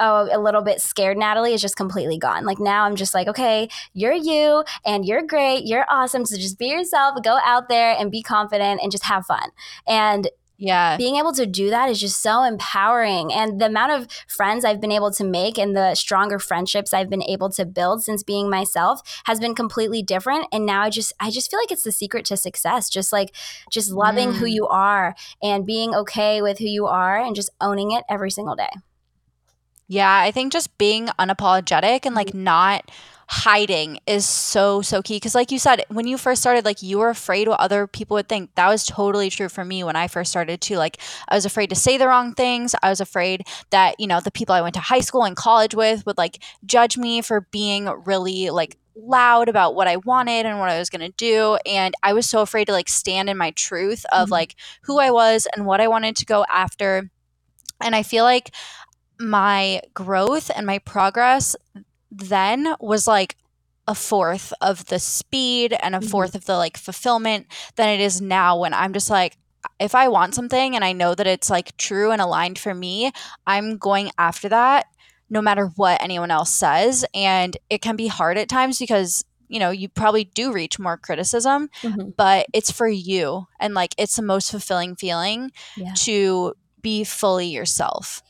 oh, 0.00 0.28
a 0.32 0.40
little 0.40 0.62
bit 0.62 0.80
scared 0.80 1.16
Natalie 1.16 1.54
is 1.54 1.62
just 1.62 1.76
completely 1.76 2.18
gone. 2.18 2.44
Like 2.44 2.58
now 2.58 2.84
I'm 2.84 2.96
just 2.96 3.14
like, 3.14 3.28
okay, 3.28 3.68
you're 3.92 4.12
you 4.12 4.64
and 4.84 5.04
you're 5.04 5.22
great. 5.22 5.66
You're 5.66 5.86
awesome. 5.88 6.26
So 6.26 6.36
just 6.36 6.58
be 6.58 6.66
yourself, 6.66 7.16
go 7.22 7.38
out 7.44 7.68
there 7.68 7.94
and 7.96 8.10
be 8.10 8.20
confident 8.20 8.80
and 8.82 8.90
just 8.90 9.04
have 9.04 9.24
fun. 9.26 9.50
And 9.86 10.28
Yeah. 10.64 10.96
being 10.96 11.16
able 11.16 11.32
to 11.34 11.44
do 11.46 11.68
that 11.70 11.90
is 11.90 12.00
just 12.00 12.22
so 12.22 12.42
empowering. 12.42 13.32
And 13.32 13.60
the 13.60 13.66
amount 13.66 13.92
of 13.92 14.08
friends 14.26 14.64
I've 14.64 14.80
been 14.80 14.90
able 14.92 15.10
to 15.12 15.24
make 15.24 15.58
and 15.58 15.76
the 15.76 15.94
stronger 15.94 16.38
friendships 16.38 16.94
I've 16.94 17.10
been 17.10 17.22
able 17.22 17.50
to 17.50 17.66
build 17.66 18.02
since 18.02 18.22
being 18.22 18.48
myself 18.48 19.00
has 19.26 19.38
been 19.38 19.54
completely 19.54 20.02
different. 20.02 20.46
And 20.52 20.64
now 20.64 20.82
I 20.82 20.90
just 20.90 21.12
I 21.20 21.30
just 21.30 21.50
feel 21.50 21.60
like 21.60 21.70
it's 21.70 21.84
the 21.84 21.92
secret 21.92 22.24
to 22.26 22.36
success. 22.36 22.88
Just 22.88 23.12
like 23.12 23.34
just 23.70 23.90
loving 23.92 24.32
who 24.34 24.46
Mm. 24.46 24.52
you 24.52 24.66
are 24.68 25.14
and 25.42 25.66
being 25.66 25.94
okay 25.94 26.40
with 26.40 26.58
who 26.58 26.66
you 26.66 26.86
are 26.86 27.18
and 27.18 27.36
just 27.36 27.50
owning 27.60 27.90
it 27.92 28.04
every 28.08 28.30
single 28.30 28.56
day. 28.56 28.70
Yeah, 29.86 30.16
I 30.18 30.30
think 30.30 30.50
just 30.52 30.78
being 30.78 31.08
unapologetic 31.18 32.06
and 32.06 32.14
like 32.14 32.32
not 32.32 32.90
hiding 33.28 33.98
is 34.06 34.26
so 34.26 34.82
so 34.82 35.02
key. 35.02 35.16
Because 35.16 35.34
like 35.34 35.50
you 35.50 35.58
said 35.58 35.84
when 35.88 36.06
you 36.06 36.18
first 36.18 36.40
started 36.42 36.64
like 36.64 36.82
you 36.82 36.98
were 36.98 37.10
afraid 37.10 37.48
what 37.48 37.60
other 37.60 37.86
people 37.86 38.14
would 38.16 38.28
think. 38.28 38.54
That 38.54 38.68
was 38.68 38.84
totally 38.86 39.30
true 39.30 39.48
for 39.48 39.64
me 39.64 39.82
when 39.84 39.96
i 39.96 40.08
first 40.08 40.30
started 40.30 40.60
too. 40.60 40.76
Like 40.76 40.98
i 41.28 41.34
was 41.34 41.44
afraid 41.46 41.68
to 41.70 41.76
say 41.76 41.96
the 41.98 42.08
wrong 42.08 42.34
things. 42.34 42.74
I 42.82 42.90
was 42.90 43.00
afraid 43.00 43.46
that 43.70 43.98
you 43.98 44.06
know 44.06 44.20
the 44.20 44.30
people 44.30 44.54
i 44.54 44.60
went 44.60 44.74
to 44.74 44.80
high 44.80 45.00
school 45.00 45.24
and 45.24 45.36
college 45.36 45.74
with 45.74 46.04
would 46.06 46.18
like 46.18 46.42
judge 46.66 46.96
me 46.98 47.22
for 47.22 47.42
being 47.50 47.86
really 48.04 48.50
like 48.50 48.76
loud 48.96 49.48
about 49.48 49.74
what 49.74 49.88
i 49.88 49.96
wanted 49.96 50.46
and 50.46 50.58
what 50.60 50.70
i 50.70 50.78
was 50.78 50.90
going 50.90 51.00
to 51.00 51.14
do. 51.16 51.58
And 51.66 51.94
i 52.02 52.12
was 52.12 52.28
so 52.28 52.42
afraid 52.42 52.66
to 52.66 52.72
like 52.72 52.88
stand 52.88 53.28
in 53.28 53.36
my 53.36 53.50
truth 53.52 54.04
of 54.12 54.28
Mhm. 54.28 54.32
like 54.32 54.54
who 54.82 54.98
i 55.00 55.10
was 55.10 55.46
and 55.56 55.66
what 55.66 55.80
i 55.80 55.88
wanted 55.88 56.16
to 56.16 56.26
go 56.26 56.44
after. 56.50 57.10
And 57.80 57.96
i 57.96 58.02
feel 58.02 58.24
like 58.24 58.54
my 59.18 59.80
growth 59.94 60.50
and 60.54 60.66
my 60.66 60.78
progress 60.80 61.56
then 62.18 62.74
was 62.80 63.06
like 63.06 63.36
a 63.86 63.94
fourth 63.94 64.52
of 64.60 64.86
the 64.86 64.98
speed 64.98 65.76
and 65.82 65.94
a 65.94 65.98
Mhm. 66.00 66.10
fourth 66.10 66.34
of 66.34 66.46
the 66.46 66.56
like 66.56 66.76
fulfillment 66.78 67.46
than 67.76 67.88
it 67.88 68.00
is 68.00 68.20
now 68.20 68.58
when 68.58 68.72
I'm 68.72 68.92
just 68.92 69.10
like 69.10 69.36
if 69.80 69.94
I 69.94 70.08
want 70.08 70.34
something 70.34 70.74
and 70.74 70.84
I 70.84 70.92
know 70.92 71.14
that 71.14 71.26
it's 71.26 71.48
like 71.50 71.74
true 71.78 72.10
and 72.10 72.20
aligned 72.20 72.58
for 72.58 72.74
me, 72.74 73.10
I'm 73.46 73.78
going 73.78 74.10
after 74.18 74.48
that 74.50 74.86
no 75.30 75.40
matter 75.42 75.66
what 75.76 76.02
anyone 76.02 76.30
else 76.30 76.50
says 76.50 77.04
and 77.14 77.56
it 77.70 77.80
can 77.80 77.96
be 77.96 78.06
hard 78.06 78.36
at 78.38 78.48
times 78.48 78.78
because 78.78 79.24
you 79.48 79.60
know, 79.60 79.70
you 79.70 79.88
probably 79.90 80.24
do 80.24 80.50
reach 80.52 80.78
more 80.78 80.96
criticism, 80.96 81.68
Mhm. 81.82 82.16
but 82.16 82.46
it's 82.54 82.70
for 82.72 82.88
you 82.88 83.46
and 83.60 83.74
like 83.74 83.94
it's 83.98 84.16
the 84.16 84.22
most 84.22 84.50
fulfilling 84.50 84.96
feeling 84.96 85.52
Yeah. 85.76 85.92
to 85.98 86.54
be 86.80 87.04
fully 87.04 87.46
yourself. 87.46 88.22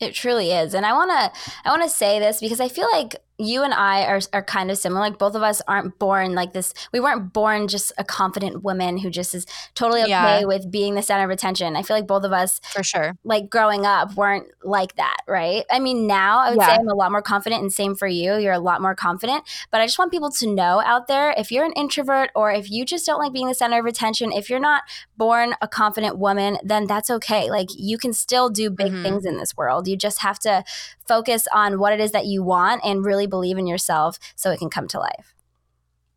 It 0.00 0.14
truly 0.14 0.52
is. 0.52 0.72
And 0.72 0.86
I 0.86 0.92
want 0.92 1.10
to 1.10 1.32
I 1.64 1.70
want 1.70 1.82
to 1.82 1.88
say 1.88 2.18
this 2.20 2.40
because 2.40 2.60
I 2.60 2.68
feel 2.68 2.88
like 2.92 3.16
you 3.40 3.62
and 3.62 3.72
I 3.74 4.04
are 4.04 4.20
are 4.32 4.42
kind 4.44 4.70
of 4.70 4.78
similar. 4.78 5.00
Like 5.00 5.18
both 5.18 5.34
of 5.34 5.42
us 5.42 5.62
aren't 5.66 5.98
born 5.98 6.34
like 6.34 6.52
this. 6.52 6.74
We 6.92 7.00
weren't 7.00 7.32
born 7.32 7.68
just 7.68 7.92
a 7.98 8.04
confident 8.04 8.62
woman 8.62 8.98
who 8.98 9.10
just 9.10 9.34
is 9.34 9.46
totally 9.74 10.02
okay 10.02 10.10
Yeah. 10.10 10.44
with 10.44 10.70
being 10.70 10.94
the 10.94 11.02
center 11.02 11.24
of 11.24 11.30
attention. 11.30 11.76
I 11.76 11.82
feel 11.82 11.96
like 11.96 12.06
both 12.06 12.24
of 12.24 12.32
us 12.32 12.60
For 12.72 12.82
sure. 12.82 13.16
like 13.24 13.50
growing 13.50 13.86
up 13.86 14.14
weren't 14.14 14.46
like 14.62 14.96
that, 14.96 15.16
right? 15.26 15.64
I 15.70 15.78
mean, 15.78 16.06
now 16.06 16.38
I 16.40 16.50
would 16.50 16.60
say 16.60 16.72
I'm 16.74 16.88
a 16.88 16.94
lot 16.94 17.10
more 17.10 17.22
confident 17.22 17.62
and 17.62 17.72
same 17.72 17.94
for 17.94 18.06
you. 18.06 18.36
You're 18.36 18.52
a 18.52 18.58
lot 18.60 18.82
more 18.82 18.94
confident, 18.94 19.44
but 19.70 19.80
I 19.80 19.86
just 19.86 19.98
want 19.98 20.10
people 20.12 20.30
to 20.30 20.46
know 20.54 20.80
out 20.84 21.08
there 21.08 21.34
if 21.36 21.50
you're 21.50 21.64
an 21.64 21.72
introvert 21.72 22.30
or 22.34 22.52
if 22.52 22.70
you 22.70 22.84
just 22.84 23.06
don't 23.06 23.18
like 23.18 23.32
being 23.32 23.48
the 23.48 23.54
center 23.54 23.78
of 23.80 23.86
attention, 23.86 24.32
if 24.32 24.50
you're 24.50 24.60
not 24.60 24.82
born 25.16 25.54
a 25.62 25.68
confident 25.68 26.18
woman, 26.18 26.58
then 26.62 26.86
that's 26.86 27.10
okay. 27.10 27.50
Like 27.50 27.68
you 27.76 27.98
can 27.98 28.12
still 28.12 28.50
do 28.50 28.70
big 28.70 28.92
Mhm. 28.92 29.02
things 29.02 29.24
in 29.24 29.38
this 29.38 29.56
world. 29.56 29.88
You 29.88 29.96
just 29.96 30.20
have 30.20 30.38
to 30.40 30.64
focus 31.14 31.42
on 31.52 31.78
what 31.80 31.92
it 31.92 32.00
is 32.00 32.12
that 32.12 32.26
you 32.32 32.42
want 32.54 32.80
and 32.84 33.04
really 33.04 33.26
believe 33.26 33.58
in 33.58 33.66
yourself 33.66 34.18
so 34.36 34.50
it 34.50 34.58
can 34.58 34.70
come 34.70 34.88
to 34.88 34.98
life. 34.98 35.34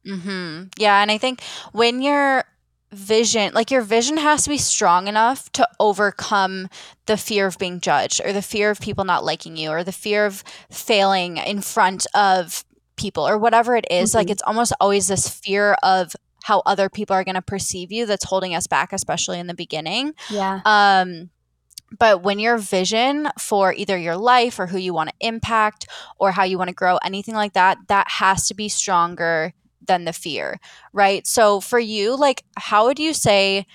hmm 0.05 0.63
Yeah, 0.77 1.01
and 1.01 1.11
I 1.11 1.17
think 1.17 1.41
when 1.71 2.01
your 2.01 2.43
vision, 2.91 3.53
like 3.53 3.71
your 3.71 3.81
vision 3.81 4.17
has 4.17 4.43
to 4.43 4.49
be 4.49 4.57
strong 4.57 5.07
enough 5.07 5.51
to 5.53 5.67
overcome 5.79 6.69
the 7.07 7.17
fear 7.17 7.47
of 7.47 7.57
being 7.57 7.79
judged 7.79 8.21
or 8.23 8.31
the 8.33 8.41
fear 8.41 8.69
of 8.69 8.79
people 8.79 9.03
not 9.03 9.23
liking 9.25 9.57
you 9.57 9.69
or 9.69 9.83
the 9.83 9.91
fear 9.91 10.25
of 10.25 10.43
failing 10.69 11.37
in 11.37 11.61
front 11.61 12.05
of 12.13 12.63
people 12.95 13.27
or 13.27 13.37
whatever 13.37 13.75
it 13.75 13.85
is. 13.89 14.13
Like 14.13 14.27
Mhm. 14.27 14.31
it's 14.31 14.43
almost 14.43 14.73
always 14.79 15.07
this 15.07 15.27
fear 15.27 15.73
of 15.81 16.15
how 16.43 16.61
other 16.65 16.87
people 16.89 17.15
are 17.15 17.23
going 17.23 17.35
to 17.35 17.41
perceive 17.41 17.91
you 17.91 18.05
that's 18.05 18.25
holding 18.25 18.53
us 18.53 18.67
back 18.67 18.93
especially 18.93 19.39
in 19.39 19.47
the 19.47 19.55
beginning. 19.55 20.13
Yeah. 20.29 20.59
Um, 20.65 21.29
but 21.97 22.23
when 22.23 22.39
your 22.39 22.57
vision 22.57 23.29
for 23.39 23.73
either 23.73 23.97
your 23.97 24.17
life 24.17 24.59
or 24.59 24.67
who 24.67 24.77
you 24.77 24.93
want 24.93 25.09
to 25.09 25.15
impact 25.19 25.87
or 26.17 26.31
how 26.31 26.43
you 26.43 26.57
want 26.57 26.69
to 26.69 26.75
grow, 26.75 26.97
anything 26.97 27.35
like 27.35 27.53
that, 27.53 27.77
that 27.87 28.09
has 28.09 28.47
to 28.47 28.53
be 28.53 28.69
stronger 28.69 29.53
than 29.85 30.05
the 30.05 30.13
fear, 30.13 30.59
right? 30.93 31.25
So 31.27 31.59
for 31.59 31.79
you, 31.79 32.15
like, 32.15 32.43
how 32.57 32.85
would 32.85 32.99
you 32.99 33.13
say 33.13 33.65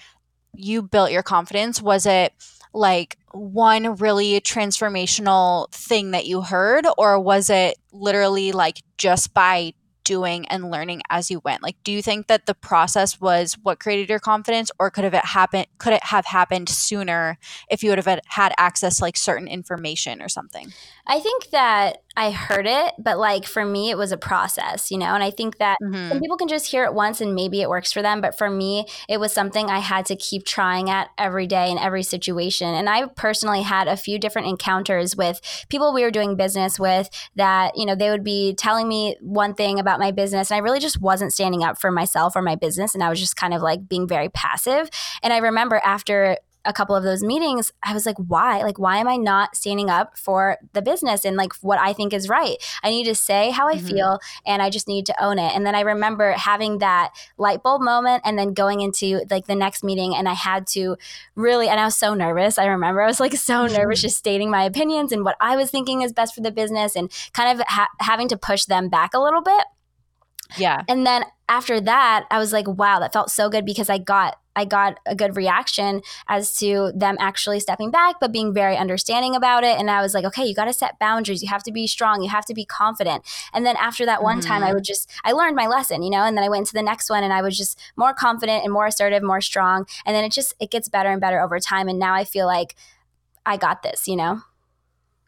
you 0.55 0.83
built 0.83 1.13
your 1.13 1.23
confidence? 1.23 1.83
Was 1.83 2.07
it 2.07 2.33
like 2.73 3.17
one 3.33 3.97
really 3.97 4.41
transformational 4.41 5.71
thing 5.73 6.13
that 6.13 6.27
you 6.27 6.43
heard, 6.43 6.87
or 6.97 7.21
was 7.21 7.51
it 7.51 7.77
literally 7.93 8.53
like 8.53 8.83
just 8.97 9.35
by 9.35 9.75
doing 10.09 10.49
and 10.49 10.71
learning 10.71 11.03
as 11.11 11.31
you 11.31 11.41
went? 11.45 11.63
Like, 11.63 11.77
do 11.85 11.93
you 11.93 12.01
think 12.03 12.27
that 12.29 12.47
the 12.47 12.55
process 12.55 13.21
was 13.21 13.59
what 13.63 13.79
created 13.79 14.09
your 14.09 14.19
confidence, 14.19 14.71
or 14.79 14.91
could 14.91 15.05
have 15.05 15.13
it 15.13 15.27
happened? 15.27 15.67
Could 15.77 15.93
it 15.93 16.05
have 16.05 16.25
happened 16.25 16.71
sooner 16.71 17.39
if 17.71 17.83
you 17.83 17.91
would 17.91 18.03
have 18.03 18.21
had- 18.27 18.55
access 18.59 18.97
to 18.97 19.05
like 19.05 19.17
certain 19.19 19.47
information 19.47 20.23
or 20.23 20.29
something? 20.29 20.73
I 21.07 21.21
think 21.21 21.51
that 21.51 21.99
I 22.19 22.33
heard 22.33 22.67
it, 22.67 22.95
but 22.99 23.17
like 23.17 23.45
for 23.47 23.65
me, 23.65 23.91
it 23.91 23.97
was 23.97 24.11
a 24.11 24.17
process, 24.17 24.91
you 24.91 24.99
know? 24.99 25.15
And 25.15 25.23
I 25.23 25.31
think 25.31 25.59
that 25.59 25.79
Mhm. 25.81 26.09
some 26.09 26.19
people 26.19 26.37
can 26.37 26.49
just 26.49 26.67
hear 26.67 26.83
it 26.85 26.93
once 26.93 27.21
and 27.21 27.33
maybe 27.33 27.63
it 27.63 27.69
works 27.69 27.93
for 27.93 28.03
them. 28.03 28.21
But 28.21 28.37
for 28.37 28.51
me, 28.51 28.87
it 29.09 29.21
was 29.21 29.33
something 29.33 29.71
I 29.71 29.79
had 29.79 30.05
to 30.07 30.17
keep 30.17 30.45
trying 30.45 30.91
at 30.91 31.11
every 31.17 31.47
day 31.47 31.71
in 31.71 31.79
every 31.79 32.03
situation. 32.03 32.75
And 32.75 32.89
I 32.91 33.07
personally 33.07 33.63
had 33.63 33.87
a 33.87 33.97
few 33.97 34.19
different 34.19 34.49
encounters 34.49 35.17
with 35.17 35.41
people 35.69 35.95
we 35.95 36.03
were 36.03 36.11
doing 36.11 36.35
business 36.35 36.77
with 36.81 37.09
that, 37.37 37.77
you 37.77 37.87
know, 37.87 37.95
they 37.95 38.11
would 38.11 38.25
be 38.25 38.53
telling 38.55 38.89
me 38.89 39.15
one 39.21 39.55
thing 39.55 39.79
about 39.79 40.01
my 40.01 40.11
business. 40.11 40.51
And 40.51 40.57
I 40.57 40.61
really 40.61 40.81
just 40.81 41.01
wasn't 41.01 41.33
standing 41.33 41.63
up 41.63 41.79
for 41.81 41.93
myself 41.93 42.35
or 42.35 42.43
my 42.43 42.57
business. 42.57 42.95
And 42.97 43.05
I 43.05 43.11
was 43.11 43.21
just 43.21 43.37
kind 43.37 43.55
of 43.55 43.63
like 43.63 43.89
being 43.89 44.09
very 44.09 44.29
passive. 44.29 44.91
And 45.23 45.33
I 45.33 45.37
remember 45.39 45.81
after 45.85 46.37
a 46.65 46.73
couple 46.73 46.95
of 46.97 47.03
those 47.05 47.23
meetings, 47.23 47.73
I 47.83 47.95
was 47.95 48.05
like, 48.07 48.17
why? 48.19 48.63
Like, 48.63 48.79
why 48.79 48.99
am 48.99 49.09
I 49.09 49.17
not 49.17 49.57
standing 49.57 49.89
up 49.89 50.19
for 50.19 50.59
the 50.73 50.83
business 50.83 51.25
and 51.25 51.37
like 51.37 51.53
what 51.63 51.79
I 51.79 51.93
think 51.93 52.13
is 52.13 52.29
right? 52.29 52.57
I 52.83 52.91
need 52.91 53.05
to 53.05 53.15
say 53.15 53.51
how 53.51 53.69
I 53.69 53.77
Mhm. 53.77 53.89
feel 53.89 54.19
and 54.47 54.61
I 54.61 54.69
just 54.71 54.89
need 54.89 55.07
to 55.07 55.23
own 55.25 55.39
it. 55.39 55.55
And 55.55 55.65
then 55.65 55.75
I 55.75 55.81
remember 55.81 56.33
having 56.33 56.79
that 56.79 57.13
light 57.39 57.63
bulb 57.63 57.81
moment 57.83 58.23
and 58.25 58.39
then 58.39 58.53
going 58.55 58.81
into 58.81 59.23
like 59.31 59.47
the 59.47 59.55
next 59.55 59.83
meeting 59.85 60.15
and 60.15 60.29
I 60.29 60.35
had 60.35 60.67
to 60.69 60.97
really, 61.35 61.69
and 61.69 61.81
I 61.81 61.85
was 61.85 61.97
so 61.97 62.15
nervous. 62.15 62.59
I 62.59 62.67
remember 62.67 63.03
I 63.03 63.07
was 63.07 63.21
like 63.21 63.35
so 63.35 63.67
nervous 63.67 64.01
just 64.03 64.19
stating 64.19 64.51
my 64.51 64.65
opinions 64.65 65.13
and 65.13 65.25
what 65.25 65.37
I 65.41 65.57
was 65.57 65.71
thinking 65.71 66.03
is 66.03 66.13
best 66.13 66.35
for 66.35 66.41
the 66.41 66.51
business 66.53 66.97
and 66.97 67.11
kind 67.33 67.59
of 67.61 67.67
ha- 67.69 67.89
having 68.01 68.29
to 68.29 68.37
push 68.37 68.65
them 68.65 68.89
back 68.89 69.15
a 69.15 69.21
little 69.21 69.43
bit. 69.43 69.65
Yeah. 70.57 70.83
And 70.89 71.07
then 71.07 71.25
after 71.49 71.81
that, 71.81 72.27
I 72.31 72.39
was 72.39 72.53
like, 72.53 72.67
wow, 72.69 72.99
that 73.01 73.13
felt 73.13 73.31
so 73.31 73.49
good 73.49 73.65
because 73.65 73.91
I 73.91 73.99
got 73.99 74.39
I 74.57 74.65
got 74.65 74.99
a 75.07 75.15
good 75.15 75.37
reaction 75.37 76.03
as 76.27 76.53
to 76.57 76.91
them 76.93 77.17
actually 77.21 77.61
stepping 77.61 77.93
back, 77.93 78.17
but 78.21 78.33
being 78.33 78.53
very 78.53 78.77
understanding 78.77 79.37
about 79.37 79.63
it. 79.63 79.79
And 79.79 79.89
I 79.89 80.03
was 80.03 80.15
like, 80.15 80.25
okay, 80.25 80.45
you 80.45 80.53
got 80.53 80.65
to 80.65 80.73
set 80.73 80.99
boundaries. 80.99 81.45
You 81.45 81.49
have 81.49 81.63
to 81.63 81.71
be 81.71 81.87
strong. 81.87 82.23
You 82.23 82.29
have 82.31 82.45
to 82.47 82.55
be 82.55 82.65
confident. 82.65 83.23
And 83.53 83.65
then 83.65 83.77
after 83.77 84.05
that 84.07 84.21
one 84.21 84.41
time, 84.41 84.65
I 84.65 84.71
Mhm. 84.71 84.75
would 84.75 84.83
just, 84.85 85.09
I 85.23 85.31
learned 85.31 85.55
my 85.55 85.69
lesson, 85.69 86.03
you 86.03 86.11
know, 86.11 86.25
and 86.25 86.37
then 86.37 86.43
I 86.43 86.49
went 86.49 86.67
to 86.67 86.73
the 86.75 86.83
next 86.83 87.09
one 87.09 87.23
and 87.23 87.33
I 87.33 87.41
was 87.41 87.57
just 87.57 87.79
more 87.95 88.13
confident 88.13 88.65
and 88.65 88.73
more 88.73 88.87
assertive, 88.87 89.23
more 89.23 89.41
strong. 89.41 89.87
And 90.05 90.13
then 90.17 90.25
it 90.25 90.33
just, 90.33 90.55
it 90.59 90.73
gets 90.73 90.89
better 90.89 91.11
and 91.11 91.21
better 91.21 91.41
over 91.41 91.61
time. 91.61 91.87
And 91.89 92.01
now 92.01 92.15
I 92.15 92.25
feel 92.25 92.47
like 92.47 92.75
I 93.47 93.57
got 93.59 93.85
this, 93.85 94.09
you 94.09 94.17
know? 94.17 94.43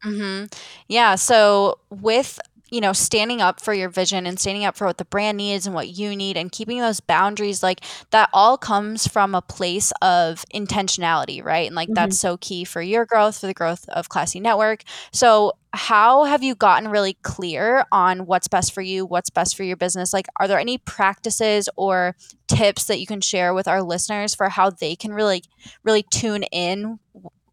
hmm 0.02 0.44
Yeah. 0.88 1.14
So 1.14 1.78
with 1.90 2.40
you 2.70 2.80
know 2.80 2.92
standing 2.92 3.40
up 3.40 3.60
for 3.60 3.74
your 3.74 3.88
vision 3.88 4.26
and 4.26 4.38
standing 4.38 4.64
up 4.64 4.76
for 4.76 4.86
what 4.86 4.98
the 4.98 5.04
brand 5.04 5.36
needs 5.36 5.66
and 5.66 5.74
what 5.74 5.88
you 5.88 6.14
need 6.16 6.36
and 6.36 6.52
keeping 6.52 6.78
those 6.80 7.00
boundaries 7.00 7.62
like 7.62 7.80
that 8.10 8.28
all 8.32 8.56
comes 8.56 9.06
from 9.06 9.34
a 9.34 9.42
place 9.42 9.92
of 10.02 10.44
intentionality 10.54 11.44
right? 11.44 11.66
And 11.66 11.76
like 11.76 11.92
that's 11.94 12.16
so 12.16 12.36
key 12.36 12.64
for 12.64 12.80
your 12.82 13.04
growth 13.06 13.38
for 13.40 13.46
the 13.46 13.54
growth 13.54 13.88
of 13.88 14.08
Klassy 14.08 14.40
Network. 14.40 14.82
So 15.12 15.52
how 15.72 16.24
have 16.24 16.42
you 16.42 16.54
gotten 16.54 16.88
really 16.90 17.14
clear 17.22 17.84
on 17.92 18.26
what's 18.26 18.48
best 18.48 18.72
for 18.72 18.82
you 18.82 19.06
what's 19.06 19.30
best 19.30 19.56
for 19.56 19.62
your 19.64 19.76
business? 19.76 20.12
Like 20.12 20.26
are 20.36 20.48
there 20.48 20.58
any 20.58 20.78
practices 20.78 21.68
or 21.76 22.16
tips 22.48 22.84
that 22.86 22.98
you 23.00 23.06
can 23.06 23.20
share 23.20 23.54
with 23.54 23.68
our 23.68 23.82
listeners 23.82 24.34
for 24.34 24.48
how 24.48 24.70
they 24.70 24.96
can 24.96 25.12
really 25.12 25.42
really 25.84 26.02
tune 26.02 26.42
in 26.44 26.98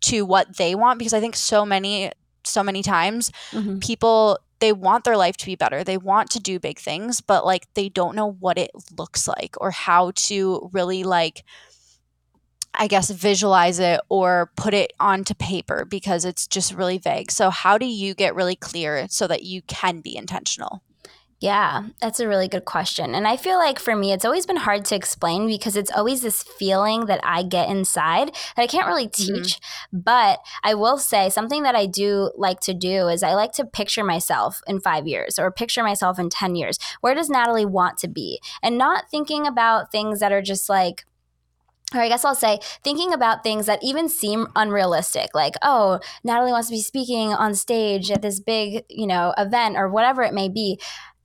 to 0.01 0.25
what 0.25 0.57
they 0.57 0.75
want? 0.75 0.99
Because 0.99 1.13
i 1.13 1.19
think 1.19 1.35
so 1.35 1.65
many 1.65 2.11
so 2.43 2.63
many 2.63 2.81
times 2.81 3.31
Mhm. 3.51 3.81
people 3.81 4.39
they 4.59 4.73
want 4.73 5.03
their 5.03 5.17
life 5.17 5.37
to 5.37 5.45
be 5.45 5.55
better. 5.55 5.83
They 5.83 5.97
want 5.97 6.29
to 6.31 6.39
do 6.39 6.59
big 6.59 6.79
things 6.79 7.21
but 7.21 7.45
like 7.45 7.67
they 7.73 7.89
don't 7.89 8.15
know 8.15 8.31
what 8.31 8.57
it 8.57 8.71
looks 8.97 9.27
like 9.27 9.55
or 9.59 9.71
how 9.71 10.11
to 10.15 10.69
really 10.73 11.03
like 11.03 11.43
i 12.73 12.87
guess 12.87 13.09
visualize 13.09 13.79
it 13.79 13.99
or 14.09 14.51
put 14.55 14.73
it 14.73 14.93
onto 14.99 15.33
paper 15.33 15.85
because 15.85 16.25
it's 16.25 16.47
just 16.47 16.73
really 16.73 16.97
vague. 16.97 17.31
So 17.31 17.49
how 17.49 17.77
do 17.77 17.85
you 17.85 18.13
get 18.13 18.35
really 18.35 18.55
clear 18.55 19.07
so 19.09 19.27
that 19.27 19.43
you 19.43 19.61
can 19.63 20.01
be 20.01 20.15
intentional 20.15 20.83
Yeah, 21.39 21.83
that's 22.01 22.19
a 22.19 22.27
really 22.27 22.47
good 22.47 22.65
question. 22.65 23.13
And 23.13 23.27
I 23.27 23.37
feel 23.37 23.57
like 23.59 23.77
for 23.77 23.95
me, 23.95 24.11
it's 24.11 24.25
always 24.25 24.47
been 24.47 24.55
hard 24.55 24.85
to 24.85 24.95
explain 24.95 25.45
because 25.45 25.75
it's 25.75 25.91
always 25.91 26.21
this 26.21 26.41
feeling 26.41 27.05
that 27.05 27.19
I 27.23 27.43
get 27.43 27.69
inside 27.69 28.29
that 28.55 28.63
I 28.63 28.65
can't 28.65 28.87
really 28.87 29.07
mm-hmm. 29.07 29.35
teach. 29.35 29.59
Mm-hmm. 29.59 29.99
But 29.99 30.39
I 30.63 30.73
will 30.73 30.97
say 30.97 31.29
something 31.29 31.61
that 31.61 31.75
I 31.75 31.85
do 31.85 32.31
like 32.35 32.59
to 32.61 32.73
do 32.73 33.07
is 33.07 33.21
I 33.21 33.35
like 33.35 33.51
to 33.53 33.65
picture 33.65 34.03
myself 34.03 34.61
in 34.65 34.79
five 34.79 35.05
years 35.05 35.37
or 35.37 35.51
picture 35.51 35.83
myself 35.83 36.17
in 36.17 36.31
10 36.31 36.55
years. 36.55 36.79
Where 37.01 37.13
does 37.13 37.29
Natalie 37.29 37.67
want 37.67 37.99
to 37.99 38.07
be? 38.07 38.41
And 38.63 38.75
not 38.75 39.11
thinking 39.11 39.45
about 39.45 39.91
things 39.91 40.19
that 40.21 40.31
are 40.31 40.41
just 40.41 40.69
like, 40.69 41.05
or 41.93 42.01
I 42.01 42.09
guess 42.09 42.25
I'll 42.25 42.35
say 42.35 42.59
thinking 42.83 43.13
about 43.13 43.43
things 43.43 43.67
that 43.67 43.83
even 43.83 44.09
seem 44.09 44.47
unrealistic, 44.55 45.35
like, 45.35 45.53
oh, 45.61 45.99
Natalie 46.23 46.51
wants 46.51 46.67
to 46.69 46.73
be 46.73 46.81
speaking 46.81 47.31
on 47.31 47.53
stage 47.53 48.09
at 48.09 48.23
this 48.23 48.39
big, 48.39 48.83
you 48.89 49.05
know, 49.05 49.35
event 49.37 49.77
or 49.77 49.87
whatever 49.87 50.23
it 50.23 50.33
may 50.33 50.49
be. 50.49 50.79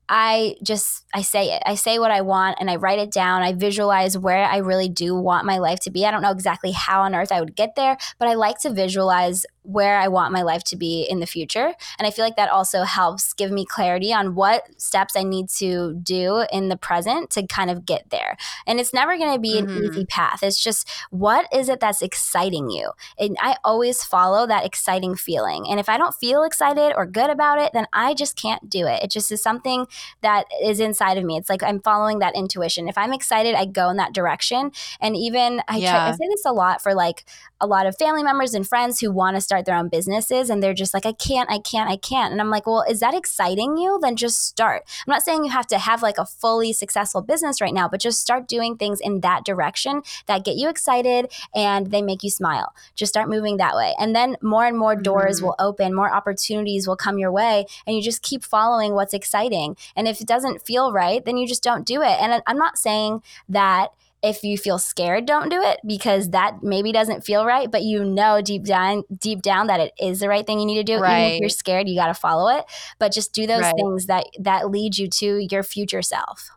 I 0.09 0.55
just 0.63 1.05
I 1.13 1.21
say 1.21 1.55
it. 1.55 1.63
I 1.65 1.75
say 1.75 1.97
what 1.97 2.11
I 2.11 2.21
want 2.21 2.57
and 2.59 2.69
I 2.69 2.75
write 2.75 2.99
it 2.99 3.11
down. 3.11 3.41
I 3.41 3.53
visualize 3.53 4.17
where 4.17 4.45
I 4.45 4.57
really 4.57 4.89
do 4.89 5.15
want 5.15 5.45
my 5.45 5.57
life 5.57 5.79
to 5.81 5.91
be. 5.91 6.05
I 6.05 6.11
don't 6.11 6.21
know 6.21 6.31
exactly 6.31 6.71
how 6.71 7.01
on 7.01 7.15
earth 7.15 7.31
I 7.31 7.39
would 7.39 7.55
get 7.55 7.75
there, 7.75 7.97
but 8.19 8.27
I 8.27 8.33
like 8.33 8.59
to 8.59 8.71
visualize 8.71 9.45
where 9.63 9.97
I 9.97 10.07
want 10.07 10.33
my 10.33 10.41
life 10.41 10.63
to 10.65 10.75
be 10.75 11.03
in 11.09 11.19
the 11.19 11.25
future. 11.25 11.73
And 11.97 12.05
I 12.05 12.11
feel 12.11 12.23
like 12.23 12.35
that 12.35 12.49
also 12.49 12.83
helps 12.83 13.33
give 13.33 13.51
me 13.51 13.65
clarity 13.65 14.13
on 14.13 14.35
what 14.35 14.63
steps 14.81 15.15
I 15.15 15.23
need 15.23 15.49
to 15.57 15.95
do 15.95 16.45
in 16.51 16.69
the 16.69 16.77
present 16.77 17.29
to 17.31 17.47
kind 17.47 17.69
of 17.69 17.85
get 17.85 18.09
there. 18.09 18.37
And 18.67 18.79
it's 18.79 18.93
never 18.93 19.17
going 19.17 19.33
to 19.33 19.39
be 19.39 19.61
mm-hmm. 19.61 19.77
an 19.77 19.83
easy 19.85 20.05
path. 20.05 20.43
It's 20.43 20.61
just 20.61 20.89
what 21.09 21.47
is 21.53 21.69
it 21.69 21.79
that's 21.79 22.01
exciting 22.01 22.69
you? 22.69 22.91
And 23.17 23.37
I 23.41 23.55
always 23.63 24.03
follow 24.03 24.45
that 24.47 24.65
exciting 24.65 25.15
feeling. 25.15 25.65
And 25.69 25.79
if 25.79 25.89
I 25.89 25.97
don't 25.97 26.15
feel 26.15 26.43
excited 26.43 26.93
or 26.95 27.05
good 27.05 27.29
about 27.29 27.59
it, 27.59 27.71
then 27.73 27.87
I 27.93 28.13
just 28.13 28.35
can't 28.35 28.69
do 28.69 28.85
it. 28.85 29.03
It 29.03 29.11
just 29.11 29.31
is 29.31 29.41
something 29.41 29.87
that 30.21 30.45
is 30.61 30.79
inside 30.79 31.17
of 31.17 31.23
me. 31.23 31.37
It's 31.37 31.49
like 31.49 31.63
I'm 31.63 31.79
following 31.79 32.19
that 32.19 32.35
intuition. 32.35 32.87
If 32.87 32.97
I'm 32.97 33.13
excited, 33.13 33.55
I 33.55 33.65
go 33.65 33.89
in 33.89 33.97
that 33.97 34.13
direction. 34.13 34.71
And 34.99 35.15
even 35.15 35.61
I, 35.67 35.77
yeah. 35.77 35.91
try, 35.91 36.09
I 36.09 36.11
say 36.11 36.27
this 36.29 36.45
a 36.45 36.53
lot 36.53 36.81
for 36.81 36.93
like 36.93 37.25
a 37.63 37.65
lot 37.65 37.85
of 37.85 37.97
family 37.97 38.23
members 38.23 38.53
and 38.53 38.67
friends 38.67 38.99
who 38.99 39.09
want 39.09 39.37
to 39.37 39.41
start 39.41 39.63
their 39.63 39.77
own 39.77 39.87
businesses 39.87 40.49
and 40.49 40.61
they're 40.61 40.73
just 40.73 40.93
like, 40.93 41.05
I 41.05 41.13
can't, 41.13 41.49
I 41.49 41.59
can't, 41.59 41.89
I 41.89 41.95
can't. 41.95 42.33
And 42.33 42.41
I'm 42.41 42.49
like, 42.49 42.67
well, 42.67 42.83
is 42.89 42.99
that 42.99 43.13
exciting 43.13 43.77
you? 43.77 43.97
Then 44.01 44.17
just 44.17 44.45
start. 44.45 44.83
I'm 44.85 45.11
not 45.11 45.23
saying 45.23 45.45
you 45.45 45.51
have 45.51 45.67
to 45.67 45.77
have 45.77 46.01
like 46.01 46.17
a 46.17 46.25
fully 46.25 46.73
successful 46.73 47.21
business 47.21 47.61
right 47.61 47.73
now, 47.73 47.87
but 47.87 48.01
just 48.01 48.19
start 48.19 48.49
doing 48.49 48.75
things 48.75 48.99
in 48.99 49.21
that 49.21 49.45
direction 49.45 50.01
that 50.25 50.43
get 50.43 50.57
you 50.57 50.67
excited 50.67 51.31
and 51.55 51.89
they 51.89 52.01
make 52.01 52.21
you 52.21 52.29
smile. 52.29 52.73
Just 52.95 53.13
start 53.13 53.29
moving 53.29 53.55
that 53.57 53.77
way. 53.77 53.93
And 53.97 54.13
then 54.13 54.35
more 54.41 54.65
and 54.65 54.77
more 54.77 54.97
doors 54.97 55.37
mm-hmm. 55.37 55.45
will 55.45 55.55
open, 55.57 55.93
more 55.93 56.13
opportunities 56.13 56.85
will 56.85 56.97
come 56.97 57.17
your 57.17 57.31
way, 57.31 57.65
and 57.87 57.95
you 57.95 58.01
just 58.01 58.23
keep 58.23 58.43
following 58.43 58.93
what's 58.93 59.13
exciting. 59.13 59.77
And 59.95 60.05
if 60.05 60.19
it 60.19 60.27
doesn't 60.27 60.65
feel 60.65 60.91
right, 60.91 61.23
then 61.23 61.37
you 61.37 61.47
just 61.47 61.63
don't 61.63 61.85
do 61.85 62.01
it. 62.01 62.17
And 62.19 62.43
I'm 62.45 62.57
not 62.57 62.77
saying 62.77 63.23
that 63.47 63.91
if 64.23 64.43
you 64.43 64.57
feel 64.57 64.79
scared 64.79 65.25
don't 65.25 65.49
do 65.49 65.61
it 65.61 65.79
because 65.85 66.29
that 66.29 66.63
maybe 66.63 66.91
doesn't 66.91 67.23
feel 67.23 67.45
right 67.45 67.69
but 67.69 67.83
you 67.83 68.03
know 68.03 68.41
deep 68.41 68.63
down 68.63 69.03
deep 69.19 69.41
down 69.41 69.67
that 69.67 69.79
it 69.79 69.91
is 69.99 70.19
the 70.19 70.29
right 70.29 70.47
thing 70.47 70.59
you 70.59 70.65
need 70.65 70.75
to 70.75 70.83
do 70.83 70.97
right. 70.97 71.19
even 71.19 71.33
if 71.33 71.39
you're 71.41 71.49
scared 71.49 71.87
you 71.87 71.95
got 71.95 72.07
to 72.07 72.13
follow 72.13 72.49
it 72.55 72.63
but 72.99 73.11
just 73.11 73.33
do 73.33 73.45
those 73.45 73.61
right. 73.61 73.73
things 73.75 74.05
that 74.05 74.25
that 74.39 74.71
lead 74.71 74.97
you 74.97 75.07
to 75.07 75.45
your 75.51 75.63
future 75.63 76.01
self 76.01 76.49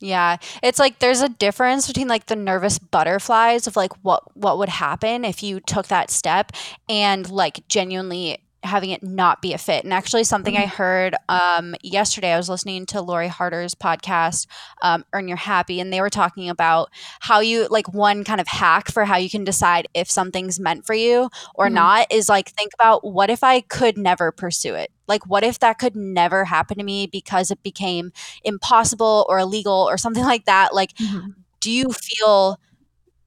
yeah, 0.00 0.36
it's 0.62 0.78
like 0.78 1.00
there's 1.00 1.22
a 1.22 1.28
difference 1.28 1.88
between 1.88 2.06
like 2.06 2.26
the 2.26 2.36
nervous 2.36 2.78
butterflies 2.78 3.66
of 3.66 3.74
like 3.74 3.92
what 4.04 4.22
what 4.36 4.58
would 4.58 4.68
happen 4.68 5.24
if 5.24 5.42
you 5.42 5.58
took 5.58 5.88
that 5.88 6.10
step 6.10 6.52
and 6.88 7.28
like 7.28 7.66
genuinely 7.68 8.38
having 8.68 8.90
it 8.90 9.02
not 9.02 9.42
be 9.42 9.52
a 9.52 9.58
fit. 9.58 9.84
And 9.84 9.92
actually, 9.92 10.24
something 10.24 10.56
I 10.56 10.60
mm-hmm. 10.60 10.76
heard 10.76 11.14
um, 11.28 11.74
yesterday, 11.82 12.32
I 12.32 12.36
was 12.36 12.48
listening 12.48 12.86
to 12.86 13.00
Lori 13.00 13.28
Harder's 13.28 13.74
podcast, 13.74 14.46
um, 14.82 15.04
Earn 15.12 15.26
Your 15.28 15.36
Happy, 15.36 15.80
and 15.80 15.92
they 15.92 16.00
were 16.00 16.10
talking 16.10 16.48
about 16.48 16.90
how 17.20 17.40
you, 17.40 17.66
like, 17.68 17.92
one 17.92 18.24
kind 18.24 18.40
of 18.40 18.48
hack 18.48 18.90
for 18.90 19.04
how 19.04 19.16
you 19.16 19.28
can 19.28 19.44
decide 19.44 19.88
if 19.94 20.10
something's 20.10 20.60
meant 20.60 20.86
for 20.86 20.94
you 20.94 21.28
or 21.54 21.66
mm-hmm. 21.66 21.74
not 21.74 22.06
is 22.12 22.28
like, 22.28 22.50
think 22.50 22.72
about 22.78 23.04
what 23.04 23.30
if 23.30 23.42
I 23.42 23.60
could 23.62 23.98
never 23.98 24.30
pursue 24.30 24.74
it? 24.74 24.90
Like, 25.08 25.26
what 25.26 25.42
if 25.42 25.58
that 25.60 25.78
could 25.78 25.96
never 25.96 26.44
happen 26.44 26.78
to 26.78 26.84
me 26.84 27.06
because 27.06 27.50
it 27.50 27.62
became 27.62 28.12
impossible 28.44 29.26
or 29.28 29.38
illegal 29.38 29.88
or 29.88 29.96
something 29.96 30.24
like 30.24 30.44
that? 30.44 30.74
Like, 30.74 30.94
mm-hmm. 30.94 31.30
do 31.60 31.70
you 31.70 31.90
feel 31.90 32.60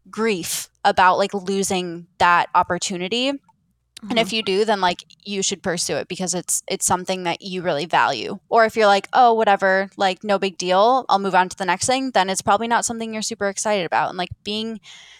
grief 0.09 0.69
about 0.83 1.17
like 1.17 1.33
losing 1.33 2.07
that 2.17 2.49
opportunity? 2.53 3.33
And 4.09 4.17
if 4.17 4.27
mm-hmm. 4.27 4.35
you 4.35 4.43
do, 4.43 4.65
then 4.65 4.81
like 4.81 5.05
you 5.23 5.43
should 5.43 5.61
pursue 5.61 5.95
it 5.95 6.07
because 6.07 6.33
it's 6.33 6.63
it's 6.67 6.85
something 6.85 7.23
that 7.23 7.41
you 7.41 7.61
really 7.61 7.85
value. 7.85 8.39
Or 8.49 8.65
if 8.65 8.75
you're 8.75 8.87
like, 8.87 9.07
oh, 9.13 9.33
whatever, 9.33 9.89
like 9.95 10.23
no 10.23 10.39
big 10.39 10.57
deal, 10.57 11.05
I'll 11.07 11.19
move 11.19 11.35
on 11.35 11.49
to 11.49 11.57
the 11.57 11.65
next 11.65 11.85
thing, 11.85 12.11
then 12.11 12.29
it's 12.29 12.41
probably 12.41 12.67
not 12.67 12.85
something 12.85 13.13
you're 13.13 13.21
super 13.21 13.47
excited 13.47 13.85
about. 13.85 14.09
And 14.09 14.17
like 14.17 14.31
being 14.43 14.79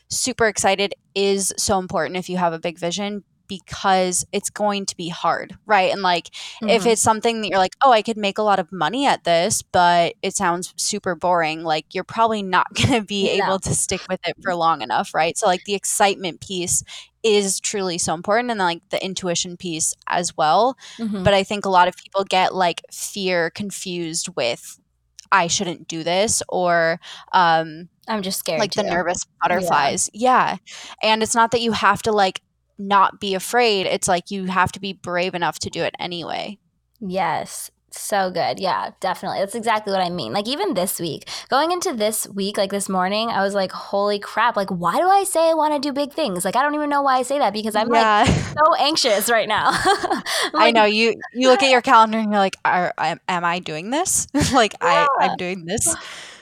super 0.10 0.48
excited 0.48 0.96
is 1.16 1.54
so 1.58 1.80
important 1.80 2.18
if 2.18 2.30
you 2.30 2.38
have 2.38 2.54
a 2.54 2.60
big 2.60 2.80
vision 2.80 3.24
because 3.52 4.26
it's 4.32 4.50
going 4.50 4.86
to 4.86 4.96
be 4.96 5.10
hard, 5.10 5.58
right? 5.66 5.92
And 5.92 6.02
like 6.02 6.30
mm-hmm. 6.30 6.70
if 6.70 6.86
it's 6.86 7.02
something 7.02 7.42
that 7.42 7.50
you're 7.50 7.60
like, 7.60 7.76
oh, 7.82 7.92
I 7.92 8.02
could 8.02 8.16
make 8.16 8.38
a 8.38 8.44
lot 8.44 8.60
of 8.60 8.72
money 8.72 9.06
at 9.06 9.26
this, 9.26 9.62
but 9.62 10.14
it 10.22 10.38
sounds 10.38 10.74
super 10.78 11.16
boring, 11.16 11.62
like 11.62 11.94
you're 11.94 12.06
probably 12.06 12.44
not 12.44 12.68
going 12.74 13.02
to 13.02 13.06
be 13.06 13.30
able 13.32 13.60
to 13.60 13.74
stick 13.74 14.00
with 14.10 14.22
it 14.26 14.38
for 14.42 14.56
long 14.56 14.82
enough, 14.82 15.14
right? 15.14 15.38
So 15.38 15.48
like 15.48 15.66
the 15.66 15.76
excitement 15.76 16.40
piece 16.40 16.82
is 17.24 17.60
truly 17.60 17.98
so 17.98 18.14
important 18.14 18.52
and 18.52 18.60
like 18.60 18.82
the 18.90 19.04
intuition 19.04 19.58
piece 19.58 19.94
as 20.08 20.36
well. 20.36 20.78
Mm-hmm. 20.98 21.24
But 21.24 21.34
I 21.34 21.44
think 21.44 21.66
a 21.66 21.70
lot 21.70 21.88
of 21.88 21.96
people 21.96 22.24
get 22.24 22.56
like 22.56 22.82
fear 22.92 23.50
confused 23.50 24.30
with 24.36 24.80
I 25.32 25.48
shouldn't 25.48 25.88
do 25.88 26.04
this 26.04 26.44
or 26.50 27.00
um 27.32 27.90
I'm 28.08 28.22
just 28.22 28.40
scared. 28.40 28.60
Like 28.60 28.72
too. 28.72 28.82
the 28.82 28.90
nervous 28.90 29.26
butterflies. 29.42 30.10
Yeah. 30.14 30.58
yeah. 30.66 31.10
And 31.12 31.24
it's 31.24 31.36
not 31.36 31.52
that 31.52 31.62
you 31.62 31.72
have 31.72 32.02
to 32.04 32.12
like 32.12 32.42
not 32.78 33.20
be 33.20 33.36
afraid. 33.36 33.86
It's 33.86 34.08
like 34.08 34.32
you 34.32 34.46
have 34.46 34.72
to 34.74 34.80
be 34.80 34.94
brave 34.94 35.36
enough 35.36 35.60
to 35.60 35.70
do 35.70 35.84
it 35.84 35.96
anyway. 36.00 36.58
Yes. 37.00 37.72
So 37.94 38.32
good. 38.32 38.60
Yeah, 38.60 38.92
definitely. 39.02 39.40
That's 39.40 39.54
exactly 39.54 39.92
what 39.92 40.02
I 40.02 40.10
mean. 40.10 40.32
Like, 40.32 40.48
even 40.48 40.76
this 40.76 40.98
week, 41.00 41.28
going 41.50 41.72
into 41.74 41.92
this 41.92 42.26
week, 42.30 42.58
like 42.58 42.72
this 42.72 42.88
morning, 42.88 43.30
I 43.30 43.44
was 43.44 43.54
like, 43.54 43.72
holy 43.74 44.18
crap. 44.18 44.56
Like, 44.56 44.70
why 44.70 44.98
do 44.98 45.08
I 45.08 45.26
say 45.26 45.50
I 45.50 45.54
want 45.54 45.74
to 45.74 45.80
do 45.80 45.92
big 45.92 46.14
things? 46.14 46.46
Like, 46.46 46.56
I 46.56 46.62
don't 46.62 46.74
even 46.74 46.90
know 46.90 47.02
why 47.02 47.18
I 47.18 47.24
say 47.24 47.40
that 47.40 47.52
because 47.52 47.76
I'm 47.76 47.94
yeah. 47.94 48.26
like 48.26 48.28
so 48.58 48.76
anxious 48.80 49.30
right 49.30 49.48
now. 49.48 49.72
like, 50.54 50.54
I 50.54 50.72
know. 50.72 50.86
You 50.86 51.16
you 51.34 51.50
look 51.50 51.64
at 51.64 51.70
your 51.70 51.82
calendar 51.82 52.18
and 52.18 52.32
you're 52.32 52.40
like, 52.40 52.56
Are, 52.64 52.94
am, 52.98 53.20
am 53.28 53.44
I 53.44 53.60
doing 53.60 53.90
this? 53.90 54.28
like, 54.54 54.74
yeah. 54.82 55.06
I, 55.20 55.28
I'm 55.28 55.38
doing 55.38 55.66
this 55.66 55.94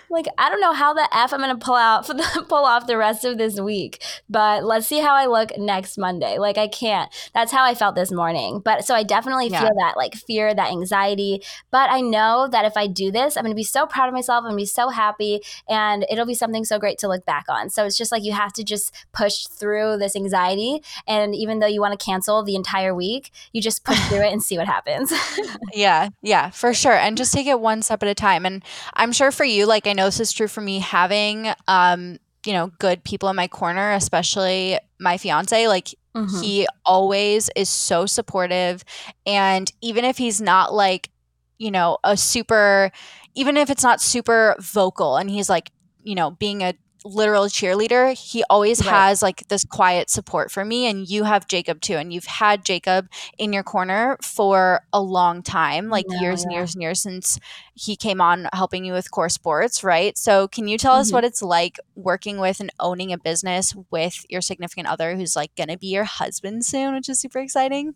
like 0.09 0.27
I 0.37 0.49
don't 0.49 0.61
know 0.61 0.73
how 0.73 0.93
the 0.93 1.07
f 1.13 1.33
I'm 1.33 1.39
gonna 1.39 1.57
pull 1.57 1.75
out 1.75 2.05
for 2.05 2.13
the, 2.15 2.45
pull 2.47 2.65
off 2.65 2.87
the 2.87 2.97
rest 2.97 3.25
of 3.25 3.37
this 3.37 3.59
week, 3.59 4.03
but 4.29 4.63
let's 4.63 4.87
see 4.87 4.99
how 4.99 5.13
I 5.13 5.25
look 5.25 5.57
next 5.57 5.97
Monday. 5.97 6.37
Like 6.37 6.57
I 6.57 6.67
can't. 6.67 7.11
That's 7.33 7.51
how 7.51 7.63
I 7.63 7.75
felt 7.75 7.95
this 7.95 8.11
morning. 8.11 8.61
But 8.63 8.85
so 8.85 8.95
I 8.95 9.03
definitely 9.03 9.49
yeah. 9.49 9.61
feel 9.61 9.75
that 9.79 9.97
like 9.97 10.15
fear, 10.15 10.53
that 10.53 10.71
anxiety. 10.71 11.41
But 11.71 11.89
I 11.89 12.01
know 12.01 12.47
that 12.51 12.65
if 12.65 12.75
I 12.75 12.87
do 12.87 13.11
this, 13.11 13.37
I'm 13.37 13.43
gonna 13.43 13.55
be 13.55 13.63
so 13.63 13.85
proud 13.85 14.07
of 14.07 14.13
myself. 14.13 14.39
I'm 14.39 14.49
gonna 14.49 14.55
be 14.55 14.65
so 14.65 14.89
happy, 14.89 15.41
and 15.67 16.05
it'll 16.09 16.25
be 16.25 16.33
something 16.33 16.65
so 16.65 16.79
great 16.79 16.97
to 16.99 17.07
look 17.07 17.25
back 17.25 17.45
on. 17.49 17.69
So 17.69 17.85
it's 17.85 17.97
just 17.97 18.11
like 18.11 18.23
you 18.23 18.33
have 18.33 18.53
to 18.53 18.63
just 18.63 18.93
push 19.13 19.45
through 19.45 19.97
this 19.97 20.15
anxiety, 20.15 20.81
and 21.07 21.35
even 21.35 21.59
though 21.59 21.67
you 21.67 21.81
want 21.81 21.97
to 21.97 22.03
cancel 22.03 22.43
the 22.43 22.55
entire 22.55 22.95
week, 22.95 23.31
you 23.53 23.61
just 23.61 23.83
push 23.83 23.99
through 24.07 24.21
it 24.21 24.31
and 24.31 24.41
see 24.41 24.57
what 24.57 24.67
happens. 24.67 25.13
yeah, 25.73 26.09
yeah, 26.21 26.49
for 26.49 26.73
sure, 26.73 26.93
and 26.93 27.17
just 27.17 27.33
take 27.33 27.47
it 27.47 27.59
one 27.59 27.81
step 27.81 28.01
at 28.03 28.09
a 28.09 28.15
time. 28.15 28.45
And 28.45 28.63
I'm 28.93 29.11
sure 29.11 29.31
for 29.31 29.43
you, 29.43 29.65
like 29.65 29.85
I 29.87 29.93
know 29.99 30.05
this 30.05 30.19
is 30.19 30.31
true 30.31 30.47
for 30.47 30.61
me 30.61 30.79
having 30.79 31.49
um, 31.67 32.17
you 32.45 32.53
know, 32.53 32.71
good 32.79 33.03
people 33.03 33.29
in 33.29 33.35
my 33.35 33.47
corner, 33.47 33.91
especially 33.91 34.79
my 34.99 35.17
fiance. 35.17 35.67
Like 35.67 35.93
mm-hmm. 36.15 36.41
he 36.41 36.67
always 36.85 37.49
is 37.55 37.69
so 37.69 38.05
supportive. 38.05 38.83
And 39.25 39.71
even 39.81 40.05
if 40.05 40.17
he's 40.17 40.41
not 40.41 40.73
like, 40.73 41.09
you 41.57 41.71
know, 41.71 41.97
a 42.03 42.15
super 42.15 42.91
even 43.35 43.57
if 43.57 43.69
it's 43.69 43.83
not 43.83 44.01
super 44.01 44.55
vocal 44.59 45.17
and 45.17 45.29
he's 45.29 45.49
like, 45.49 45.71
you 46.03 46.15
know, 46.15 46.31
being 46.31 46.63
a 46.63 46.73
literal 47.05 47.45
cheerleader, 47.45 48.13
he 48.13 48.43
always 48.49 48.79
right. 48.81 48.89
has 48.89 49.21
like 49.21 49.47
this 49.47 49.63
quiet 49.65 50.09
support 50.09 50.51
for 50.51 50.65
me. 50.65 50.87
And 50.87 51.09
you 51.09 51.23
have 51.23 51.47
Jacob 51.47 51.81
too. 51.81 51.95
And 51.95 52.13
you've 52.13 52.25
had 52.25 52.65
Jacob 52.65 53.09
in 53.37 53.53
your 53.53 53.63
corner 53.63 54.17
for 54.21 54.81
a 54.93 55.01
long 55.01 55.41
time, 55.41 55.89
like 55.89 56.05
yeah, 56.09 56.21
years 56.21 56.41
yeah. 56.41 56.43
and 56.43 56.53
years 56.53 56.75
and 56.75 56.81
years 56.81 57.01
since 57.01 57.39
he 57.73 57.95
came 57.95 58.21
on 58.21 58.47
helping 58.53 58.85
you 58.85 58.93
with 58.93 59.11
core 59.11 59.29
sports, 59.29 59.83
right? 59.83 60.17
So, 60.17 60.47
can 60.47 60.67
you 60.67 60.77
tell 60.77 60.93
mm-hmm. 60.93 61.01
us 61.01 61.13
what 61.13 61.23
it's 61.23 61.41
like 61.41 61.79
working 61.95 62.39
with 62.39 62.59
and 62.59 62.71
owning 62.79 63.13
a 63.13 63.17
business 63.17 63.73
with 63.91 64.25
your 64.29 64.41
significant 64.41 64.87
other 64.87 65.15
who's 65.15 65.35
like 65.35 65.55
going 65.55 65.69
to 65.69 65.77
be 65.77 65.87
your 65.87 66.03
husband 66.03 66.65
soon, 66.65 66.95
which 66.95 67.09
is 67.09 67.19
super 67.19 67.39
exciting? 67.39 67.95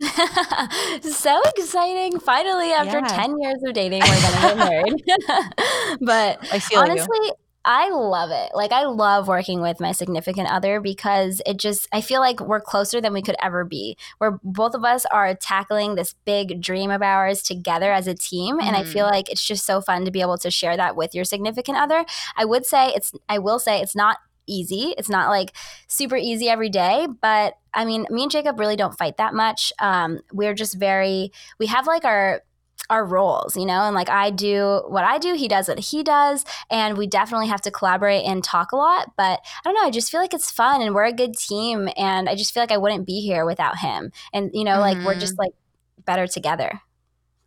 so 1.02 1.40
exciting. 1.56 2.18
Finally, 2.20 2.72
after 2.72 2.98
yeah. 2.98 3.06
10 3.06 3.40
years 3.40 3.62
of 3.66 3.74
dating, 3.74 4.02
we're 4.02 4.08
going 4.08 4.32
to 4.32 4.40
get 4.40 4.56
married. 4.56 5.98
but 6.00 6.38
I 6.52 6.58
feel 6.58 6.80
honestly, 6.80 7.18
you 7.22 7.32
I 7.64 7.88
love 7.90 8.30
it. 8.30 8.50
Like 8.54 8.72
I 8.72 8.84
love 8.84 9.26
working 9.26 9.60
with 9.60 9.80
my 9.80 9.92
significant 9.92 10.50
other 10.50 10.80
because 10.80 11.40
it 11.46 11.56
just 11.56 11.88
I 11.92 12.00
feel 12.00 12.20
like 12.20 12.40
we're 12.40 12.60
closer 12.60 13.00
than 13.00 13.12
we 13.12 13.22
could 13.22 13.36
ever 13.42 13.64
be. 13.64 13.96
Where 14.18 14.38
both 14.42 14.74
of 14.74 14.84
us 14.84 15.06
are 15.06 15.34
tackling 15.34 15.94
this 15.94 16.14
big 16.24 16.60
dream 16.60 16.90
of 16.90 17.02
ours 17.02 17.42
together 17.42 17.92
as 17.92 18.06
a 18.06 18.14
team 18.14 18.60
and 18.60 18.76
I 18.76 18.84
feel 18.84 19.06
mm-hmm. 19.06 19.14
like 19.14 19.30
it's 19.30 19.44
just 19.44 19.64
so 19.64 19.80
fun 19.80 20.04
to 20.04 20.10
be 20.10 20.20
able 20.20 20.38
to 20.38 20.50
share 20.50 20.76
that 20.76 20.96
with 20.96 21.14
your 21.14 21.24
significant 21.24 21.78
other. 21.78 22.04
I 22.36 22.44
would 22.44 22.66
say 22.66 22.88
it's 22.88 23.12
I 23.28 23.38
will 23.38 23.58
say 23.58 23.80
it's 23.80 23.96
not 23.96 24.18
easy. 24.46 24.94
It's 24.98 25.08
not 25.08 25.30
like 25.30 25.52
super 25.88 26.16
easy 26.16 26.48
every 26.48 26.68
day, 26.68 27.06
but 27.20 27.54
I 27.72 27.84
mean, 27.84 28.06
me 28.10 28.22
and 28.22 28.30
Jacob 28.30 28.58
really 28.58 28.76
don't 28.76 28.96
fight 28.96 29.16
that 29.16 29.34
much. 29.34 29.72
Um, 29.78 30.20
we're 30.32 30.54
just 30.54 30.78
very, 30.78 31.32
we 31.58 31.66
have 31.66 31.86
like 31.86 32.04
our, 32.04 32.42
our 32.90 33.04
roles, 33.04 33.56
you 33.56 33.66
know, 33.66 33.82
and 33.82 33.94
like 33.94 34.08
I 34.08 34.30
do 34.30 34.82
what 34.88 35.04
I 35.04 35.18
do, 35.18 35.34
he 35.34 35.48
does 35.48 35.68
what 35.68 35.78
he 35.78 36.02
does, 36.02 36.44
and 36.70 36.96
we 36.96 37.06
definitely 37.06 37.48
have 37.48 37.62
to 37.62 37.70
collaborate 37.70 38.24
and 38.24 38.42
talk 38.42 38.72
a 38.72 38.76
lot. 38.76 39.12
But 39.16 39.40
I 39.64 39.68
don't 39.68 39.74
know, 39.74 39.86
I 39.86 39.90
just 39.90 40.10
feel 40.10 40.20
like 40.20 40.34
it's 40.34 40.50
fun 40.50 40.82
and 40.82 40.94
we're 40.94 41.04
a 41.04 41.12
good 41.12 41.34
team, 41.34 41.88
and 41.96 42.28
I 42.28 42.34
just 42.34 42.52
feel 42.52 42.62
like 42.62 42.72
I 42.72 42.78
wouldn't 42.78 43.06
be 43.06 43.20
here 43.20 43.44
without 43.44 43.78
him. 43.78 44.12
And 44.32 44.50
you 44.52 44.64
know, 44.64 44.78
mm-hmm. 44.78 44.98
like 44.98 45.06
we're 45.06 45.18
just 45.18 45.34
mm-hmm. 45.34 45.42
like 45.42 45.54
better 46.04 46.26
together. 46.26 46.80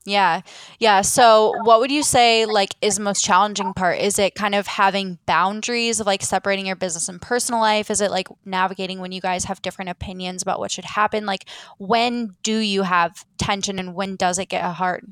Yeah. 0.07 0.39
Yeah. 0.79 1.01
So, 1.01 1.53
what 1.63 1.81
would 1.81 1.91
you 1.91 2.01
say 2.01 2.45
like 2.45 2.75
is 2.81 2.95
the 2.95 3.03
most 3.03 3.25
challenging 3.25 3.73
part? 3.73 3.99
Is 3.99 4.17
it 4.17 4.35
kind 4.35 4.55
of 4.55 4.65
having 4.65 5.19
boundaries 5.25 5.99
of 5.99 6.07
like 6.07 6.21
separating 6.21 6.65
your 6.65 6.77
business 6.77 7.09
and 7.09 7.21
personal 7.21 7.59
life? 7.59 7.91
Is 7.91 7.99
it 7.99 8.09
like 8.09 8.29
navigating 8.45 9.01
when 9.01 9.11
you 9.11 9.19
guys 9.19 9.43
have 9.43 9.61
different 9.61 9.89
opinions 9.89 10.41
about 10.41 10.59
what 10.59 10.71
should 10.71 10.85
happen? 10.85 11.25
Like, 11.25 11.49
when 11.77 12.37
do 12.41 12.57
you 12.57 12.83
have 12.83 13.25
tension 13.37 13.79
and 13.79 13.95
when 13.95 14.15
does 14.15 14.39
it 14.39 14.45
get 14.45 14.63
hard? 14.63 15.05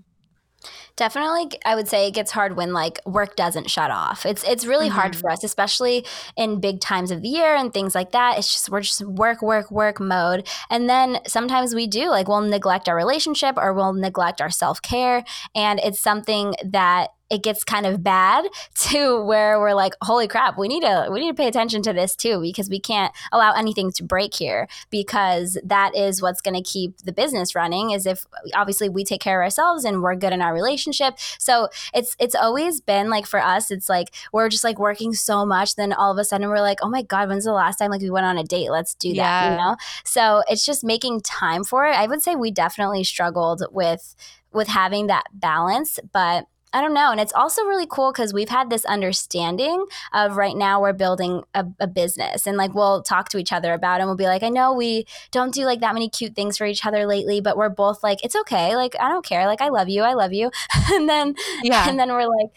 Definitely, 0.95 1.59
I 1.65 1.75
would 1.75 1.87
say 1.87 2.07
it 2.07 2.13
gets 2.13 2.31
hard 2.31 2.55
when 2.55 2.71
like 2.71 2.99
work 3.05 3.35
doesn't 3.35 3.69
shut 3.69 3.91
off. 3.91 4.25
It's 4.25 4.43
it's 4.43 4.65
really 4.65 4.87
mm-hmm. 4.87 4.97
hard 4.97 5.15
for 5.15 5.29
us, 5.29 5.43
especially 5.43 6.05
in 6.37 6.61
big 6.61 6.79
times 6.79 7.11
of 7.11 7.21
the 7.21 7.27
year 7.27 7.55
and 7.55 7.73
things 7.73 7.93
like 7.93 8.11
that. 8.11 8.37
It's 8.37 8.51
just 8.51 8.69
we're 8.69 8.81
just 8.81 9.05
work, 9.05 9.41
work, 9.41 9.69
work 9.71 9.99
mode, 9.99 10.47
and 10.69 10.89
then 10.89 11.19
sometimes 11.27 11.75
we 11.75 11.87
do 11.87 12.09
like 12.09 12.27
we'll 12.27 12.41
neglect 12.41 12.87
our 12.87 12.95
relationship 12.95 13.57
or 13.57 13.73
we'll 13.73 13.93
neglect 13.93 14.39
our 14.39 14.49
self 14.49 14.81
care, 14.81 15.25
and 15.53 15.79
it's 15.79 15.99
something 15.99 16.55
that 16.63 17.09
it 17.29 17.43
gets 17.43 17.63
kind 17.63 17.85
of 17.85 18.03
bad 18.03 18.45
to 18.75 19.23
where 19.23 19.59
we're 19.59 19.73
like 19.73 19.93
holy 20.03 20.27
crap 20.27 20.57
we 20.57 20.67
need 20.67 20.81
to 20.81 21.07
we 21.11 21.19
need 21.19 21.29
to 21.29 21.33
pay 21.33 21.47
attention 21.47 21.81
to 21.81 21.93
this 21.93 22.15
too 22.15 22.39
because 22.41 22.69
we 22.69 22.79
can't 22.79 23.13
allow 23.31 23.53
anything 23.53 23.91
to 23.91 24.03
break 24.03 24.33
here 24.33 24.67
because 24.89 25.57
that 25.63 25.95
is 25.95 26.21
what's 26.21 26.41
going 26.41 26.55
to 26.55 26.61
keep 26.61 26.97
the 26.99 27.11
business 27.11 27.55
running 27.55 27.91
is 27.91 28.05
if 28.05 28.25
obviously 28.53 28.89
we 28.89 29.03
take 29.03 29.21
care 29.21 29.41
of 29.41 29.45
ourselves 29.45 29.85
and 29.85 30.01
we're 30.01 30.15
good 30.15 30.33
in 30.33 30.41
our 30.41 30.53
relationship. 30.53 31.15
So 31.39 31.69
it's 31.93 32.15
it's 32.19 32.35
always 32.35 32.81
been 32.81 33.09
like 33.09 33.25
for 33.25 33.41
us 33.41 33.71
it's 33.71 33.89
like 33.89 34.13
we're 34.31 34.49
just 34.49 34.63
like 34.63 34.79
working 34.79 35.13
so 35.13 35.45
much 35.45 35.75
then 35.75 35.93
all 35.93 36.11
of 36.11 36.17
a 36.17 36.23
sudden 36.23 36.49
we're 36.49 36.61
like 36.61 36.79
oh 36.81 36.89
my 36.89 37.01
god 37.01 37.29
when's 37.29 37.45
the 37.45 37.51
last 37.51 37.77
time 37.77 37.91
like 37.91 38.01
we 38.01 38.09
went 38.09 38.25
on 38.25 38.37
a 38.37 38.43
date? 38.43 38.69
Let's 38.69 38.93
do 38.95 39.09
that 39.09 39.15
yeah. 39.15 39.51
you 39.51 39.57
know? 39.57 39.75
So 40.03 40.43
it's 40.49 40.65
just 40.65 40.83
making 40.83 41.21
time 41.21 41.63
for 41.63 41.85
it. 41.85 41.95
I 41.95 42.07
would 42.07 42.21
say 42.21 42.35
we 42.35 42.51
definitely 42.51 43.03
struggled 43.03 43.63
with 43.71 44.15
with 44.53 44.67
having 44.69 45.07
that 45.07 45.25
balance 45.33 45.99
but 46.13 46.45
I 46.75 46.81
don't 46.81 46.93
know. 46.93 47.09
And 47.09 47.21
it's 47.21 47.31
also 47.31 47.63
really 47.63 47.87
cool 47.89 48.11
because 48.11 48.33
we've 48.33 48.49
had 48.49 48.69
this 48.69 48.83
understanding 48.83 49.85
of 50.11 50.35
right 50.35 50.57
now 50.57 50.81
we're 50.81 50.91
building 50.91 51.43
a, 51.53 51.65
a, 51.79 51.87
business 51.87 52.45
and 52.45 52.57
like 52.57 52.73
we'll 52.73 53.01
talk 53.01 53.29
to 53.29 53.37
each 53.37 53.53
other 53.53 53.71
about 53.71 53.95
it 53.95 54.01
and 54.01 54.09
we'll 54.09 54.17
be 54.17 54.25
like, 54.25 54.43
I 54.43 54.49
know 54.49 54.73
we 54.73 55.05
don't 55.31 55.53
do 55.53 55.63
like 55.63 55.79
that 55.79 55.93
many 55.93 56.09
cute 56.09 56.35
things 56.35 56.57
for 56.57 56.65
each 56.65 56.85
other 56.85 57.05
lately, 57.05 57.39
but 57.39 57.55
we're 57.55 57.69
both 57.69 58.03
like, 58.03 58.25
it's 58.25 58.35
okay. 58.35 58.75
Like, 58.75 58.93
I 58.99 59.07
don't 59.07 59.23
care. 59.23 59.47
Like, 59.47 59.61
I 59.61 59.69
love 59.69 59.87
you. 59.87 60.01
I 60.01 60.15
love 60.15 60.33
you. 60.33 60.51
and 60.91 61.07
then, 61.07 61.35
yeah. 61.63 61.87
And 61.87 61.97
then 61.97 62.09
we're 62.09 62.27
like, 62.27 62.49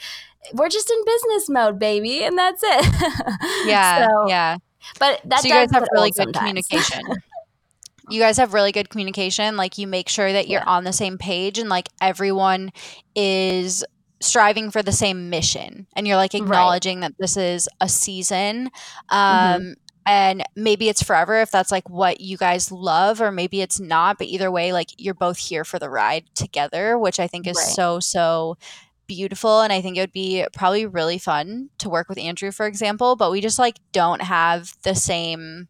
we're 0.53 0.69
just 0.69 0.91
in 0.91 1.05
business 1.05 1.49
mode, 1.49 1.79
baby. 1.79 2.25
And 2.25 2.37
that's 2.37 2.63
it. 2.65 3.67
yeah. 3.69 4.05
so, 4.05 4.29
yeah. 4.29 4.57
But 4.99 5.21
that 5.27 5.43
so 5.43 5.47
you 5.47 5.55
guys 5.55 5.71
have 5.71 5.87
really 5.93 6.11
good 6.11 6.35
sometimes. 6.35 6.39
communication. 6.67 7.03
you 8.11 8.21
guys 8.21 8.37
have 8.39 8.53
really 8.53 8.73
good 8.73 8.91
communication 8.91 9.57
like 9.57 9.79
you 9.79 9.87
make 9.87 10.09
sure 10.09 10.33
that 10.33 10.49
you're 10.49 10.63
yeah. 10.63 10.71
on 10.71 10.83
the 10.83 10.93
same 10.93 11.19
page 11.19 11.59
and 11.59 11.69
like 11.69 11.89
everyone 12.01 12.73
is 13.15 13.85
striving 14.21 14.71
for 14.71 14.83
the 14.83 14.93
same 14.93 15.31
mission 15.31 15.87
and 15.95 16.07
you're 16.07 16.17
like 16.17 16.35
acknowledging 16.35 17.01
right. 17.01 17.11
that 17.11 17.19
this 17.19 17.37
is 17.37 17.69
a 17.81 17.89
season 17.89 18.71
um 19.11 19.63
mm-hmm. 19.63 19.73
and 20.07 20.43
maybe 20.57 20.89
it's 20.89 21.03
forever 21.03 21.41
if 21.41 21.51
that's 21.51 21.71
like 21.71 21.89
what 21.89 22.21
you 22.21 22.37
guys 22.37 22.73
love 22.73 23.21
or 23.21 23.31
maybe 23.31 23.61
it's 23.61 23.79
not 23.79 24.19
but 24.19 24.27
either 24.27 24.51
way 24.51 24.73
like 24.73 24.89
you're 24.99 25.15
both 25.15 25.39
here 25.39 25.65
for 25.65 25.79
the 25.79 25.91
ride 25.91 26.25
together 26.35 26.99
which 26.99 27.21
i 27.21 27.27
think 27.27 27.47
is 27.47 27.57
right. 27.57 27.67
so 27.67 28.01
so 28.01 28.57
beautiful 29.07 29.61
and 29.61 29.73
i 29.73 29.81
think 29.81 29.97
it 29.97 30.01
would 30.01 30.13
be 30.13 30.45
probably 30.53 30.85
really 30.85 31.19
fun 31.19 31.71
to 31.79 31.89
work 31.89 32.09
with 32.09 32.19
andrew 32.19 32.51
for 32.51 32.67
example 32.67 33.17
but 33.17 33.31
we 33.31 33.41
just 33.41 33.59
like 33.59 33.79
don't 33.93 34.23
have 34.23 34.73
the 34.83 34.95
same 34.95 35.69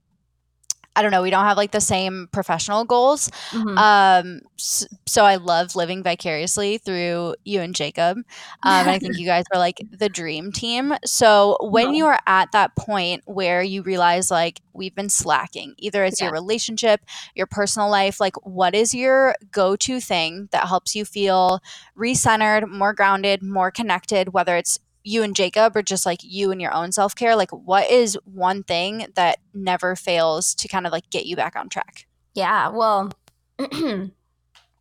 I 0.96 1.02
don't 1.02 1.12
know, 1.12 1.22
we 1.22 1.30
don't 1.30 1.44
have 1.44 1.56
like 1.56 1.70
the 1.70 1.80
same 1.80 2.28
professional 2.32 2.84
goals. 2.84 3.30
Mm-hmm. 3.50 3.78
Um, 3.78 4.40
so, 4.56 4.86
so, 5.06 5.24
I 5.24 5.36
love 5.36 5.76
living 5.76 6.02
vicariously 6.02 6.78
through 6.78 7.36
you 7.44 7.60
and 7.60 7.72
Jacob. 7.74 8.16
Um, 8.18 8.24
and 8.64 8.90
I 8.90 8.98
think 8.98 9.16
you 9.18 9.24
guys 9.24 9.44
are 9.52 9.58
like 9.58 9.80
the 9.90 10.08
dream 10.08 10.50
team. 10.50 10.94
So 11.04 11.56
when 11.60 11.94
you 11.94 12.06
are 12.06 12.18
at 12.26 12.50
that 12.52 12.74
point 12.74 13.22
where 13.26 13.62
you 13.62 13.82
realize 13.82 14.30
like 14.30 14.60
we've 14.72 14.94
been 14.94 15.08
slacking, 15.08 15.74
either 15.78 16.04
it's 16.04 16.20
yeah. 16.20 16.26
your 16.26 16.32
relationship, 16.32 17.00
your 17.36 17.46
personal 17.46 17.88
life, 17.88 18.18
like 18.20 18.34
what 18.44 18.74
is 18.74 18.92
your 18.92 19.36
go 19.52 19.76
to 19.76 20.00
thing 20.00 20.48
that 20.50 20.66
helps 20.66 20.96
you 20.96 21.04
feel 21.04 21.60
recentered, 21.96 22.68
more 22.68 22.92
grounded, 22.92 23.40
more 23.42 23.70
connected, 23.70 24.32
whether 24.32 24.56
it's 24.56 24.80
you 25.04 25.22
and 25.22 25.34
Jacob 25.34 25.76
or 25.76 25.82
just 25.82 26.06
like 26.06 26.20
you 26.22 26.50
and 26.50 26.60
your 26.60 26.74
own 26.74 26.92
self 26.92 27.14
care? 27.14 27.36
Like, 27.36 27.50
what 27.50 27.90
is 27.90 28.18
one 28.24 28.62
thing 28.62 29.06
that 29.14 29.38
never 29.54 29.96
fails 29.96 30.54
to 30.56 30.68
kind 30.68 30.86
of 30.86 30.92
like 30.92 31.10
get 31.10 31.26
you 31.26 31.36
back 31.36 31.56
on 31.56 31.68
track? 31.68 32.06
Yeah. 32.34 32.68
Well, 32.68 33.10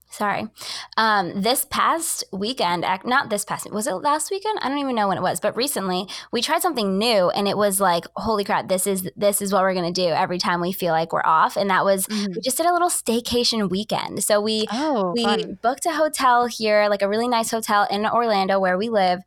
sorry. 0.09 0.47
Um, 0.97 1.41
this 1.41 1.65
past 1.69 2.23
weekend, 2.31 2.85
not 3.05 3.29
this 3.29 3.45
past, 3.45 3.71
was 3.71 3.87
it 3.87 3.93
last 3.93 4.31
weekend? 4.31 4.59
I 4.61 4.69
don't 4.69 4.79
even 4.79 4.95
know 4.95 5.07
when 5.07 5.17
it 5.17 5.21
was, 5.21 5.39
but 5.39 5.55
recently 5.55 6.07
we 6.31 6.41
tried 6.41 6.61
something 6.61 6.97
new 6.97 7.29
and 7.29 7.47
it 7.47 7.57
was 7.57 7.79
like, 7.79 8.05
holy 8.15 8.43
crap, 8.43 8.67
this 8.67 8.87
is, 8.87 9.09
this 9.15 9.41
is 9.41 9.53
what 9.53 9.61
we're 9.61 9.73
going 9.73 9.91
to 9.91 10.01
do 10.01 10.09
every 10.09 10.37
time 10.37 10.61
we 10.61 10.71
feel 10.71 10.91
like 10.91 11.13
we're 11.13 11.25
off. 11.25 11.55
And 11.57 11.69
that 11.69 11.85
was, 11.85 12.07
mm-hmm. 12.07 12.33
we 12.35 12.41
just 12.41 12.57
did 12.57 12.65
a 12.65 12.73
little 12.73 12.89
staycation 12.89 13.69
weekend. 13.69 14.23
So 14.23 14.41
we, 14.41 14.65
oh, 14.71 15.13
we 15.15 15.23
fun. 15.23 15.59
booked 15.61 15.85
a 15.85 15.93
hotel 15.93 16.47
here, 16.47 16.87
like 16.89 17.01
a 17.01 17.09
really 17.09 17.27
nice 17.27 17.51
hotel 17.51 17.87
in 17.89 18.05
Orlando 18.05 18.59
where 18.59 18.77
we 18.77 18.89
live 18.89 19.21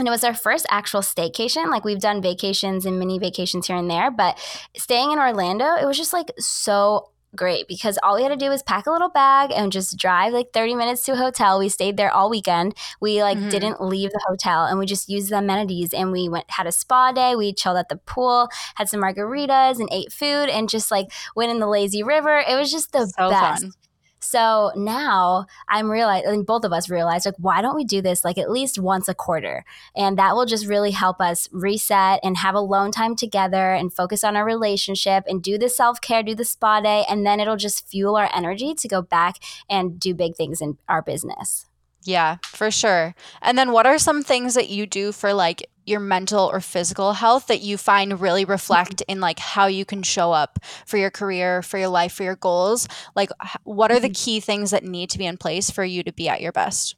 and 0.00 0.08
it 0.08 0.10
was 0.10 0.24
our 0.24 0.34
first 0.34 0.66
actual 0.70 1.02
staycation. 1.02 1.70
Like 1.70 1.84
we've 1.84 2.00
done 2.00 2.22
vacations 2.22 2.86
and 2.86 2.98
mini 2.98 3.18
vacations 3.18 3.66
here 3.66 3.76
and 3.76 3.90
there, 3.90 4.10
but 4.10 4.38
staying 4.76 5.12
in 5.12 5.18
Orlando, 5.18 5.76
it 5.76 5.86
was 5.86 5.96
just 5.96 6.12
like 6.12 6.32
so 6.38 7.10
great 7.36 7.68
because 7.68 7.98
all 8.02 8.16
we 8.16 8.22
had 8.22 8.30
to 8.30 8.36
do 8.36 8.48
was 8.48 8.62
pack 8.62 8.86
a 8.86 8.90
little 8.90 9.08
bag 9.08 9.52
and 9.54 9.70
just 9.70 9.96
drive 9.96 10.32
like 10.32 10.52
30 10.52 10.74
minutes 10.74 11.04
to 11.04 11.12
a 11.12 11.16
hotel. 11.16 11.58
We 11.58 11.68
stayed 11.68 11.96
there 11.96 12.10
all 12.10 12.30
weekend. 12.30 12.74
We 13.00 13.22
like 13.22 13.38
mm-hmm. 13.38 13.50
didn't 13.50 13.80
leave 13.80 14.10
the 14.10 14.24
hotel 14.26 14.64
and 14.64 14.78
we 14.78 14.86
just 14.86 15.08
used 15.08 15.30
the 15.30 15.38
amenities 15.38 15.94
and 15.94 16.10
we 16.10 16.28
went 16.28 16.50
had 16.50 16.66
a 16.66 16.72
spa 16.72 17.12
day. 17.12 17.36
We 17.36 17.52
chilled 17.52 17.76
at 17.76 17.88
the 17.88 17.96
pool, 17.96 18.48
had 18.74 18.88
some 18.88 19.00
margaritas 19.00 19.78
and 19.78 19.88
ate 19.92 20.12
food 20.12 20.48
and 20.48 20.68
just 20.68 20.90
like 20.90 21.12
went 21.36 21.50
in 21.50 21.60
the 21.60 21.68
lazy 21.68 22.02
river. 22.02 22.38
It 22.38 22.56
was 22.56 22.70
just 22.70 22.92
the 22.92 23.06
so 23.06 23.30
best. 23.30 23.62
Fun. 23.62 23.72
So 24.20 24.72
now 24.76 25.46
I'm 25.68 25.90
realizing, 25.90 26.44
both 26.44 26.64
of 26.64 26.72
us 26.72 26.88
realized, 26.88 27.26
like, 27.26 27.34
why 27.38 27.60
don't 27.60 27.76
we 27.76 27.84
do 27.84 28.00
this 28.00 28.24
like 28.24 28.38
at 28.38 28.50
least 28.50 28.78
once 28.78 29.08
a 29.08 29.14
quarter? 29.14 29.64
And 29.94 30.18
that 30.18 30.34
will 30.34 30.46
just 30.46 30.66
really 30.66 30.92
help 30.92 31.20
us 31.20 31.48
reset 31.52 32.20
and 32.22 32.36
have 32.38 32.54
a 32.54 32.60
alone 32.60 32.92
time 32.92 33.16
together 33.16 33.72
and 33.72 33.92
focus 33.92 34.22
on 34.22 34.36
our 34.36 34.44
relationship 34.44 35.24
and 35.26 35.42
do 35.42 35.58
the 35.58 35.68
self 35.68 36.00
care, 36.00 36.22
do 36.22 36.34
the 36.34 36.44
spa 36.44 36.80
day. 36.80 37.04
And 37.08 37.26
then 37.26 37.40
it'll 37.40 37.56
just 37.56 37.88
fuel 37.88 38.16
our 38.16 38.30
energy 38.34 38.74
to 38.74 38.88
go 38.88 39.02
back 39.02 39.36
and 39.68 39.98
do 39.98 40.14
big 40.14 40.36
things 40.36 40.60
in 40.60 40.78
our 40.88 41.02
business. 41.02 41.66
Yeah, 42.04 42.36
for 42.44 42.70
sure. 42.70 43.14
And 43.42 43.58
then 43.58 43.72
what 43.72 43.86
are 43.86 43.98
some 43.98 44.22
things 44.22 44.54
that 44.54 44.70
you 44.70 44.86
do 44.86 45.12
for 45.12 45.34
like 45.34 45.68
your 45.90 46.00
mental 46.00 46.50
or 46.50 46.60
physical 46.60 47.12
health 47.12 47.48
that 47.48 47.60
you 47.60 47.76
find 47.76 48.20
really 48.20 48.44
reflect 48.44 49.02
in 49.08 49.20
like 49.20 49.38
how 49.38 49.66
you 49.66 49.84
can 49.84 50.02
show 50.02 50.32
up 50.32 50.58
for 50.86 50.96
your 50.96 51.10
career, 51.10 51.62
for 51.62 51.78
your 51.78 51.88
life, 51.88 52.12
for 52.12 52.22
your 52.22 52.36
goals? 52.36 52.88
Like 53.14 53.30
what 53.64 53.90
are 53.90 54.00
the 54.00 54.08
mm-hmm. 54.08 54.24
key 54.24 54.40
things 54.40 54.70
that 54.70 54.84
need 54.84 55.10
to 55.10 55.18
be 55.18 55.26
in 55.26 55.36
place 55.36 55.70
for 55.70 55.84
you 55.84 56.02
to 56.02 56.12
be 56.12 56.28
at 56.28 56.40
your 56.40 56.52
best? 56.52 56.96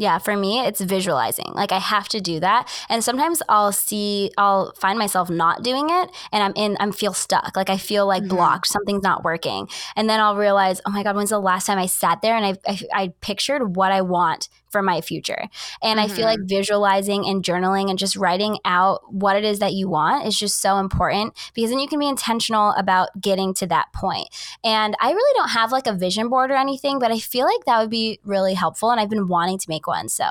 Yeah, 0.00 0.18
for 0.18 0.36
me, 0.36 0.60
it's 0.60 0.80
visualizing. 0.80 1.50
Like 1.54 1.72
I 1.72 1.78
have 1.78 2.08
to 2.10 2.20
do 2.20 2.38
that. 2.38 2.72
And 2.88 3.02
sometimes 3.02 3.42
I'll 3.48 3.72
see, 3.72 4.30
I'll 4.38 4.72
find 4.74 4.96
myself 4.96 5.28
not 5.28 5.64
doing 5.64 5.90
it 5.90 6.10
and 6.32 6.40
I'm 6.44 6.52
in, 6.54 6.76
I'm 6.78 6.92
feel 6.92 7.12
stuck. 7.12 7.56
Like 7.56 7.68
I 7.68 7.78
feel 7.78 8.06
like 8.06 8.22
mm-hmm. 8.22 8.36
blocked, 8.36 8.68
something's 8.68 9.02
not 9.02 9.24
working. 9.24 9.68
And 9.96 10.08
then 10.08 10.20
I'll 10.20 10.36
realize, 10.36 10.80
oh 10.86 10.92
my 10.92 11.02
God, 11.02 11.16
when's 11.16 11.30
the 11.30 11.40
last 11.40 11.66
time 11.66 11.78
I 11.78 11.86
sat 11.86 12.22
there 12.22 12.36
and 12.36 12.46
I, 12.46 12.54
I, 12.64 12.80
I 12.94 13.12
pictured 13.20 13.74
what 13.74 13.90
I 13.90 14.02
want 14.02 14.48
for 14.70 14.82
my 14.82 15.00
future. 15.00 15.48
And 15.82 15.98
mm-hmm. 15.98 16.12
I 16.12 16.14
feel 16.14 16.26
like 16.26 16.38
mm-hmm. 16.38 16.56
visualizing 16.56 17.26
and 17.26 17.42
journaling 17.42 17.90
and 17.90 17.98
just 17.98 18.14
writing 18.16 18.58
out 18.64 19.00
what 19.12 19.36
it 19.36 19.44
is 19.44 19.58
that 19.58 19.72
you 19.72 19.88
want 19.88 20.26
is 20.26 20.38
just 20.38 20.60
so 20.60 20.78
important 20.78 21.34
because 21.54 21.70
then 21.70 21.80
you 21.80 21.88
can 21.88 21.98
be 21.98 22.08
intentional 22.08 22.70
about 22.72 23.08
getting 23.20 23.52
to 23.54 23.66
that 23.66 23.92
point. 23.92 24.28
And 24.62 24.94
I 25.00 25.10
really 25.10 25.38
don't 25.38 25.50
have 25.50 25.72
like 25.72 25.86
a 25.88 25.92
vision 25.92 26.28
board 26.28 26.52
or 26.52 26.54
anything, 26.54 27.00
but 27.00 27.10
I 27.10 27.18
feel 27.18 27.46
like 27.46 27.64
that 27.66 27.80
would 27.80 27.90
be 27.90 28.20
really 28.24 28.54
helpful. 28.54 28.90
And 28.90 29.00
I've 29.00 29.10
been 29.10 29.26
wanting 29.26 29.58
to 29.58 29.66
make 29.68 29.87
one. 29.88 30.08
So 30.08 30.24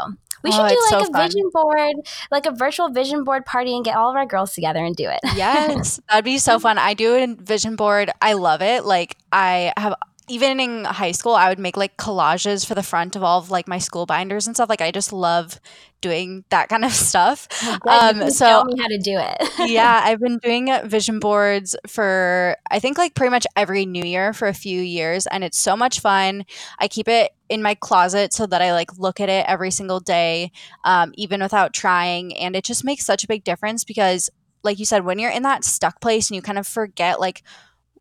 We 0.43 0.51
should 0.53 0.62
Oh, 0.62 0.70
do 0.70 0.76
like 0.76 0.89
so 0.89 0.99
a 1.10 1.12
fun. 1.12 1.28
vision 1.28 1.49
board, 1.51 1.95
like 2.32 2.45
a 2.45 2.51
virtual 2.51 2.89
vision 2.89 3.24
board 3.26 3.45
party 3.45 3.76
and 3.76 3.84
get 3.84 3.97
all 3.97 4.10
of 4.10 4.16
our 4.16 4.26
girls 4.26 4.53
together 4.53 4.86
and 4.86 4.95
do 4.95 5.10
it. 5.10 5.20
Yes, 5.36 5.99
that'd 6.10 6.24
be 6.24 6.38
so 6.38 6.60
fun. 6.60 6.78
I 6.78 6.93
do 6.93 7.16
a 7.16 7.28
vision 7.36 7.76
board. 7.76 8.12
I 8.22 8.34
love 8.34 8.62
it. 8.62 8.86
Like 8.86 9.18
I 9.34 9.74
have 9.76 9.95
even 10.30 10.60
in 10.60 10.84
high 10.84 11.14
school, 11.14 11.36
I 11.36 11.47
would 11.47 11.58
make 11.58 11.78
like 11.78 11.95
collages 11.95 12.66
for 12.66 12.76
the 12.76 12.84
front 12.84 13.16
of 13.16 13.24
all 13.24 13.39
of 13.39 13.49
like 13.49 13.66
my 13.66 13.78
school 13.78 14.05
binders 14.05 14.45
and 14.45 14.58
stuff. 14.58 14.68
Like 14.68 14.82
I 14.82 14.91
just 14.91 15.14
love 15.14 15.58
doing 16.01 16.43
that 16.49 16.68
kind 16.68 16.84
of 16.84 16.91
stuff. 17.10 17.47
Um, 17.88 18.30
so- 18.30 18.45
show 18.49 18.64
me 18.66 18.78
how 18.78 18.88
to 18.89 18.97
do 18.97 19.18
it. 19.18 19.49
yeah, 19.72 20.01
I've 20.03 20.20
been 20.20 20.38
doing 20.39 20.70
vision 20.84 21.20
boards 21.20 21.78
for 21.88 22.58
I 22.70 22.80
think 22.80 22.97
like 22.97 23.16
pretty 23.16 23.32
much 23.32 23.47
every 23.55 23.86
new 23.86 24.03
year 24.03 24.34
for 24.34 24.49
a 24.49 24.53
few 24.53 24.82
years 24.82 25.28
and 25.28 25.45
it's 25.45 25.58
so 25.58 25.78
much 25.78 26.01
fun. 26.01 26.45
I 26.78 26.89
keep 26.89 27.08
it 27.08 27.32
in 27.50 27.62
my 27.62 27.76
closet 27.76 28.34
so 28.34 28.45
that 28.48 28.62
I 28.62 28.74
like 28.74 28.98
look 28.98 29.20
at 29.20 29.30
it 29.30 29.45
every 29.48 29.72
single 29.72 30.00
day 30.00 30.52
um, 30.84 31.14
even 31.16 31.41
without 31.41 31.74
trying 31.74 32.36
and 32.38 32.56
it 32.56 32.64
just 32.66 32.84
makes 32.84 33.06
such 33.06 33.24
a 33.24 33.28
big 33.28 33.43
difference 33.43 33.84
because 33.84 34.30
like 34.64 34.80
you 34.80 34.86
said 34.86 35.06
when 35.06 35.20
you're 35.20 35.32
in 35.32 35.43
that 35.43 35.64
stuck 35.64 36.02
place 36.02 36.30
and 36.30 36.36
you 36.36 36.41
kind 36.41 36.58
of 36.58 36.68
forget 36.68 37.20
like 37.20 37.43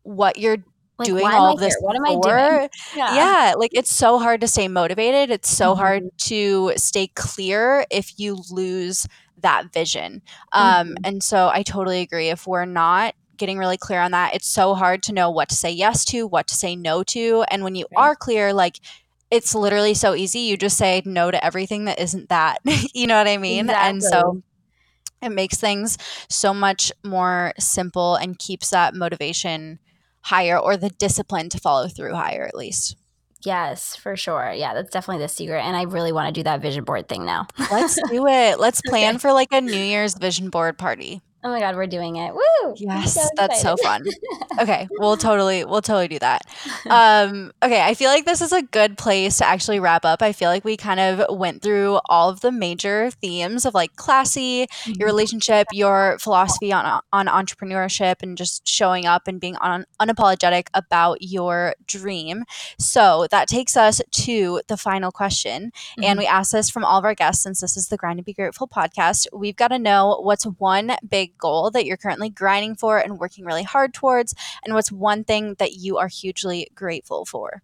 what 0.03 0.37
you're 0.37 0.57
Like, 0.99 1.07
doing 1.07 1.31
all 1.31 1.55
this 1.55 1.73
here? 1.75 1.81
What 1.81 1.95
am 1.95 2.05
I 2.05 2.15
doing? 2.21 2.69
yeah. 2.95 3.53
like 3.57 3.71
it's 3.73 3.91
so 3.91 4.17
hard 4.19 4.41
to 4.41 4.47
stay 4.47 4.67
motivated. 4.67 5.29
It's 5.29 5.49
so 5.49 5.73
Mhm. 5.73 5.77
hard 5.77 6.03
to 6.17 6.73
stay 6.77 7.07
clear 7.15 7.85
if 7.91 8.17
you 8.19 8.37
lose 8.49 9.07
that 9.41 9.71
vision. 9.71 10.21
Um, 10.53 10.89
Mhm. 10.89 10.97
And 11.03 11.23
so 11.23 11.49
I 11.49 11.61
totally 11.63 12.01
agree. 12.01 12.29
If 12.29 12.47
we're 12.47 12.65
not 12.65 13.13
getting 13.37 13.59
really 13.59 13.77
clear 13.77 13.99
on 14.01 14.11
that, 14.11 14.33
it's 14.33 14.47
so 14.47 14.73
hard 14.73 15.03
to 15.03 15.13
know 15.13 15.29
what 15.29 15.49
to 15.49 15.55
say 15.55 15.69
yes 15.71 16.03
to, 16.05 16.25
what 16.25 16.47
to 16.47 16.55
say 16.55 16.75
no 16.75 17.03
to. 17.03 17.45
And 17.51 17.63
when 17.63 17.75
you 17.75 17.85
Right. 17.95 18.09
are 18.09 18.15
clear, 18.15 18.51
like 18.51 18.79
it's 19.29 19.53
literally 19.53 19.93
so 19.93 20.15
easy. 20.15 20.39
You 20.39 20.57
just 20.57 20.77
say 20.77 21.01
no 21.05 21.31
to 21.31 21.43
everything 21.43 21.85
that 21.85 21.99
isn't 21.99 22.29
that. 22.29 22.59
you 22.93 23.07
know 23.07 23.17
what 23.17 23.27
I 23.27 23.37
mean? 23.37 23.65
Exactly. 23.65 23.89
And 23.89 24.03
so 24.03 24.41
it 25.21 25.29
makes 25.29 25.57
things 25.57 25.97
so 26.29 26.53
much 26.53 26.91
more 27.03 27.53
simple 27.59 28.15
and 28.15 28.37
keeps 28.37 28.69
that 28.69 28.95
motivation 28.95 29.79
higher 30.21 30.57
or 30.57 30.77
the 30.77 30.89
discipline 30.89 31.49
to 31.49 31.59
follow 31.59 31.87
through 31.87 32.13
higher 32.13 32.45
at 32.45 32.55
least. 32.55 32.95
Yes, 33.43 33.95
for 33.95 34.15
sure. 34.15 34.51
Yeah, 34.53 34.73
that's 34.73 34.89
definitely 34.89 35.23
the 35.23 35.29
secret. 35.29 35.61
And 35.61 35.77
I 35.77 35.83
really 35.83 36.11
want 36.11 36.27
to 36.27 36.37
do 36.37 36.43
that 36.43 36.61
vision 36.61 36.83
board 36.83 37.07
thing 37.07 37.25
now. 37.25 37.47
Let's 37.71 37.95
do 38.09 38.27
it. 38.27 38.59
Let's 38.59 38.81
plan 38.85 39.19
for 39.19 39.31
like 39.31 39.49
a 39.51 39.61
New 39.61 39.71
Year's 39.71 40.15
vision 40.15 40.49
board 40.49 40.77
party. 40.77 41.21
Oh 41.47 41.51
my 41.51 41.61
God, 41.61 41.77
we're 41.77 41.87
doing 41.87 42.17
it. 42.17 42.33
Woo! 42.33 42.73
Yes, 42.75 43.13
so 43.13 43.21
that's 43.37 43.61
so 43.61 43.77
fun. 43.77 44.03
Okay, 44.59 44.87
we'll 44.97 45.17
totally 45.17 45.63
we'll 45.65 45.83
totally 45.83 46.07
do 46.07 46.19
that. 46.19 46.41
Um, 46.89 47.51
okay, 47.61 47.81
I 47.81 47.93
feel 47.93 48.09
like 48.09 48.23
this 48.25 48.41
is 48.41 48.51
a 48.53 48.61
good 48.61 48.97
place 48.97 49.37
to 49.39 49.45
actually 49.45 49.79
wrap 49.79 50.05
up. 50.05 50.21
I 50.21 50.31
feel 50.31 50.49
like 50.49 50.63
we 50.63 50.77
kind 50.77 50.99
of 51.01 51.37
went 51.37 51.61
through 51.61 51.99
all 52.05 52.29
of 52.29 52.39
the 52.39 52.51
major 52.51 53.11
themes 53.11 53.65
of 53.65 53.73
like 53.73 53.95
classy, 53.97 54.65
Mm-hmm. 54.67 54.93
your 54.99 55.07
relationship, 55.07 55.67
your 55.71 56.17
philosophy 56.19 56.71
on 56.73 57.01
on 57.13 57.27
entrepreneurship, 57.27 58.15
and 58.23 58.37
just 58.37 58.67
showing 58.67 59.05
up 59.05 59.27
and 59.27 59.39
being 59.39 59.57
un- 59.61 59.85
unapologetic 60.01 60.67
about 60.73 61.17
your 61.21 61.75
dream. 61.85 62.43
So 62.79 63.27
that 63.31 63.47
takes 63.47 63.75
us 63.77 64.01
to 64.23 64.61
the 64.67 64.77
final 64.77 65.11
question, 65.11 65.71
Mm-hmm. 65.71 66.03
and 66.03 66.19
we 66.19 66.25
ask 66.25 66.51
this 66.51 66.69
from 66.69 66.83
all 66.85 66.97
of 66.99 67.05
our 67.05 67.15
guests 67.15 67.43
since 67.43 67.61
this 67.61 67.77
is 67.77 67.89
the 67.89 67.97
Grind 67.97 68.17
and 68.19 68.25
Be 68.25 68.33
Grateful 68.33 68.67
podcast. 68.67 69.27
We've 69.33 69.55
got 69.55 69.69
to 69.69 69.79
know 69.79 70.19
what's 70.23 70.45
one 70.45 70.95
big 71.07 71.36
goal 71.37 71.71
that 71.71 71.85
you're 71.85 71.97
currently 71.97 72.29
grinding 72.29 72.75
for 72.75 72.97
and 72.99 73.19
working 73.19 73.45
really 73.45 73.63
hard 73.63 73.93
towards, 73.93 74.33
and 74.63 74.73
what's 74.73 74.91
one 74.91 75.23
thing 75.23 75.55
that 75.59 75.73
you 75.73 75.97
are 75.97 76.07
hugely 76.07 76.67
grateful 76.75 77.25
for. 77.25 77.61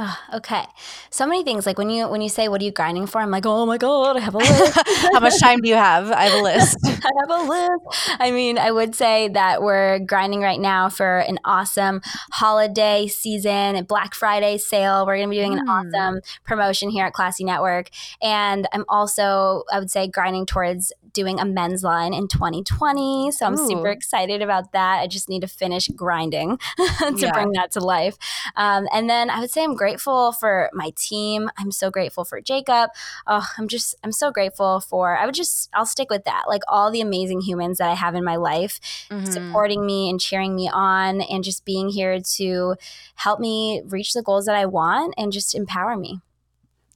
Oh, 0.00 0.16
okay. 0.34 0.62
So 1.10 1.26
many 1.26 1.42
things. 1.42 1.66
Like 1.66 1.76
when 1.76 1.90
you 1.90 2.08
when 2.08 2.20
you 2.20 2.28
say 2.28 2.46
what 2.46 2.60
are 2.60 2.64
you 2.64 2.70
grinding 2.70 3.08
for, 3.08 3.20
I'm 3.20 3.32
like, 3.32 3.44
oh 3.44 3.66
my 3.66 3.78
god, 3.78 4.16
I 4.16 4.20
have 4.20 4.36
a 4.36 4.38
list. 4.38 4.78
How 5.12 5.18
much 5.18 5.40
time 5.40 5.60
do 5.60 5.68
you 5.68 5.74
have? 5.74 6.12
I 6.12 6.22
have 6.26 6.38
a 6.38 6.42
list. 6.50 6.76
I 6.84 7.10
have 7.18 7.30
a 7.30 7.48
list. 7.48 8.16
I 8.20 8.30
mean, 8.30 8.58
I 8.58 8.70
would 8.70 8.94
say 8.94 9.26
that 9.30 9.60
we're 9.60 9.98
grinding 9.98 10.40
right 10.40 10.60
now 10.60 10.88
for 10.88 11.18
an 11.18 11.40
awesome 11.44 12.00
holiday 12.30 13.08
season 13.08 13.50
and 13.74 13.88
Black 13.88 14.14
Friday 14.14 14.58
sale. 14.58 15.04
We're 15.04 15.16
going 15.16 15.30
to 15.30 15.30
be 15.30 15.36
doing 15.38 15.54
an 15.58 15.66
Mm. 15.66 15.68
awesome 15.68 16.20
promotion 16.44 16.90
here 16.90 17.04
at 17.06 17.12
Klassy 17.12 17.42
Network. 17.42 17.88
And 18.22 18.68
I'm 18.72 18.84
also, 18.88 19.64
I 19.72 19.80
would 19.80 19.90
say, 19.90 20.06
grinding 20.06 20.46
towards 20.46 20.92
doing 21.18 21.40
a 21.40 21.44
men's 21.44 21.82
line 21.82 22.14
in 22.14 22.28
2020. 22.28 23.32
So 23.32 23.44
I'm 23.46 23.56
super 23.56 23.88
excited 23.88 24.40
about 24.40 24.70
that. 24.72 25.00
I 25.00 25.06
just 25.08 25.28
need 25.28 25.40
to 25.40 25.48
finish 25.48 25.88
grinding 25.88 26.58
to 26.78 27.14
Yeah. 27.16 27.32
bring 27.32 27.50
that 27.58 27.72
to 27.72 27.80
life. 27.80 28.16
Um, 28.54 28.86
and 28.92 29.10
then 29.10 29.30
I 29.30 29.40
would 29.40 29.50
say 29.50 29.64
I'm 29.64 29.74
grateful 29.74 30.32
for 30.32 30.70
my 30.72 30.92
team. 30.96 31.50
I'm 31.58 31.72
so 31.72 31.90
grateful 31.90 32.24
for 32.24 32.40
Jacob. 32.40 32.90
Oh, 33.26 33.44
I'm 33.58 33.66
just, 33.66 33.94
I'm 34.04 34.12
so 34.12 34.30
grateful 34.30 34.80
for, 34.80 35.16
I 35.16 35.26
would 35.26 35.34
just, 35.34 35.68
I'll 35.74 35.86
stick 35.86 36.08
with 36.10 36.24
that. 36.24 36.44
Like 36.46 36.62
all 36.68 36.90
the 36.92 37.00
amazing 37.00 37.40
humans 37.40 37.78
that 37.78 37.90
I 37.90 37.94
have 37.94 38.14
in 38.14 38.24
my 38.24 38.36
life 38.36 38.78
Mhm. 39.10 39.26
supporting 39.32 39.84
me 39.84 40.08
and 40.10 40.20
cheering 40.20 40.54
me 40.54 40.68
on 40.72 41.20
and 41.22 41.42
just 41.42 41.64
being 41.64 41.88
here 41.88 42.20
to 42.36 42.76
help 43.16 43.40
me 43.40 43.82
reach 43.86 44.12
the 44.12 44.22
goals 44.22 44.46
that 44.46 44.56
I 44.56 44.66
want 44.66 45.14
and 45.18 45.32
just 45.32 45.54
empower 45.54 45.96
me. 45.96 46.20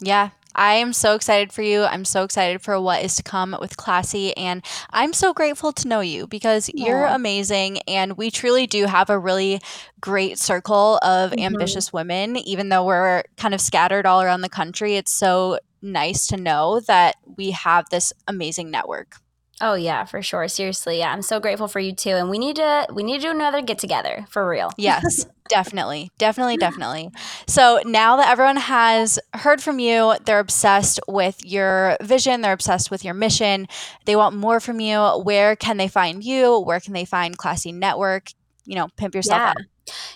Yeah, 0.00 0.30
I 0.54 0.74
am 0.74 0.92
so 0.92 1.14
excited 1.14 1.52
for 1.52 1.62
you. 1.62 1.82
I'm 1.84 2.04
so 2.04 2.24
excited 2.24 2.60
for 2.62 2.80
what 2.80 3.02
is 3.02 3.16
to 3.16 3.22
come 3.22 3.56
with 3.60 3.76
Klassy. 3.76 4.36
And 4.36 4.64
I'm 4.90 5.12
so 5.12 5.32
grateful 5.32 5.72
to 5.72 5.88
know 5.88 6.00
you 6.00 6.26
because 6.26 6.70
you're 6.74 7.04
amazing. 7.06 7.78
And 7.88 8.16
we 8.16 8.30
truly 8.30 8.66
do 8.66 8.86
have 8.86 9.10
a 9.10 9.18
really 9.18 9.60
great 10.00 10.38
circle 10.38 10.98
of 11.02 11.30
Mhm. 11.32 11.40
ambitious 11.44 11.92
women, 11.92 12.36
even 12.36 12.68
though 12.68 12.84
we're 12.84 13.22
kind 13.36 13.54
of 13.54 13.60
scattered 13.60 14.06
all 14.06 14.20
around 14.22 14.40
the 14.42 14.48
country. 14.48 14.96
It's 14.96 15.12
so 15.12 15.58
nice 15.80 16.26
to 16.28 16.36
know 16.36 16.80
that 16.80 17.16
we 17.36 17.50
have 17.52 17.86
this 17.90 18.12
amazing 18.28 18.70
network. 18.70 19.16
Oh 19.60 19.74
yeah, 19.74 20.04
for 20.04 20.22
sure. 20.22 20.48
Seriously, 20.48 20.98
yeah. 20.98 21.12
I'm 21.12 21.22
so 21.22 21.38
grateful 21.38 21.68
for 21.68 21.78
you 21.78 21.92
too. 21.94 22.10
And 22.10 22.28
we 22.28 22.38
need 22.38 22.56
to 22.56 22.86
we 22.92 23.02
need 23.04 23.18
to 23.18 23.28
do 23.28 23.30
another 23.30 23.62
get 23.62 23.78
together 23.78 24.26
for 24.28 24.46
real. 24.48 24.70
Yes, 24.76 25.26
definitely. 25.52 26.10
Definitely, 26.18 26.56
definitely. 26.56 27.10
So 27.46 27.80
now 27.84 28.16
that 28.16 28.28
everyone 28.30 28.56
has 28.56 29.18
heard 29.34 29.60
from 29.62 29.78
you, 29.78 30.14
they're 30.24 30.38
obsessed 30.38 30.98
with 31.06 31.44
your 31.44 31.96
vision, 32.02 32.40
they're 32.40 32.52
obsessed 32.52 32.90
with 32.90 33.04
your 33.04 33.14
mission, 33.14 33.68
they 34.06 34.16
want 34.16 34.34
more 34.34 34.60
from 34.60 34.80
you. 34.80 34.98
Where 35.22 35.54
can 35.54 35.76
they 35.76 35.88
find 35.88 36.24
you? 36.24 36.58
Where 36.60 36.80
can 36.80 36.92
they 36.94 37.04
find 37.04 37.36
Klassy 37.36 37.72
Network? 37.72 38.30
You 38.64 38.76
know, 38.76 38.88
pimp 38.96 39.14
yourself 39.14 39.40
Yeah. 39.40 39.50
up. 39.50 39.56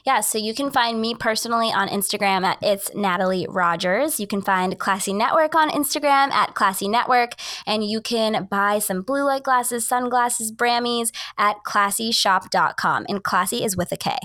Yeah, 0.05 0.21
so 0.21 0.39
you 0.39 0.55
can 0.55 0.71
find 0.71 1.01
me 1.01 1.17
personally 1.17 1.73
on 1.73 1.89
Instagram 1.89 2.45
at 2.45 2.59
it's 2.63 2.95
Natalie 2.95 3.47
Rogers. 3.49 4.21
You 4.21 4.29
can 4.29 4.41
find 4.41 4.79
Klassy 4.79 5.13
Network 5.13 5.57
on 5.57 5.71
Instagram 5.71 6.31
at 6.31 6.55
Klassy 6.55 6.87
Network, 6.87 7.33
and 7.67 7.83
you 7.83 8.01
can 8.01 8.47
buy 8.49 8.79
some 8.79 9.03
blue 9.03 9.25
light 9.25 9.43
glasses, 9.43 9.87
sunglasses, 9.87 10.53
Bramis 10.53 11.11
at 11.37 11.57
classyshop.com. 11.67 13.07
And 13.09 13.25
classy 13.25 13.65
is 13.65 13.77
with 13.77 13.91
a 13.91 13.97
K. 13.97 14.17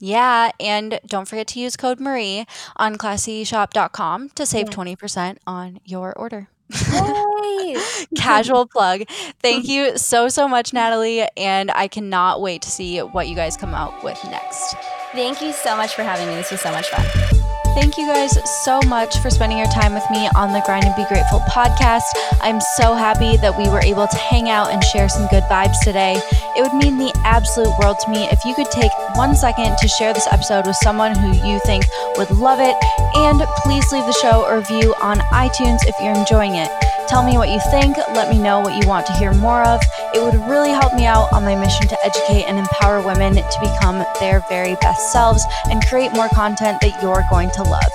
Yeah, 0.00 0.50
and 0.58 0.98
don't 1.06 1.28
forget 1.28 1.46
to 1.48 1.60
use 1.60 1.76
code 1.76 2.00
Marie 2.00 2.46
on 2.76 2.96
classyshop.com 2.96 4.30
to 4.30 4.46
save 4.46 4.66
Yeah. 4.68 4.74
20% 4.74 5.36
on 5.46 5.78
your 5.84 6.12
order. 6.18 6.48
Yay! 6.92 7.76
Casual 8.16 8.66
plug. 8.66 9.02
Thank 9.42 9.68
you 9.68 9.98
so, 9.98 10.28
so 10.28 10.48
much, 10.48 10.72
Natalie. 10.72 11.26
And 11.36 11.70
I 11.72 11.86
cannot 11.88 12.40
wait 12.40 12.62
to 12.62 12.70
see 12.70 12.98
what 13.00 13.28
you 13.28 13.34
guys 13.34 13.56
come 13.56 13.74
out 13.74 14.02
with 14.02 14.22
next. 14.24 14.74
Thank 15.12 15.42
you 15.42 15.52
so 15.52 15.76
much 15.76 15.94
for 15.94 16.02
having 16.02 16.28
me. 16.28 16.34
This 16.36 16.50
was 16.50 16.60
so 16.60 16.70
much 16.70 16.88
fun. 16.88 17.29
Thank 17.72 17.96
you 17.96 18.06
guys 18.06 18.36
so 18.64 18.80
much 18.88 19.18
for 19.18 19.30
spending 19.30 19.56
your 19.56 19.68
time 19.68 19.94
with 19.94 20.02
me 20.10 20.28
on 20.34 20.52
the 20.52 20.60
Grind 20.66 20.84
and 20.84 20.94
Be 20.96 21.04
Grateful 21.08 21.38
podcast. 21.40 22.02
I'm 22.40 22.60
so 22.76 22.94
happy 22.94 23.36
that 23.38 23.56
we 23.56 23.68
were 23.70 23.80
able 23.80 24.08
to 24.08 24.16
hang 24.16 24.48
out 24.48 24.70
and 24.70 24.82
share 24.82 25.08
some 25.08 25.28
good 25.28 25.44
vibes 25.44 25.78
today. 25.84 26.20
It 26.56 26.62
would 26.62 26.74
mean 26.74 26.98
the 26.98 27.12
absolute 27.24 27.72
world 27.78 27.98
to 28.00 28.10
me 28.10 28.24
if 28.24 28.44
you 28.44 28.54
could 28.54 28.70
take 28.72 28.90
one 29.14 29.36
second 29.36 29.78
to 29.78 29.88
share 29.88 30.12
this 30.12 30.26
episode 30.30 30.66
with 30.66 30.76
someone 30.82 31.16
who 31.16 31.30
you 31.46 31.60
think 31.64 31.84
would 32.16 32.30
love 32.32 32.58
it. 32.60 32.76
And 33.14 33.40
please 33.62 33.90
leave 33.92 34.04
the 34.04 34.18
show 34.20 34.44
a 34.46 34.56
review 34.58 34.92
on 35.00 35.18
iTunes 35.30 35.78
if 35.86 35.94
you're 36.02 36.14
enjoying 36.14 36.56
it. 36.56 36.70
Tell 37.10 37.24
me 37.24 37.36
what 37.36 37.48
you 37.48 37.58
think. 37.72 37.96
Let 38.14 38.30
me 38.30 38.38
know 38.38 38.60
what 38.60 38.80
you 38.80 38.88
want 38.88 39.04
to 39.06 39.12
hear 39.14 39.34
more 39.34 39.64
of. 39.64 39.80
It 40.14 40.22
would 40.22 40.48
really 40.48 40.70
help 40.70 40.94
me 40.94 41.06
out 41.06 41.32
on 41.32 41.42
my 41.42 41.56
mission 41.56 41.88
to 41.88 41.98
educate 42.04 42.44
and 42.44 42.56
empower 42.56 43.04
women 43.04 43.34
to 43.34 43.58
become 43.60 44.04
their 44.20 44.44
very 44.48 44.76
best 44.76 45.10
selves 45.10 45.44
and 45.68 45.84
create 45.86 46.12
more 46.12 46.28
content 46.28 46.80
that 46.82 47.02
you're 47.02 47.24
going 47.28 47.50
to 47.50 47.64
love. 47.64 47.90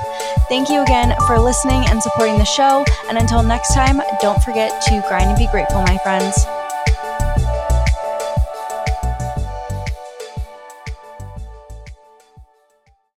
Thank 0.49 0.67
you 0.67 0.81
again 0.81 1.15
for 1.27 1.39
listening 1.39 1.87
and 1.87 2.03
supporting 2.03 2.37
the 2.37 2.43
show. 2.43 2.83
And 3.07 3.17
until 3.17 3.41
next 3.41 3.73
time, 3.73 4.01
don't 4.19 4.43
forget 4.43 4.81
to 4.87 5.01
grind 5.07 5.29
and 5.29 5.37
be 5.37 5.47
grateful, 5.47 5.81
my 5.83 5.97
friends. 5.99 6.45